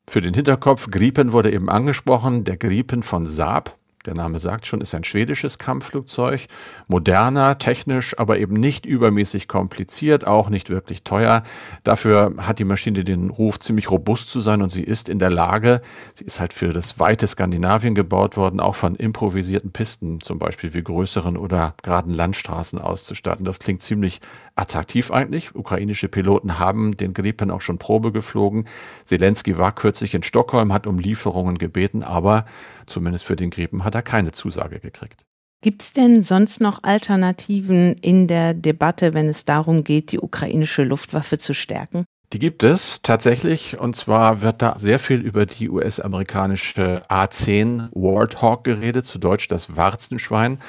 Für 0.10 0.22
den 0.22 0.34
Hinterkopf, 0.34 0.90
Gripen 0.90 1.34
wurde 1.34 1.52
eben 1.52 1.70
angesprochen, 1.70 2.46
der 2.46 2.58
Gripen 2.58 3.04
von 3.04 3.28
Saab, 3.28 3.78
der 4.08 4.16
Name 4.16 4.40
sagt 4.40 4.66
schon, 4.66 4.82
ist 4.82 4.96
ein 4.96 5.04
schwedisches 5.04 5.58
Kampfflugzeug. 5.60 6.48
Moderner, 6.88 7.60
technisch, 7.60 8.18
aber 8.18 8.40
eben 8.40 8.56
nicht 8.56 8.86
übermäßig 8.86 9.48
kompliziert, 9.48 10.26
auch 10.26 10.50
nicht 10.50 10.70
wirklich 10.70 11.04
teuer. 11.04 11.44
Dafür 11.84 12.34
hat 12.38 12.60
die 12.60 12.64
Maschine 12.64 13.04
den 13.04 13.30
Ruf, 13.30 13.60
ziemlich 13.60 13.92
robust 13.92 14.30
zu 14.30 14.42
sein 14.42 14.62
und 14.62 14.70
sie 14.70 14.84
ist 14.84 15.10
in 15.10 15.20
der 15.20 15.30
Lage, 15.30 15.82
sie 16.14 16.26
ist 16.26 16.40
halt 16.40 16.54
für 16.54 16.70
das 16.70 17.00
weite 17.00 17.28
Skandinavien 17.28 17.96
gebaut 17.96 18.38
worden, 18.38 18.60
auch 18.60 18.76
von 18.76 18.96
improvisierten 18.96 19.72
Pisten, 19.72 20.22
zum 20.22 20.40
Beispiel 20.40 20.74
wie 20.74 20.84
größeren 20.84 21.38
oder 21.38 21.76
geraden 21.84 22.14
Landstraßen 22.14 22.80
auszustatten. 22.80 23.46
Das 23.46 23.60
klingt 23.60 23.82
ziemlich 23.82 24.22
attraktiv 24.58 25.12
eigentlich. 25.12 25.56
Ukrainische 25.56 26.08
Piloten 26.08 26.60
haben 26.60 26.98
den 26.98 27.14
Gripen 27.14 27.52
auch 27.52 27.62
schon 27.62 27.78
Probe 27.78 28.12
geflogen. 28.12 28.66
Zelensky 29.04 29.58
war 29.58 29.74
kürzlich 29.74 30.16
in 30.16 30.24
Stockholm, 30.24 30.74
hat 30.74 30.88
um 30.88 31.00
Lieferungen 31.00 31.58
gebeten, 31.58 32.04
aber 32.04 32.46
zumindest 32.86 33.26
für 33.26 33.36
den 33.36 33.50
Gripen 33.50 33.84
hat 33.84 33.96
er 33.96 34.02
keine 34.02 34.32
Zusage 34.32 34.80
gekriegt. 34.80 35.26
Gibt 35.62 35.82
es 35.82 35.92
denn 35.92 36.22
sonst 36.22 36.62
noch 36.62 36.84
Alternativen 36.84 37.96
in 37.96 38.28
der 38.28 38.54
Debatte, 38.54 39.14
wenn 39.14 39.28
es 39.28 39.44
darum 39.44 39.84
geht, 39.84 40.12
die 40.12 40.20
ukrainische 40.20 40.84
Luftwaffe 40.84 41.40
zu 41.40 41.54
stärken? 41.54 42.06
Die 42.34 42.40
gibt 42.40 42.64
es 42.64 43.02
tatsächlich. 43.02 43.80
Und 43.80 43.96
zwar 43.96 44.42
wird 44.42 44.62
da 44.62 44.78
sehr 44.78 45.00
viel 45.00 45.22
über 45.22 45.46
die 45.46 45.70
US-amerikanische 45.70 47.02
A-10 47.08 47.90
Warthog 47.92 48.64
geredet, 48.66 49.06
zu 49.06 49.18
Deutsch 49.18 49.48
das 49.48 49.76
Warzenschwein. 49.78 50.60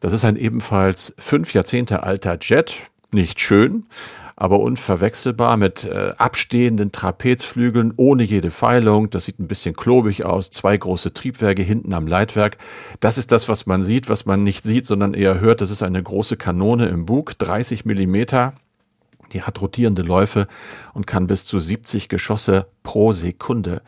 Das 0.00 0.12
ist 0.12 0.24
ein 0.24 0.36
ebenfalls 0.36 1.14
fünf 1.18 1.54
Jahrzehnte 1.54 2.02
alter 2.02 2.36
Jet. 2.40 2.90
Nicht 3.14 3.38
schön, 3.38 3.86
aber 4.34 4.58
unverwechselbar 4.58 5.56
mit 5.56 5.84
äh, 5.84 6.14
abstehenden 6.18 6.90
Trapezflügeln 6.90 7.94
ohne 7.96 8.24
jede 8.24 8.50
Feilung. 8.50 9.08
Das 9.08 9.26
sieht 9.26 9.38
ein 9.38 9.46
bisschen 9.46 9.76
klobig 9.76 10.24
aus. 10.24 10.50
Zwei 10.50 10.76
große 10.76 11.14
Triebwerke 11.14 11.62
hinten 11.62 11.94
am 11.94 12.08
Leitwerk. 12.08 12.58
Das 12.98 13.16
ist 13.16 13.30
das, 13.30 13.48
was 13.48 13.66
man 13.66 13.84
sieht, 13.84 14.08
was 14.08 14.26
man 14.26 14.42
nicht 14.42 14.64
sieht, 14.64 14.86
sondern 14.86 15.14
eher 15.14 15.38
hört. 15.38 15.60
Das 15.60 15.70
ist 15.70 15.84
eine 15.84 16.02
große 16.02 16.36
Kanone 16.36 16.88
im 16.88 17.06
Bug, 17.06 17.38
30 17.38 17.84
Millimeter. 17.84 18.54
Die 19.32 19.42
hat 19.42 19.60
rotierende 19.60 20.02
Läufe 20.02 20.48
und 20.92 21.06
kann 21.06 21.28
bis 21.28 21.44
zu 21.44 21.60
70 21.60 22.08
Geschosse 22.08 22.66
pro 22.82 23.12
Sekunde 23.12 23.80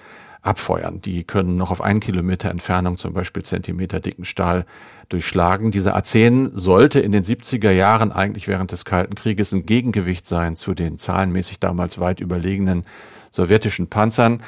abfeuern. 0.47 1.01
Die 1.01 1.25
können 1.25 1.57
noch 1.57 1.73
auf 1.73 1.81
einen 1.81 1.99
Kilometer 1.99 2.51
Entfernung 2.51 2.97
zum 2.97 3.13
Beispiel 3.13 3.43
Zentimeter 3.43 3.99
dicken 3.99 4.25
Stahl 4.25 4.67
durchschlagen. 5.09 5.71
Diese 5.71 5.97
A10 5.97 6.51
sollte 6.53 7.01
in 7.01 7.13
den 7.13 7.23
70er 7.23 7.71
Jahren 7.71 8.13
eigentlich 8.13 8.49
während 8.49 8.73
des 8.73 8.85
Kalten 8.85 9.15
Krieges 9.15 9.53
ein 9.53 9.67
Gegengewicht 9.67 10.27
sein 10.27 10.57
zu 10.57 10.75
den 10.75 10.99
zahlenmäßig 10.99 11.61
damals 11.61 11.99
weit 11.99 12.21
überlegenen 12.21 12.83
sowjetischen 13.31 13.89
Panzern. 13.89 14.43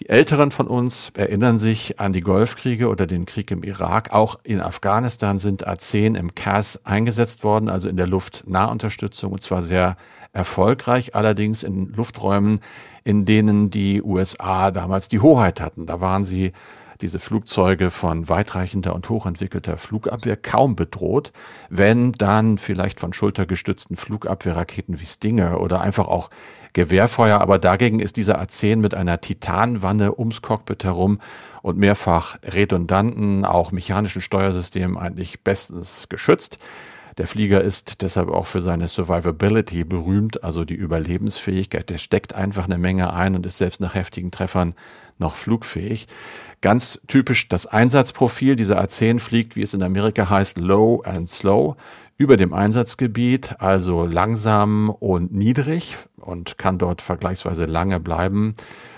Die 0.00 0.08
Älteren 0.08 0.50
von 0.50 0.66
uns 0.66 1.12
erinnern 1.16 1.56
sich 1.56 2.00
an 2.00 2.12
die 2.12 2.20
Golfkriege 2.20 2.88
oder 2.88 3.06
den 3.06 3.26
Krieg 3.26 3.52
im 3.52 3.62
Irak. 3.62 4.12
Auch 4.12 4.40
in 4.42 4.60
Afghanistan 4.60 5.38
sind 5.38 5.66
A-10 5.68 6.18
im 6.18 6.34
CAS 6.34 6.84
eingesetzt 6.84 7.44
worden, 7.44 7.68
also 7.68 7.88
in 7.88 7.96
der 7.96 8.08
Luftnahunterstützung, 8.08 9.32
und 9.32 9.40
zwar 9.40 9.62
sehr 9.62 9.96
erfolgreich, 10.32 11.14
allerdings 11.14 11.62
in 11.62 11.92
Lufträumen, 11.94 12.58
in 13.04 13.24
denen 13.24 13.70
die 13.70 14.02
USA 14.02 14.72
damals 14.72 15.06
die 15.06 15.20
Hoheit 15.20 15.60
hatten. 15.60 15.86
Da 15.86 16.00
waren 16.00 16.24
sie 16.24 16.52
diese 17.00 17.18
Flugzeuge 17.18 17.90
von 17.90 18.28
weitreichender 18.28 18.94
und 18.94 19.08
hochentwickelter 19.08 19.76
Flugabwehr 19.76 20.36
kaum 20.36 20.76
bedroht, 20.76 21.32
wenn 21.70 22.12
dann 22.12 22.58
vielleicht 22.58 23.00
von 23.00 23.12
schultergestützten 23.12 23.96
Flugabwehrraketen 23.96 25.00
wie 25.00 25.06
Stinger 25.06 25.60
oder 25.60 25.80
einfach 25.80 26.06
auch 26.06 26.30
Gewehrfeuer, 26.74 27.40
aber 27.40 27.58
dagegen 27.58 28.00
ist 28.00 28.16
dieser 28.16 28.40
A-10 28.40 28.76
mit 28.76 28.94
einer 28.94 29.20
Titanwanne 29.20 30.18
ums 30.18 30.42
Cockpit 30.42 30.82
herum 30.82 31.20
und 31.62 31.78
mehrfach 31.78 32.36
redundanten, 32.42 33.44
auch 33.44 33.70
mechanischen 33.70 34.20
Steuersystemen 34.20 34.98
eigentlich 34.98 35.42
bestens 35.42 36.08
geschützt. 36.08 36.58
Der 37.16 37.28
Flieger 37.28 37.60
ist 37.60 38.02
deshalb 38.02 38.28
auch 38.28 38.46
für 38.46 38.60
seine 38.60 38.88
Survivability 38.88 39.84
berühmt, 39.84 40.42
also 40.42 40.64
die 40.64 40.74
Überlebensfähigkeit. 40.74 41.88
Der 41.90 41.98
steckt 41.98 42.34
einfach 42.34 42.64
eine 42.64 42.76
Menge 42.76 43.12
ein 43.12 43.36
und 43.36 43.46
ist 43.46 43.58
selbst 43.58 43.80
nach 43.80 43.94
heftigen 43.94 44.32
Treffern 44.32 44.74
noch 45.18 45.36
flugfähig. 45.36 46.08
Ganz 46.64 46.98
typisch 47.08 47.50
das 47.50 47.66
Einsatzprofil. 47.66 48.56
Dieser 48.56 48.82
A10 48.82 49.18
fliegt, 49.18 49.54
wie 49.54 49.60
es 49.60 49.74
in 49.74 49.82
Amerika 49.82 50.30
heißt, 50.30 50.56
low 50.56 51.02
and 51.02 51.28
slow 51.28 51.76
über 52.16 52.38
dem 52.38 52.54
Einsatzgebiet, 52.54 53.56
also 53.58 54.06
langsam 54.06 54.88
und 54.88 55.30
niedrig 55.30 55.98
und 56.16 56.56
kann 56.56 56.78
dort 56.78 57.02
vergleichsweise 57.02 57.66
lange 57.66 58.00
bleiben. 58.00 58.54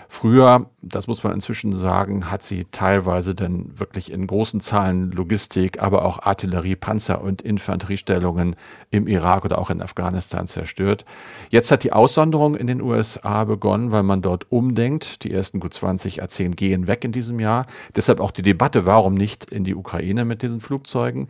Früher, 0.09 0.71
das 0.83 1.09
muss 1.09 1.25
man 1.25 1.33
inzwischen 1.33 1.73
sagen, 1.73 2.31
hat 2.31 2.43
sie 2.43 2.65
teilweise 2.71 3.35
dann 3.35 3.79
wirklich 3.79 4.13
in 4.13 4.27
großen 4.27 4.61
Zahlen 4.61 5.11
Logistik, 5.11 5.83
aber 5.83 6.05
auch 6.05 6.23
Artillerie, 6.23 6.77
Panzer 6.77 7.21
und 7.21 7.43
Infanteriestellungen 7.43 8.57
im 8.91 9.09
Irak 9.09 9.45
oder 9.45 9.59
auch 9.59 9.71
in 9.71 9.83
Afghanistan 9.83 10.47
zerstört. 10.47 11.05
Jetzt 11.51 11.71
hat 11.71 11.83
die 11.83 11.93
Aussonderung 11.93 12.55
in 12.55 12.67
den 12.67 12.81
USA 12.81 13.45
begonnen, 13.45 13.91
weil 13.91 14.05
man 14.05 14.23
dort 14.23 14.51
umdenkt. 14.51 15.25
Die 15.25 15.33
ersten 15.33 15.61
gut 15.61 15.75
20 15.75 16.23
A10 16.23 16.55
gehen 16.55 16.87
weg 16.87 17.05
in 17.05 17.13
diesem 17.13 17.41
Jahr. 17.41 17.67
Deshalb 17.95 18.21
auch 18.21 18.31
die 18.31 18.43
Debatte, 18.43 18.87
warum 18.87 19.15
nicht 19.15 19.45
in 19.53 19.65
die 19.65 19.75
Ukraine 19.75 20.25
mit 20.25 20.43
diesen 20.43 20.61
Flugzeugen. 20.61 21.29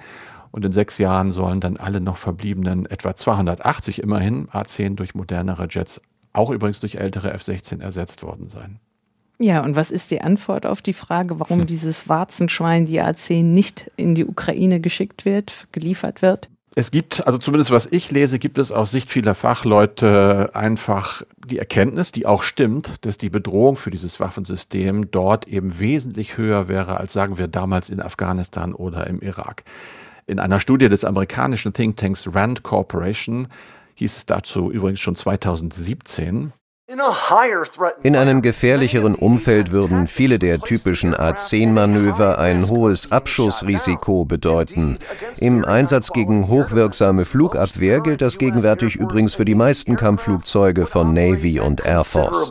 Und 0.50 0.64
in 0.64 0.72
sechs 0.72 0.98
Jahren 0.98 1.32
sollen 1.32 1.60
dann 1.60 1.76
alle 1.76 2.00
noch 2.00 2.16
verbliebenen 2.16 2.86
etwa 2.86 3.14
280 3.14 4.02
immerhin 4.02 4.48
A10 4.48 4.94
durch 4.94 5.14
modernere 5.14 5.66
Jets 5.68 6.00
auch 6.36 6.50
übrigens 6.50 6.80
durch 6.80 6.96
ältere 6.96 7.32
F-16 7.32 7.80
ersetzt 7.80 8.22
worden 8.22 8.48
sein. 8.48 8.78
Ja, 9.38 9.62
und 9.62 9.76
was 9.76 9.90
ist 9.90 10.10
die 10.10 10.22
Antwort 10.22 10.64
auf 10.64 10.80
die 10.80 10.94
Frage, 10.94 11.38
warum 11.38 11.60
hm. 11.60 11.66
dieses 11.66 12.08
Warzenschwein, 12.08 12.86
die 12.86 13.02
A10, 13.02 13.42
nicht 13.42 13.90
in 13.96 14.14
die 14.14 14.24
Ukraine 14.24 14.80
geschickt 14.80 15.24
wird, 15.24 15.68
geliefert 15.72 16.22
wird? 16.22 16.48
Es 16.78 16.90
gibt, 16.90 17.26
also 17.26 17.38
zumindest 17.38 17.70
was 17.70 17.86
ich 17.90 18.10
lese, 18.10 18.38
gibt 18.38 18.58
es 18.58 18.70
aus 18.70 18.90
Sicht 18.90 19.10
vieler 19.10 19.34
Fachleute 19.34 20.50
einfach 20.52 21.22
die 21.46 21.58
Erkenntnis, 21.58 22.12
die 22.12 22.26
auch 22.26 22.42
stimmt, 22.42 22.92
dass 23.00 23.16
die 23.16 23.30
Bedrohung 23.30 23.76
für 23.76 23.90
dieses 23.90 24.20
Waffensystem 24.20 25.10
dort 25.10 25.48
eben 25.48 25.78
wesentlich 25.78 26.36
höher 26.36 26.68
wäre, 26.68 26.98
als 26.98 27.14
sagen 27.14 27.38
wir 27.38 27.48
damals 27.48 27.88
in 27.88 28.02
Afghanistan 28.02 28.74
oder 28.74 29.06
im 29.06 29.20
Irak. 29.20 29.64
In 30.26 30.38
einer 30.38 30.60
Studie 30.60 30.90
des 30.90 31.04
amerikanischen 31.04 31.72
Thinktanks 31.72 32.34
Rand 32.34 32.62
Corporation 32.62 33.48
hieß 33.96 34.16
es 34.16 34.26
dazu 34.26 34.70
übrigens 34.70 35.00
schon 35.00 35.16
2017. 35.16 36.52
In 38.02 38.14
einem 38.14 38.42
gefährlicheren 38.42 39.16
Umfeld 39.16 39.72
würden 39.72 40.06
viele 40.06 40.38
der 40.38 40.60
typischen 40.60 41.14
A-10-Manöver 41.14 42.38
ein 42.38 42.68
hohes 42.68 43.10
Abschussrisiko 43.10 44.24
bedeuten. 44.24 44.98
Im 45.40 45.64
Einsatz 45.64 46.12
gegen 46.12 46.46
hochwirksame 46.46 47.24
Flugabwehr 47.24 48.00
gilt 48.02 48.22
das 48.22 48.38
gegenwärtig 48.38 48.94
übrigens 48.94 49.34
für 49.34 49.44
die 49.44 49.56
meisten 49.56 49.96
Kampfflugzeuge 49.96 50.86
von 50.86 51.12
Navy 51.12 51.58
und 51.58 51.84
Air 51.84 52.04
Force. 52.04 52.50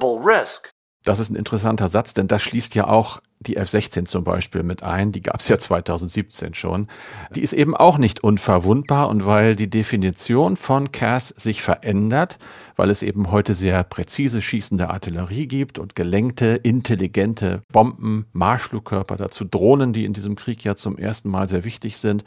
Das 1.05 1.19
ist 1.19 1.29
ein 1.29 1.37
interessanter 1.37 1.87
Satz, 1.87 2.13
denn 2.13 2.27
das 2.27 2.41
schließt 2.41 2.75
ja 2.75 2.87
auch 2.87 3.21
die 3.39 3.57
F-16 3.57 4.05
zum 4.05 4.23
Beispiel 4.23 4.63
mit 4.63 4.81
ein, 4.83 5.11
die 5.11 5.21
gab 5.21 5.39
es 5.39 5.47
ja 5.47 5.57
2017 5.57 6.53
schon. 6.53 6.87
Die 7.35 7.41
ist 7.41 7.53
eben 7.53 7.75
auch 7.75 7.97
nicht 7.97 8.23
unverwundbar 8.23 9.09
und 9.09 9.25
weil 9.25 9.55
die 9.55 9.69
Definition 9.69 10.55
von 10.55 10.91
CAS 10.91 11.29
sich 11.29 11.61
verändert, 11.61 12.39
weil 12.75 12.89
es 12.89 13.03
eben 13.03 13.31
heute 13.31 13.53
sehr 13.53 13.83
präzise 13.83 14.41
schießende 14.41 14.89
Artillerie 14.89 15.47
gibt 15.47 15.79
und 15.79 15.95
gelenkte, 15.95 16.59
intelligente 16.63 17.61
Bomben, 17.71 18.25
Marschflugkörper, 18.33 19.15
dazu 19.15 19.45
Drohnen, 19.45 19.93
die 19.93 20.05
in 20.05 20.13
diesem 20.13 20.35
Krieg 20.35 20.63
ja 20.63 20.75
zum 20.75 20.97
ersten 20.97 21.29
Mal 21.29 21.47
sehr 21.47 21.63
wichtig 21.63 21.97
sind. 21.97 22.23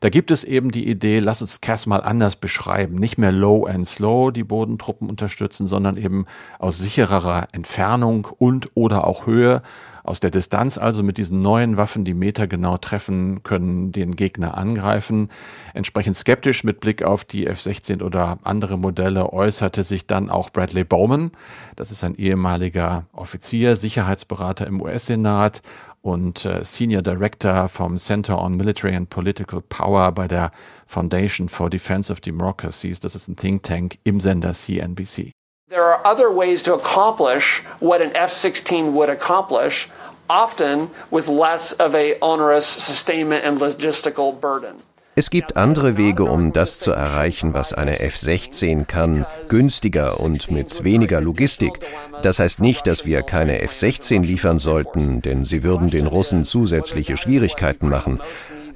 Da 0.00 0.08
gibt 0.08 0.30
es 0.30 0.44
eben 0.44 0.70
die 0.70 0.88
Idee, 0.88 1.18
lass 1.18 1.42
uns 1.42 1.60
CAS 1.60 1.86
mal 1.86 2.02
anders 2.02 2.36
beschreiben. 2.36 2.96
Nicht 2.96 3.18
mehr 3.18 3.32
low 3.32 3.66
and 3.66 3.86
slow 3.86 4.30
die 4.32 4.44
Bodentruppen 4.44 5.08
unterstützen, 5.08 5.66
sondern 5.66 5.96
eben 5.96 6.26
aus 6.58 6.78
sichererer 6.78 7.48
Entfernung 7.52 8.26
und 8.38 8.70
oder 8.74 9.06
auch 9.06 9.26
Höhe 9.26 9.62
aus 10.04 10.20
der 10.20 10.30
Distanz 10.30 10.78
also 10.78 11.02
mit 11.02 11.18
diesen 11.18 11.42
neuen 11.42 11.76
Waffen, 11.76 12.04
die 12.04 12.14
metergenau 12.14 12.78
treffen 12.78 13.42
können, 13.42 13.92
den 13.92 14.16
Gegner 14.16 14.56
angreifen. 14.56 15.28
Entsprechend 15.74 16.16
skeptisch 16.16 16.64
mit 16.64 16.80
Blick 16.80 17.02
auf 17.02 17.24
die 17.24 17.46
F-16 17.46 18.02
oder 18.02 18.38
andere 18.42 18.78
Modelle 18.78 19.32
äußerte 19.32 19.82
sich 19.84 20.06
dann 20.06 20.30
auch 20.30 20.50
Bradley 20.50 20.84
Bowman. 20.84 21.32
Das 21.76 21.90
ist 21.90 22.04
ein 22.04 22.14
ehemaliger 22.14 23.06
Offizier, 23.12 23.76
Sicherheitsberater 23.76 24.66
im 24.66 24.80
US-Senat 24.80 25.62
und 26.02 26.44
äh, 26.44 26.64
Senior 26.64 27.02
Director 27.02 27.68
vom 27.68 27.96
Center 27.96 28.42
on 28.42 28.56
Military 28.56 28.94
and 28.94 29.08
Political 29.08 29.62
Power 29.62 30.12
bei 30.12 30.26
der 30.28 30.50
Foundation 30.86 31.48
for 31.48 31.70
Defense 31.70 32.12
of 32.12 32.20
Democracies. 32.20 33.00
Das 33.00 33.14
ist 33.14 33.28
ein 33.28 33.36
Think 33.36 33.62
Tank 33.62 33.98
im 34.04 34.20
Sender 34.20 34.52
CNBC. 34.52 35.32
There 35.72 35.84
are 35.84 36.06
other 36.06 36.30
ways 36.30 36.62
to 36.64 36.74
accomplish 36.74 37.62
what 37.80 38.02
an 38.02 38.14
F 38.14 38.30
16 38.30 38.92
would 38.92 39.08
accomplish, 39.08 39.88
often 40.28 40.90
with 41.10 41.28
less 41.28 41.72
of 41.72 41.94
a 41.94 42.18
onerous 42.20 42.66
sustainment 42.66 43.42
and 43.46 43.58
logistical 43.58 44.38
burden. 44.38 44.82
Es 45.14 45.30
gibt 45.30 45.56
andere 45.56 45.96
Wege, 45.96 46.24
um 46.24 46.52
das 46.52 46.78
zu 46.78 46.90
erreichen, 46.90 47.54
was 47.54 47.72
eine 47.72 48.00
F-16 48.00 48.84
kann, 48.84 49.26
günstiger 49.48 50.20
und 50.20 50.50
mit 50.50 50.84
weniger 50.84 51.22
Logistik. 51.22 51.80
Das 52.22 52.38
heißt 52.38 52.60
nicht, 52.60 52.86
dass 52.86 53.06
wir 53.06 53.22
keine 53.22 53.62
F-16 53.62 54.20
liefern 54.20 54.58
sollten, 54.58 55.22
denn 55.22 55.44
sie 55.44 55.62
würden 55.62 55.88
den 55.88 56.06
Russen 56.06 56.44
zusätzliche 56.44 57.16
Schwierigkeiten 57.16 57.88
machen. 57.88 58.20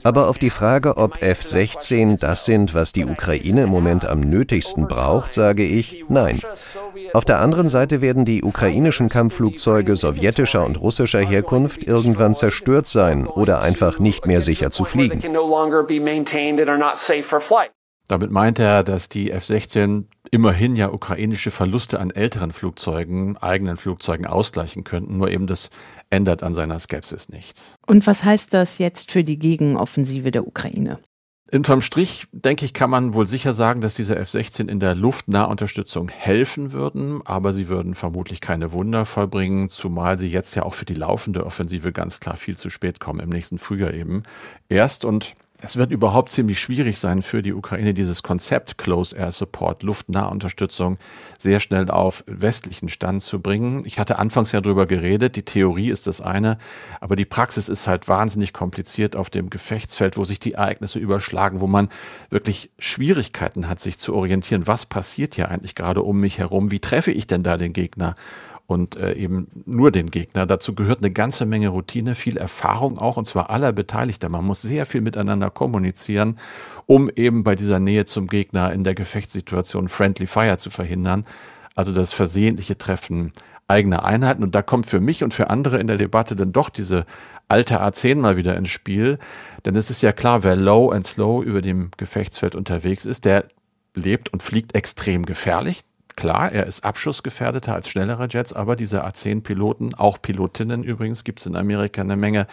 Aber 0.07 0.29
auf 0.29 0.39
die 0.39 0.51
Frage, 0.51 0.99
ob 0.99 1.21
F-16 1.21 2.21
das 2.21 2.45
sind, 2.45 2.75
was 2.75 2.93
die 2.93 3.05
Ukraine 3.05 3.65
im 3.65 3.71
Moment 3.71 4.07
am 4.07 4.21
nötigsten 4.21 4.87
braucht, 4.87 5.33
sage 5.33 5.65
ich 5.65 6.05
nein. 6.09 6.41
Auf 7.13 7.25
der 7.25 7.41
anderen 7.41 7.67
Seite 7.67 8.01
werden 8.01 8.25
die 8.25 8.45
ukrainischen 8.45 9.09
Kampfflugzeuge 9.09 9.97
sowjetischer 9.97 10.65
und 10.65 10.81
russischer 10.81 11.19
Herkunft 11.19 11.83
irgendwann 11.83 12.37
zerstört 12.37 12.87
sein 12.87 13.27
oder 13.27 13.63
einfach 13.63 13.99
nicht 13.99 14.27
mehr 14.27 14.43
sicher 14.43 14.71
zu 14.71 14.85
fliegen. 14.85 15.21
Damit 18.09 18.31
meint 18.31 18.59
er, 18.59 18.85
dass 18.85 19.09
die 19.09 19.33
F-16 19.33 20.05
immerhin 20.31 20.77
ja 20.77 20.93
ukrainische 20.93 21.51
Verluste 21.51 21.99
an 21.99 22.11
älteren 22.11 22.53
Flugzeugen, 22.53 23.37
eigenen 23.37 23.77
Flugzeugen 23.77 24.27
ausgleichen 24.27 24.85
könnten, 24.85 25.19
nur 25.19 25.31
eben 25.31 25.47
das 25.47 25.71
ändert 26.11 26.43
an 26.43 26.55
seiner 26.55 26.79
Skepsis 26.79 27.29
nichts. 27.29 27.75
Und 27.87 28.07
was 28.07 28.23
heißt 28.23 28.55
das 28.55 28.79
jetzt 28.79 29.11
für 29.11 29.25
die 29.25 29.39
Gegenoffensive 29.39 30.31
der 30.31 30.47
Ukraine? 30.47 31.01
Unterm 31.53 31.81
Strich, 31.81 32.27
denke 32.33 32.65
ich, 32.65 32.75
kann 32.75 32.91
man 32.91 33.15
wohl 33.15 33.27
sicher 33.27 33.55
sagen, 33.55 33.81
dass 33.81 33.95
diese 33.95 34.17
F-16 34.17 34.69
in 34.69 34.81
der 34.81 34.97
Luftnahunterstützung 34.97 36.09
helfen 36.09 36.73
würden, 36.73 37.21
aber 37.25 37.53
sie 37.53 37.69
würden 37.69 37.95
vermutlich 37.95 38.41
keine 38.41 38.73
Wunder 38.73 39.05
vollbringen, 39.05 39.69
zumal 39.69 40.19
sie 40.19 40.29
jetzt 40.29 40.57
ja 40.57 40.65
auch 40.65 40.75
für 40.75 40.85
die 40.85 40.95
laufende 40.95 41.47
Offensive 41.47 41.93
ganz 41.93 42.19
klar 42.19 42.37
viel 42.37 42.57
zu 42.57 42.69
spät 42.69 42.99
kommen, 42.99 43.21
im 43.21 43.29
nächsten 43.29 43.59
Frühjahr 43.59 43.95
eben. 43.95 44.25
Erst 44.69 45.05
und 45.05 45.37
es 45.59 45.77
wird 45.77 45.91
überhaupt 45.91 46.31
ziemlich 46.31 46.61
schwierig 46.61 46.99
sein 46.99 47.23
für 47.23 47.43
die 47.43 47.55
Ukraine, 47.55 47.95
dieses 47.95 48.23
Konzept 48.23 48.77
Close 48.77 49.17
Air 49.17 49.33
Support, 49.33 49.83
Luftnahunterstützung, 49.83 50.99
sehr 51.39 51.61
schnell 51.61 51.91
auf 51.91 52.25
westlichen 52.27 52.89
Stand 52.89 53.23
zu 53.23 53.41
bringen. 53.41 53.83
Ich 53.87 53.99
hatte 53.99 54.19
anfangs 54.19 54.53
ja 54.53 54.61
drüber 54.61 54.87
geredet, 54.87 55.37
die 55.37 55.45
Theorie 55.45 55.91
ist 55.91 56.07
das 56.07 56.21
eine, 56.21 56.59
aber 57.01 57.17
die 57.17 57.25
Praxis 57.25 57.71
ist 57.71 57.87
halt 57.87 58.07
wahnsinnig 58.07 58.53
kompliziert 58.53 59.17
auf 59.17 59.31
dem 59.31 59.49
Gefechtsfeld, 59.49 60.19
wo 60.19 60.25
sich 60.27 60.41
die 60.41 60.53
Ereignisse 60.53 60.99
überschlagen, 60.99 61.61
wo 61.61 61.67
man 61.67 61.89
wirklich 62.29 62.71
Schwierigkeiten 62.79 63.69
hat, 63.69 63.81
sich 63.81 63.99
zu 63.99 64.15
orientieren. 64.15 64.67
Was 64.67 64.85
passiert 64.85 65.37
hier 65.37 65.51
eigentlich 65.51 65.75
gerade 65.75 66.03
um 66.03 66.21
mich 66.21 66.39
herum? 66.39 66.71
Wie 66.71 66.81
treffe 66.81 67.13
ich 67.13 67.27
denn 67.27 67.43
da 67.43 67.57
den 67.57 67.73
Gegner? 67.73 68.15
Und 68.67 68.97
äh, 68.97 69.15
eben 69.15 69.49
nur 69.65 69.91
den 69.91 70.11
Gegner. 70.11 70.47
Dazu 70.47 70.75
gehört 70.75 70.99
eine 70.99 71.11
ganze 71.11 71.47
Menge 71.47 71.69
Routine, 71.69 72.15
viel 72.15 72.37
Erfahrung 72.37 72.99
auch, 72.99 73.17
und 73.17 73.27
zwar 73.27 73.51
aller 73.51 73.73
Beteiligter. 73.73 74.29
Man 74.29 74.45
muss 74.45 74.63
sehr 74.63 74.87
viel 74.87 75.01
miteinander 75.01 75.51
kommunizieren, 75.51 76.39
um 76.87 77.09
eben 77.15 77.45
bei 77.45 77.55
dieser 77.55 77.79
Nähe 77.79 78.05
zum 78.05 78.27
Gegner 78.27 78.73
in 78.73 78.85
der 78.85 78.95
Gefechtssituation 78.95 79.89
Friendly 79.89 80.27
Fire 80.27 80.59
zu 80.59 80.71
verhindern. 80.71 81.25
Also 81.75 81.93
das 81.93 82.13
versehentliche 82.13 82.79
Treffen 82.79 83.33
eigener 83.69 84.05
Einheiten. 84.05 84.43
Und 84.43 84.55
da 84.55 84.63
kommt 84.63 84.87
für 84.87 85.01
mich 85.01 85.23
und 85.23 85.35
für 85.35 85.51
andere 85.51 85.79
in 85.79 85.87
der 85.87 85.97
Debatte 85.97 86.37
dann 86.37 86.53
doch 86.53 86.69
diese 86.69 87.05
alte 87.49 87.83
A10 87.83 88.17
mal 88.17 88.37
wieder 88.37 88.57
ins 88.57 88.71
Spiel. 88.71 89.19
Denn 89.65 89.77
es 89.77 89.91
ist 89.91 90.03
ja 90.03 90.13
klar, 90.13 90.45
wer 90.45 90.57
low 90.57 90.91
and 90.91 91.07
slow 91.07 91.45
über 91.45 91.63
dem 91.63 91.91
Gefechtsfeld 91.97 92.55
unterwegs 92.55 93.05
ist, 93.05 93.25
der 93.25 93.47
lebt 93.95 94.33
und 94.33 94.43
fliegt 94.43 94.75
extrem 94.75 95.25
gefährlich. 95.25 95.81
Klar, 96.17 96.51
er 96.51 96.67
ist 96.67 96.83
abschussgefährdeter 96.83 97.75
als 97.75 97.91
schnellere 97.91 98.27
Jets, 98.31 98.55
aber 98.55 98.75
diese 98.75 99.05
A-10-Piloten, 99.05 99.95
auch 99.95 100.21
Pilotinnen 100.21 100.83
übrigens, 100.83 101.25
gibt 101.25 101.41
es 101.41 101.47
in 101.47 101.57
Amerika 101.57 102.01
eine 102.01 102.17
Menge, 102.17 102.47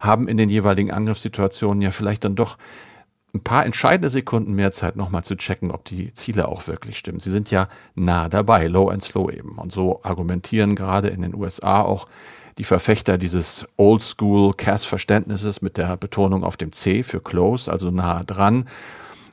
haben 0.00 0.26
in 0.26 0.38
den 0.38 0.48
jeweiligen 0.48 0.90
Angriffssituationen 0.90 1.82
ja 1.82 1.90
vielleicht 1.90 2.24
dann 2.24 2.34
doch 2.34 2.56
ein 3.34 3.42
paar 3.42 3.66
entscheidende 3.66 4.08
Sekunden 4.08 4.54
mehr 4.54 4.72
Zeit, 4.72 4.96
nochmal 4.96 5.22
zu 5.22 5.36
checken, 5.36 5.70
ob 5.70 5.84
die 5.84 6.12
Ziele 6.14 6.48
auch 6.48 6.66
wirklich 6.66 6.98
stimmen. 6.98 7.20
Sie 7.20 7.30
sind 7.30 7.50
ja 7.50 7.68
nah 7.94 8.30
dabei, 8.30 8.66
low 8.66 8.88
and 8.88 9.02
slow 9.02 9.30
eben. 9.30 9.58
Und 9.58 9.70
so 9.70 10.00
argumentieren 10.02 10.74
gerade 10.74 11.08
in 11.08 11.20
den 11.20 11.34
USA 11.34 11.82
auch 11.82 12.08
die 12.56 12.64
Verfechter 12.64 13.18
dieses 13.18 13.66
Oldschool 13.76 14.52
CAS-Verständnisses 14.54 15.62
mit 15.62 15.76
der 15.76 15.96
Betonung 15.98 16.42
auf 16.42 16.56
dem 16.56 16.72
C 16.72 17.02
für 17.02 17.20
close, 17.20 17.70
also 17.70 17.90
nah 17.90 18.24
dran. 18.24 18.66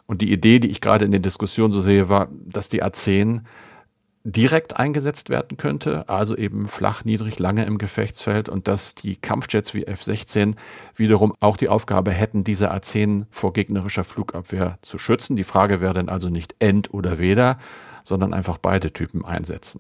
Und 0.06 0.22
die 0.22 0.32
Idee, 0.32 0.60
die 0.60 0.70
ich 0.70 0.82
gerade 0.82 1.06
in 1.06 1.12
den 1.12 1.22
Diskussionen 1.22 1.74
so 1.74 1.82
sehe, 1.82 2.10
war, 2.10 2.28
dass 2.32 2.70
die 2.70 2.84
A10 2.84 3.42
direkt 4.32 4.76
eingesetzt 4.76 5.30
werden 5.30 5.58
könnte, 5.58 6.10
also 6.10 6.36
eben 6.36 6.68
flach, 6.68 7.06
niedrig, 7.06 7.40
lange 7.40 7.64
im 7.66 7.78
Gefechtsfeld 7.78 8.50
und 8.50 8.68
dass 8.68 8.94
die 8.94 9.16
Kampfjets 9.16 9.74
wie 9.74 9.86
F-16 9.86 10.56
wiederum 10.96 11.34
auch 11.40 11.56
die 11.56 11.70
Aufgabe 11.70 12.12
hätten, 12.12 12.44
diese 12.44 12.70
A-10 12.72 13.26
vor 13.30 13.54
gegnerischer 13.54 14.04
Flugabwehr 14.04 14.80
zu 14.82 14.98
schützen. 14.98 15.38
Die 15.38 15.46
Frage 15.46 15.80
wäre 15.80 15.94
dann 15.94 16.10
also 16.10 16.28
nicht 16.28 16.56
end 16.60 16.94
oder 16.94 17.20
weder, 17.20 17.58
sondern 18.04 18.34
einfach 18.34 18.58
beide 18.58 18.92
Typen 18.92 19.24
einsetzen. 19.24 19.80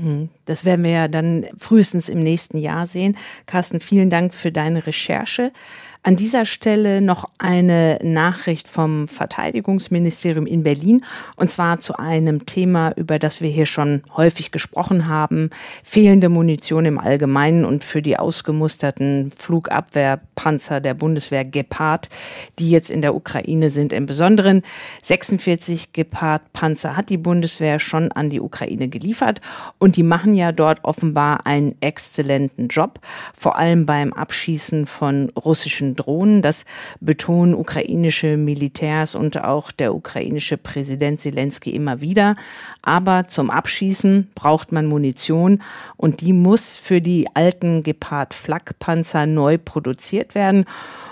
Hm, 0.00 0.30
das 0.46 0.64
werden 0.64 0.82
wir 0.84 0.90
ja 0.90 1.08
dann 1.08 1.46
frühestens 1.58 2.08
im 2.08 2.20
nächsten 2.20 2.56
Jahr 2.56 2.86
sehen. 2.86 3.18
Carsten, 3.44 3.80
vielen 3.80 4.08
Dank 4.08 4.32
für 4.32 4.50
deine 4.50 4.86
Recherche. 4.86 5.52
An 6.06 6.16
dieser 6.16 6.44
Stelle 6.44 7.00
noch 7.00 7.30
eine 7.38 7.98
Nachricht 8.02 8.68
vom 8.68 9.08
Verteidigungsministerium 9.08 10.46
in 10.46 10.62
Berlin 10.62 11.02
und 11.36 11.50
zwar 11.50 11.78
zu 11.78 11.98
einem 11.98 12.44
Thema, 12.44 12.92
über 12.96 13.18
das 13.18 13.40
wir 13.40 13.48
hier 13.48 13.64
schon 13.64 14.02
häufig 14.14 14.50
gesprochen 14.50 15.08
haben. 15.08 15.48
Fehlende 15.82 16.28
Munition 16.28 16.84
im 16.84 16.98
Allgemeinen 16.98 17.64
und 17.64 17.84
für 17.84 18.02
die 18.02 18.18
ausgemusterten 18.18 19.30
Flugabwehrpanzer 19.34 20.82
der 20.82 20.92
Bundeswehr 20.92 21.46
Gepard, 21.46 22.10
die 22.58 22.68
jetzt 22.68 22.90
in 22.90 23.00
der 23.00 23.14
Ukraine 23.14 23.70
sind 23.70 23.94
im 23.94 24.04
Besonderen. 24.04 24.60
46 25.04 25.94
Gepard-Panzer 25.94 26.98
hat 26.98 27.08
die 27.08 27.16
Bundeswehr 27.16 27.80
schon 27.80 28.12
an 28.12 28.28
die 28.28 28.42
Ukraine 28.42 28.88
geliefert 28.88 29.40
und 29.78 29.96
die 29.96 30.02
machen 30.02 30.34
ja 30.34 30.52
dort 30.52 30.84
offenbar 30.84 31.46
einen 31.46 31.80
exzellenten 31.80 32.68
Job, 32.68 33.00
vor 33.34 33.56
allem 33.56 33.86
beim 33.86 34.12
Abschießen 34.12 34.84
von 34.84 35.30
russischen 35.30 35.93
Drohnen. 35.94 36.42
Das 36.42 36.64
betonen 37.00 37.54
ukrainische 37.54 38.36
Militärs 38.36 39.14
und 39.14 39.42
auch 39.42 39.70
der 39.70 39.94
ukrainische 39.94 40.56
Präsident 40.56 41.20
Zelensky 41.20 41.70
immer 41.70 42.00
wieder. 42.00 42.36
Aber 42.82 43.28
zum 43.28 43.50
Abschießen 43.50 44.30
braucht 44.34 44.72
man 44.72 44.86
Munition 44.86 45.62
und 45.96 46.20
die 46.20 46.32
muss 46.32 46.76
für 46.76 47.00
die 47.00 47.26
alten 47.34 47.82
Gepard-Flakpanzer 47.82 49.26
neu 49.26 49.58
produziert 49.58 50.34
werden. 50.34 50.64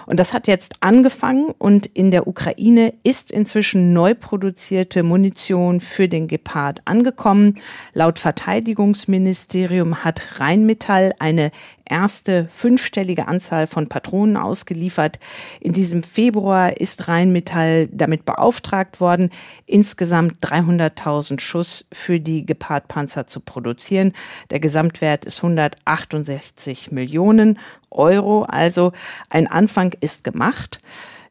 Und 0.07 0.19
das 0.19 0.33
hat 0.33 0.47
jetzt 0.47 0.77
angefangen 0.81 1.53
und 1.59 1.87
in 1.87 2.11
der 2.11 2.27
Ukraine 2.27 2.95
ist 3.03 3.31
inzwischen 3.31 3.93
neu 3.93 4.15
produzierte 4.15 5.03
Munition 5.03 5.81
für 5.81 6.09
den 6.09 6.29
Gepard 6.29 6.81
angekommen. 6.85 7.57
Laut 7.93 8.19
Verteidigungsministerium 8.19 10.05
hat 10.05 10.41
Rheinmetall 10.41 11.13
eine 11.19 11.51
erste 11.85 12.47
fünfstellige 12.49 13.29
Anzahl 13.29 13.67
von 13.67 13.89
Patronen 13.89 14.37
ausgeliefert. 14.37 15.19
In 15.61 15.73
diesem 15.73 16.03
Februar 16.03 16.79
ist 16.81 17.09
Rheinmetall 17.09 17.89
damit 17.89 18.25
beauftragt 18.25 19.01
worden, 19.01 19.31
insgesamt 19.67 20.45
300.000 20.45 21.41
Schuss 21.41 21.85
für 21.93 22.19
die 22.19 22.47
Gepard-Panzer 22.47 23.27
zu 23.27 23.41
produzieren. 23.41 24.13
Der 24.51 24.61
Gesamtwert 24.61 25.27
ist 25.27 25.39
168 25.39 26.93
Millionen 26.93 27.59
Euro. 27.93 28.43
Also 28.43 28.93
ein 29.31 29.47
Anfang 29.47 29.95
ist 30.01 30.25
gemacht. 30.25 30.81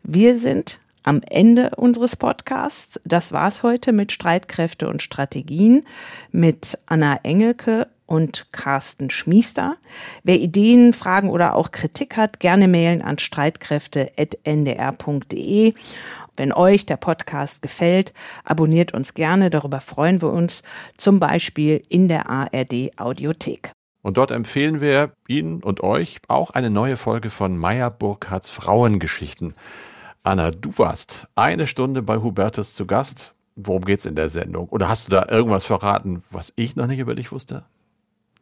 Wir 0.03 0.35
sind 0.35 0.81
am 1.03 1.21
Ende 1.27 1.71
unseres 1.75 2.15
Podcasts. 2.15 2.99
Das 3.03 3.31
war's 3.31 3.63
heute 3.63 3.91
mit 3.91 4.11
Streitkräfte 4.11 4.87
und 4.87 5.01
Strategien 5.01 5.83
mit 6.31 6.77
Anna 6.85 7.19
Engelke 7.23 7.87
und 8.05 8.47
Carsten 8.51 9.09
Schmiester. 9.09 9.77
Wer 10.23 10.39
Ideen, 10.39 10.93
Fragen 10.93 11.29
oder 11.29 11.55
auch 11.55 11.71
Kritik 11.71 12.17
hat, 12.17 12.39
gerne 12.39 12.67
mailen 12.67 13.01
an 13.01 13.17
streitkräfte.ndr.de. 13.17 15.73
Wenn 16.37 16.53
euch 16.53 16.85
der 16.85 16.97
Podcast 16.97 17.61
gefällt, 17.61 18.13
abonniert 18.43 18.93
uns 18.93 19.13
gerne, 19.13 19.49
darüber 19.49 19.79
freuen 19.79 20.21
wir 20.21 20.31
uns, 20.31 20.63
zum 20.97 21.19
Beispiel 21.19 21.83
in 21.89 22.07
der 22.07 22.29
ARD 22.29 22.91
Audiothek. 22.97 23.73
Und 24.01 24.17
dort 24.17 24.31
empfehlen 24.31 24.81
wir 24.81 25.13
Ihnen 25.27 25.61
und 25.61 25.81
euch 25.81 26.17
auch 26.27 26.49
eine 26.51 26.69
neue 26.69 26.97
Folge 26.97 27.29
von 27.29 27.57
Meyer 27.57 27.91
Burkhardts 27.91 28.49
Frauengeschichten. 28.49 29.53
Anna, 30.23 30.51
du 30.51 30.77
warst 30.77 31.27
eine 31.35 31.67
Stunde 31.67 32.01
bei 32.01 32.17
Hubertus 32.17 32.73
zu 32.73 32.85
Gast. 32.85 33.33
Worum 33.55 33.85
geht's 33.85 34.05
in 34.05 34.15
der 34.15 34.29
Sendung? 34.29 34.69
Oder 34.69 34.87
hast 34.87 35.07
du 35.07 35.11
da 35.11 35.27
irgendwas 35.29 35.65
verraten, 35.65 36.23
was 36.29 36.53
ich 36.55 36.75
noch 36.75 36.87
nicht 36.87 36.99
über 36.99 37.15
dich 37.15 37.31
wusste? 37.31 37.65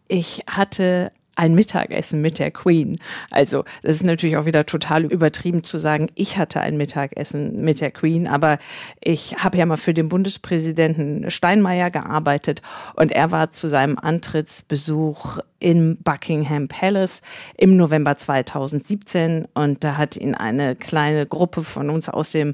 Ich 0.07 0.43
hatte 0.47 1.11
ein 1.39 1.55
Mittagessen 1.55 2.21
mit 2.21 2.37
der 2.37 2.51
Queen. 2.51 2.99
Also 3.31 3.63
das 3.81 3.95
ist 3.95 4.03
natürlich 4.03 4.35
auch 4.35 4.45
wieder 4.45 4.65
total 4.65 5.05
übertrieben 5.05 5.63
zu 5.63 5.79
sagen, 5.79 6.07
ich 6.15 6.37
hatte 6.37 6.59
ein 6.59 6.75
Mittagessen 6.75 7.61
mit 7.61 7.79
der 7.79 7.91
Queen, 7.91 8.27
aber 8.27 8.57
ich 8.99 9.37
habe 9.37 9.57
ja 9.57 9.65
mal 9.65 9.77
für 9.77 9.93
den 9.93 10.09
Bundespräsidenten 10.09 11.31
Steinmeier 11.31 11.91
gearbeitet 11.91 12.61
und 12.95 13.13
er 13.13 13.31
war 13.31 13.51
zu 13.51 13.69
seinem 13.69 13.97
Antrittsbesuch 13.97 15.39
im 15.59 15.97
Buckingham 16.03 16.67
Palace 16.67 17.21
im 17.57 17.75
November 17.75 18.17
2017 18.17 19.47
und 19.53 19.83
da 19.83 19.97
hat 19.97 20.17
ihn 20.17 20.35
eine 20.35 20.75
kleine 20.75 21.25
Gruppe 21.25 21.63
von 21.63 21.89
uns 21.89 22.09
aus 22.09 22.31
dem 22.31 22.53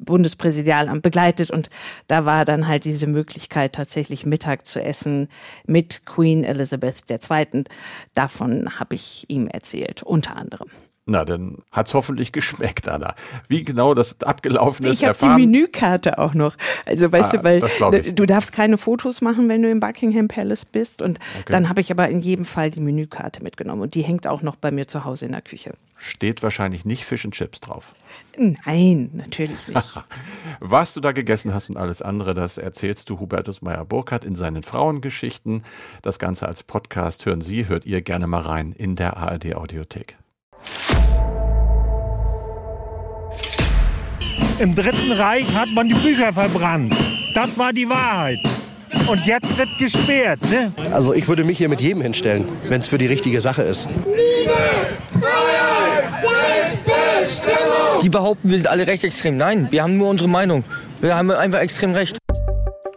Bundespräsidialamt 0.00 1.02
begleitet 1.02 1.50
und 1.50 1.70
da 2.08 2.24
war 2.24 2.44
dann 2.44 2.68
halt 2.68 2.84
diese 2.84 3.06
Möglichkeit 3.06 3.74
tatsächlich 3.74 4.26
Mittag 4.26 4.66
zu 4.66 4.82
essen 4.82 5.28
mit 5.66 6.06
Queen 6.06 6.44
Elizabeth 6.44 7.10
II. 7.10 7.64
Davon 8.14 8.78
habe 8.78 8.94
ich 8.94 9.24
ihm 9.28 9.48
erzählt, 9.48 10.02
unter 10.02 10.36
anderem. 10.36 10.68
Na, 11.06 11.26
dann 11.26 11.58
hat's 11.70 11.92
hoffentlich 11.92 12.32
geschmeckt, 12.32 12.88
Anna. 12.88 13.14
Wie 13.46 13.62
genau 13.62 13.92
das 13.92 14.22
abgelaufen 14.22 14.86
ist, 14.86 15.02
ich 15.02 15.06
habe 15.06 15.18
die 15.20 15.46
Menükarte 15.46 16.18
auch 16.18 16.32
noch. 16.32 16.56
Also 16.86 17.12
weißt 17.12 17.34
ah, 17.34 17.36
du, 17.36 17.44
weil 17.44 18.12
du 18.14 18.24
darfst 18.24 18.54
keine 18.54 18.78
Fotos 18.78 19.20
machen, 19.20 19.50
wenn 19.50 19.60
du 19.60 19.70
im 19.70 19.80
Buckingham 19.80 20.28
Palace 20.28 20.64
bist. 20.64 21.02
Und 21.02 21.18
okay. 21.40 21.52
dann 21.52 21.68
habe 21.68 21.82
ich 21.82 21.90
aber 21.90 22.08
in 22.08 22.20
jedem 22.20 22.46
Fall 22.46 22.70
die 22.70 22.80
Menükarte 22.80 23.42
mitgenommen. 23.42 23.82
Und 23.82 23.94
die 23.94 24.00
hängt 24.00 24.26
auch 24.26 24.40
noch 24.40 24.56
bei 24.56 24.70
mir 24.70 24.88
zu 24.88 25.04
Hause 25.04 25.26
in 25.26 25.32
der 25.32 25.42
Küche. 25.42 25.74
Steht 25.98 26.42
wahrscheinlich 26.42 26.86
nicht 26.86 27.04
Fish 27.04 27.26
and 27.26 27.34
Chips 27.34 27.60
drauf. 27.60 27.94
Nein, 28.38 29.10
natürlich 29.12 29.68
nicht. 29.68 30.04
Was 30.60 30.94
du 30.94 31.00
da 31.00 31.12
gegessen 31.12 31.52
hast 31.52 31.68
und 31.68 31.76
alles 31.76 32.00
andere, 32.00 32.32
das 32.32 32.56
erzählst 32.56 33.10
du 33.10 33.20
Hubertus 33.20 33.60
Meyer-Burkhardt 33.60 34.24
in 34.24 34.36
seinen 34.36 34.62
Frauengeschichten. 34.62 35.64
Das 36.00 36.18
Ganze 36.18 36.48
als 36.48 36.62
Podcast 36.62 37.26
hören 37.26 37.42
Sie, 37.42 37.68
hört 37.68 37.84
ihr 37.84 38.00
gerne 38.00 38.26
mal 38.26 38.40
rein 38.40 38.72
in 38.72 38.96
der 38.96 39.18
ARD 39.18 39.54
Audiothek. 39.54 40.16
Im 44.58 44.74
Dritten 44.74 45.12
Reich 45.12 45.52
hat 45.52 45.68
man 45.74 45.88
die 45.88 45.94
Bücher 45.94 46.32
verbrannt. 46.32 46.94
Das 47.34 47.50
war 47.56 47.72
die 47.72 47.88
Wahrheit. 47.88 48.38
Und 49.08 49.26
jetzt 49.26 49.58
wird 49.58 49.68
gesperrt. 49.78 50.40
Ne? 50.48 50.72
Also 50.92 51.12
ich 51.12 51.26
würde 51.28 51.44
mich 51.44 51.58
hier 51.58 51.68
mit 51.68 51.80
jedem 51.80 52.00
hinstellen, 52.00 52.48
wenn 52.68 52.80
es 52.80 52.88
für 52.88 52.96
die 52.96 53.06
richtige 53.06 53.40
Sache 53.40 53.62
ist. 53.62 53.88
Liebe, 54.06 54.54
Freiheit, 55.20 56.04
Selbstbestimmung! 56.86 58.00
Die 58.02 58.08
behaupten, 58.08 58.50
wir 58.50 58.58
sind 58.58 58.68
alle 58.68 58.86
rechtsextrem. 58.86 59.36
Nein, 59.36 59.68
wir 59.70 59.82
haben 59.82 59.96
nur 59.96 60.08
unsere 60.08 60.30
Meinung. 60.30 60.64
Wir 61.00 61.16
haben 61.16 61.30
einfach 61.30 61.58
extrem 61.58 61.92
recht. 61.92 62.16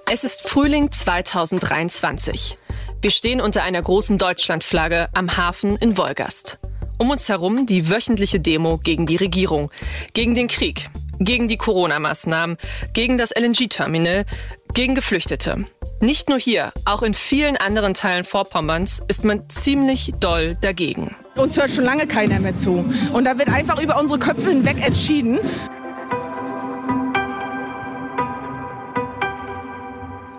Es 0.10 0.24
ist 0.24 0.48
Frühling 0.48 0.92
2023. 0.92 2.58
Wir 3.02 3.12
stehen 3.12 3.42
unter 3.42 3.64
einer 3.64 3.82
großen 3.82 4.18
Deutschlandflagge 4.18 5.10
am 5.14 5.36
Hafen 5.36 5.76
in 5.76 5.98
Wolgast. 5.98 6.60
Um 6.98 7.12
uns 7.12 7.30
herum 7.30 7.66
die 7.68 7.90
wöchentliche 7.90 8.40
Demo 8.40 8.80
gegen 8.80 9.06
die 9.06 9.18
Regierung, 9.18 9.70
gegen 10.14 10.34
den 10.34 10.48
Krieg, 10.48 10.90
gegen 11.20 11.48
die 11.48 11.58
Corona-Maßnahmen, 11.58 12.58
gegen 12.94 13.18
das 13.18 13.32
LNG-Terminal, 13.32 14.26
gegen 14.74 14.96
Geflüchtete. 14.96 15.66
Nicht 16.02 16.30
nur 16.30 16.40
hier, 16.40 16.74
auch 16.86 17.04
in 17.04 17.14
vielen 17.14 17.56
anderen 17.58 17.94
Teilen 17.94 18.24
Vorpommerns 18.24 19.02
ist 19.08 19.26
man 19.26 19.48
ziemlich 19.50 20.14
doll 20.20 20.56
dagegen. 20.62 21.16
Uns 21.36 21.58
hört 21.58 21.70
schon 21.70 21.86
lange 21.86 22.08
keiner 22.08 22.40
mehr 22.40 22.56
zu. 22.56 22.84
Und 23.14 23.26
da 23.26 23.38
wird 23.38 23.50
einfach 23.50 23.82
über 23.82 24.00
unsere 24.00 24.20
Köpfe 24.20 24.50
hinweg 24.50 24.86
entschieden. 24.86 25.40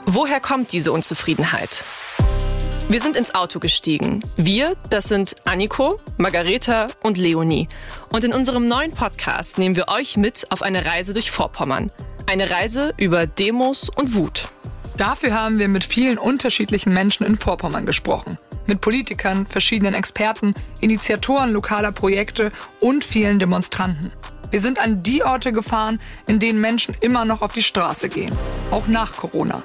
Woher 0.06 0.40
kommt 0.40 0.72
diese 0.72 0.90
Unzufriedenheit? 0.90 1.84
Wir 2.90 3.02
sind 3.02 3.18
ins 3.18 3.34
Auto 3.34 3.58
gestiegen. 3.58 4.22
Wir, 4.38 4.74
das 4.88 5.04
sind 5.04 5.36
Anniko, 5.44 6.00
Margareta 6.16 6.86
und 7.02 7.18
Leonie. 7.18 7.68
Und 8.10 8.24
in 8.24 8.32
unserem 8.32 8.66
neuen 8.66 8.92
Podcast 8.92 9.58
nehmen 9.58 9.76
wir 9.76 9.88
euch 9.88 10.16
mit 10.16 10.46
auf 10.48 10.62
eine 10.62 10.86
Reise 10.86 11.12
durch 11.12 11.30
Vorpommern. 11.30 11.92
Eine 12.26 12.48
Reise 12.48 12.94
über 12.96 13.26
Demos 13.26 13.90
und 13.90 14.14
Wut. 14.14 14.48
Dafür 14.96 15.34
haben 15.34 15.58
wir 15.58 15.68
mit 15.68 15.84
vielen 15.84 16.16
unterschiedlichen 16.16 16.94
Menschen 16.94 17.26
in 17.26 17.36
Vorpommern 17.36 17.84
gesprochen. 17.84 18.38
Mit 18.64 18.80
Politikern, 18.80 19.46
verschiedenen 19.46 19.92
Experten, 19.92 20.54
Initiatoren 20.80 21.52
lokaler 21.52 21.92
Projekte 21.92 22.52
und 22.80 23.04
vielen 23.04 23.38
Demonstranten. 23.38 24.12
Wir 24.50 24.60
sind 24.60 24.78
an 24.78 25.02
die 25.02 25.22
Orte 25.22 25.52
gefahren, 25.52 26.00
in 26.26 26.38
denen 26.38 26.62
Menschen 26.62 26.96
immer 27.02 27.26
noch 27.26 27.42
auf 27.42 27.52
die 27.52 27.62
Straße 27.62 28.08
gehen. 28.08 28.34
Auch 28.70 28.86
nach 28.86 29.12
Corona. 29.12 29.62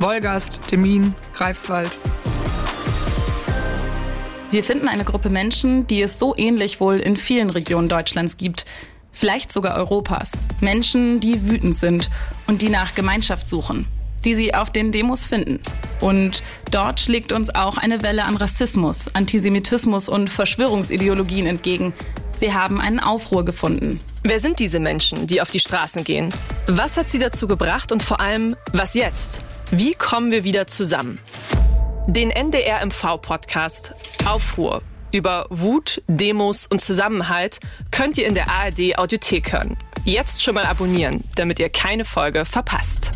Wolgast, 0.00 0.58
Demin, 0.72 1.14
Greifswald. 1.34 2.00
Wir 4.54 4.62
finden 4.62 4.86
eine 4.86 5.02
Gruppe 5.02 5.30
Menschen, 5.30 5.88
die 5.88 6.00
es 6.00 6.20
so 6.20 6.32
ähnlich 6.36 6.78
wohl 6.78 7.00
in 7.00 7.16
vielen 7.16 7.50
Regionen 7.50 7.88
Deutschlands 7.88 8.36
gibt, 8.36 8.66
vielleicht 9.10 9.52
sogar 9.52 9.74
Europas. 9.74 10.30
Menschen, 10.60 11.18
die 11.18 11.50
wütend 11.50 11.74
sind 11.74 12.08
und 12.46 12.62
die 12.62 12.68
nach 12.68 12.94
Gemeinschaft 12.94 13.50
suchen, 13.50 13.88
die 14.24 14.36
sie 14.36 14.54
auf 14.54 14.70
den 14.70 14.92
Demos 14.92 15.24
finden. 15.24 15.58
Und 16.00 16.44
dort 16.70 17.00
schlägt 17.00 17.32
uns 17.32 17.52
auch 17.52 17.78
eine 17.78 18.04
Welle 18.04 18.26
an 18.26 18.36
Rassismus, 18.36 19.12
Antisemitismus 19.12 20.08
und 20.08 20.30
Verschwörungsideologien 20.30 21.48
entgegen. 21.48 21.92
Wir 22.38 22.54
haben 22.54 22.80
einen 22.80 23.00
Aufruhr 23.00 23.44
gefunden. 23.44 23.98
Wer 24.22 24.38
sind 24.38 24.60
diese 24.60 24.78
Menschen, 24.78 25.26
die 25.26 25.42
auf 25.42 25.50
die 25.50 25.58
Straßen 25.58 26.04
gehen? 26.04 26.32
Was 26.68 26.96
hat 26.96 27.10
sie 27.10 27.18
dazu 27.18 27.48
gebracht 27.48 27.90
und 27.90 28.04
vor 28.04 28.20
allem, 28.20 28.54
was 28.72 28.94
jetzt? 28.94 29.42
Wie 29.72 29.94
kommen 29.94 30.30
wir 30.30 30.44
wieder 30.44 30.68
zusammen? 30.68 31.18
Den 32.06 32.30
NDR 32.30 32.84
MV 32.84 33.16
Podcast 33.22 33.94
Aufruhr 34.26 34.82
über 35.10 35.46
Wut, 35.48 36.02
Demos 36.06 36.66
und 36.66 36.82
Zusammenhalt 36.82 37.60
könnt 37.90 38.18
ihr 38.18 38.26
in 38.26 38.34
der 38.34 38.50
ARD 38.50 38.98
Audiothek 38.98 39.54
hören. 39.54 39.78
Jetzt 40.04 40.42
schon 40.42 40.54
mal 40.54 40.66
abonnieren, 40.66 41.24
damit 41.34 41.58
ihr 41.60 41.70
keine 41.70 42.04
Folge 42.04 42.44
verpasst. 42.44 43.12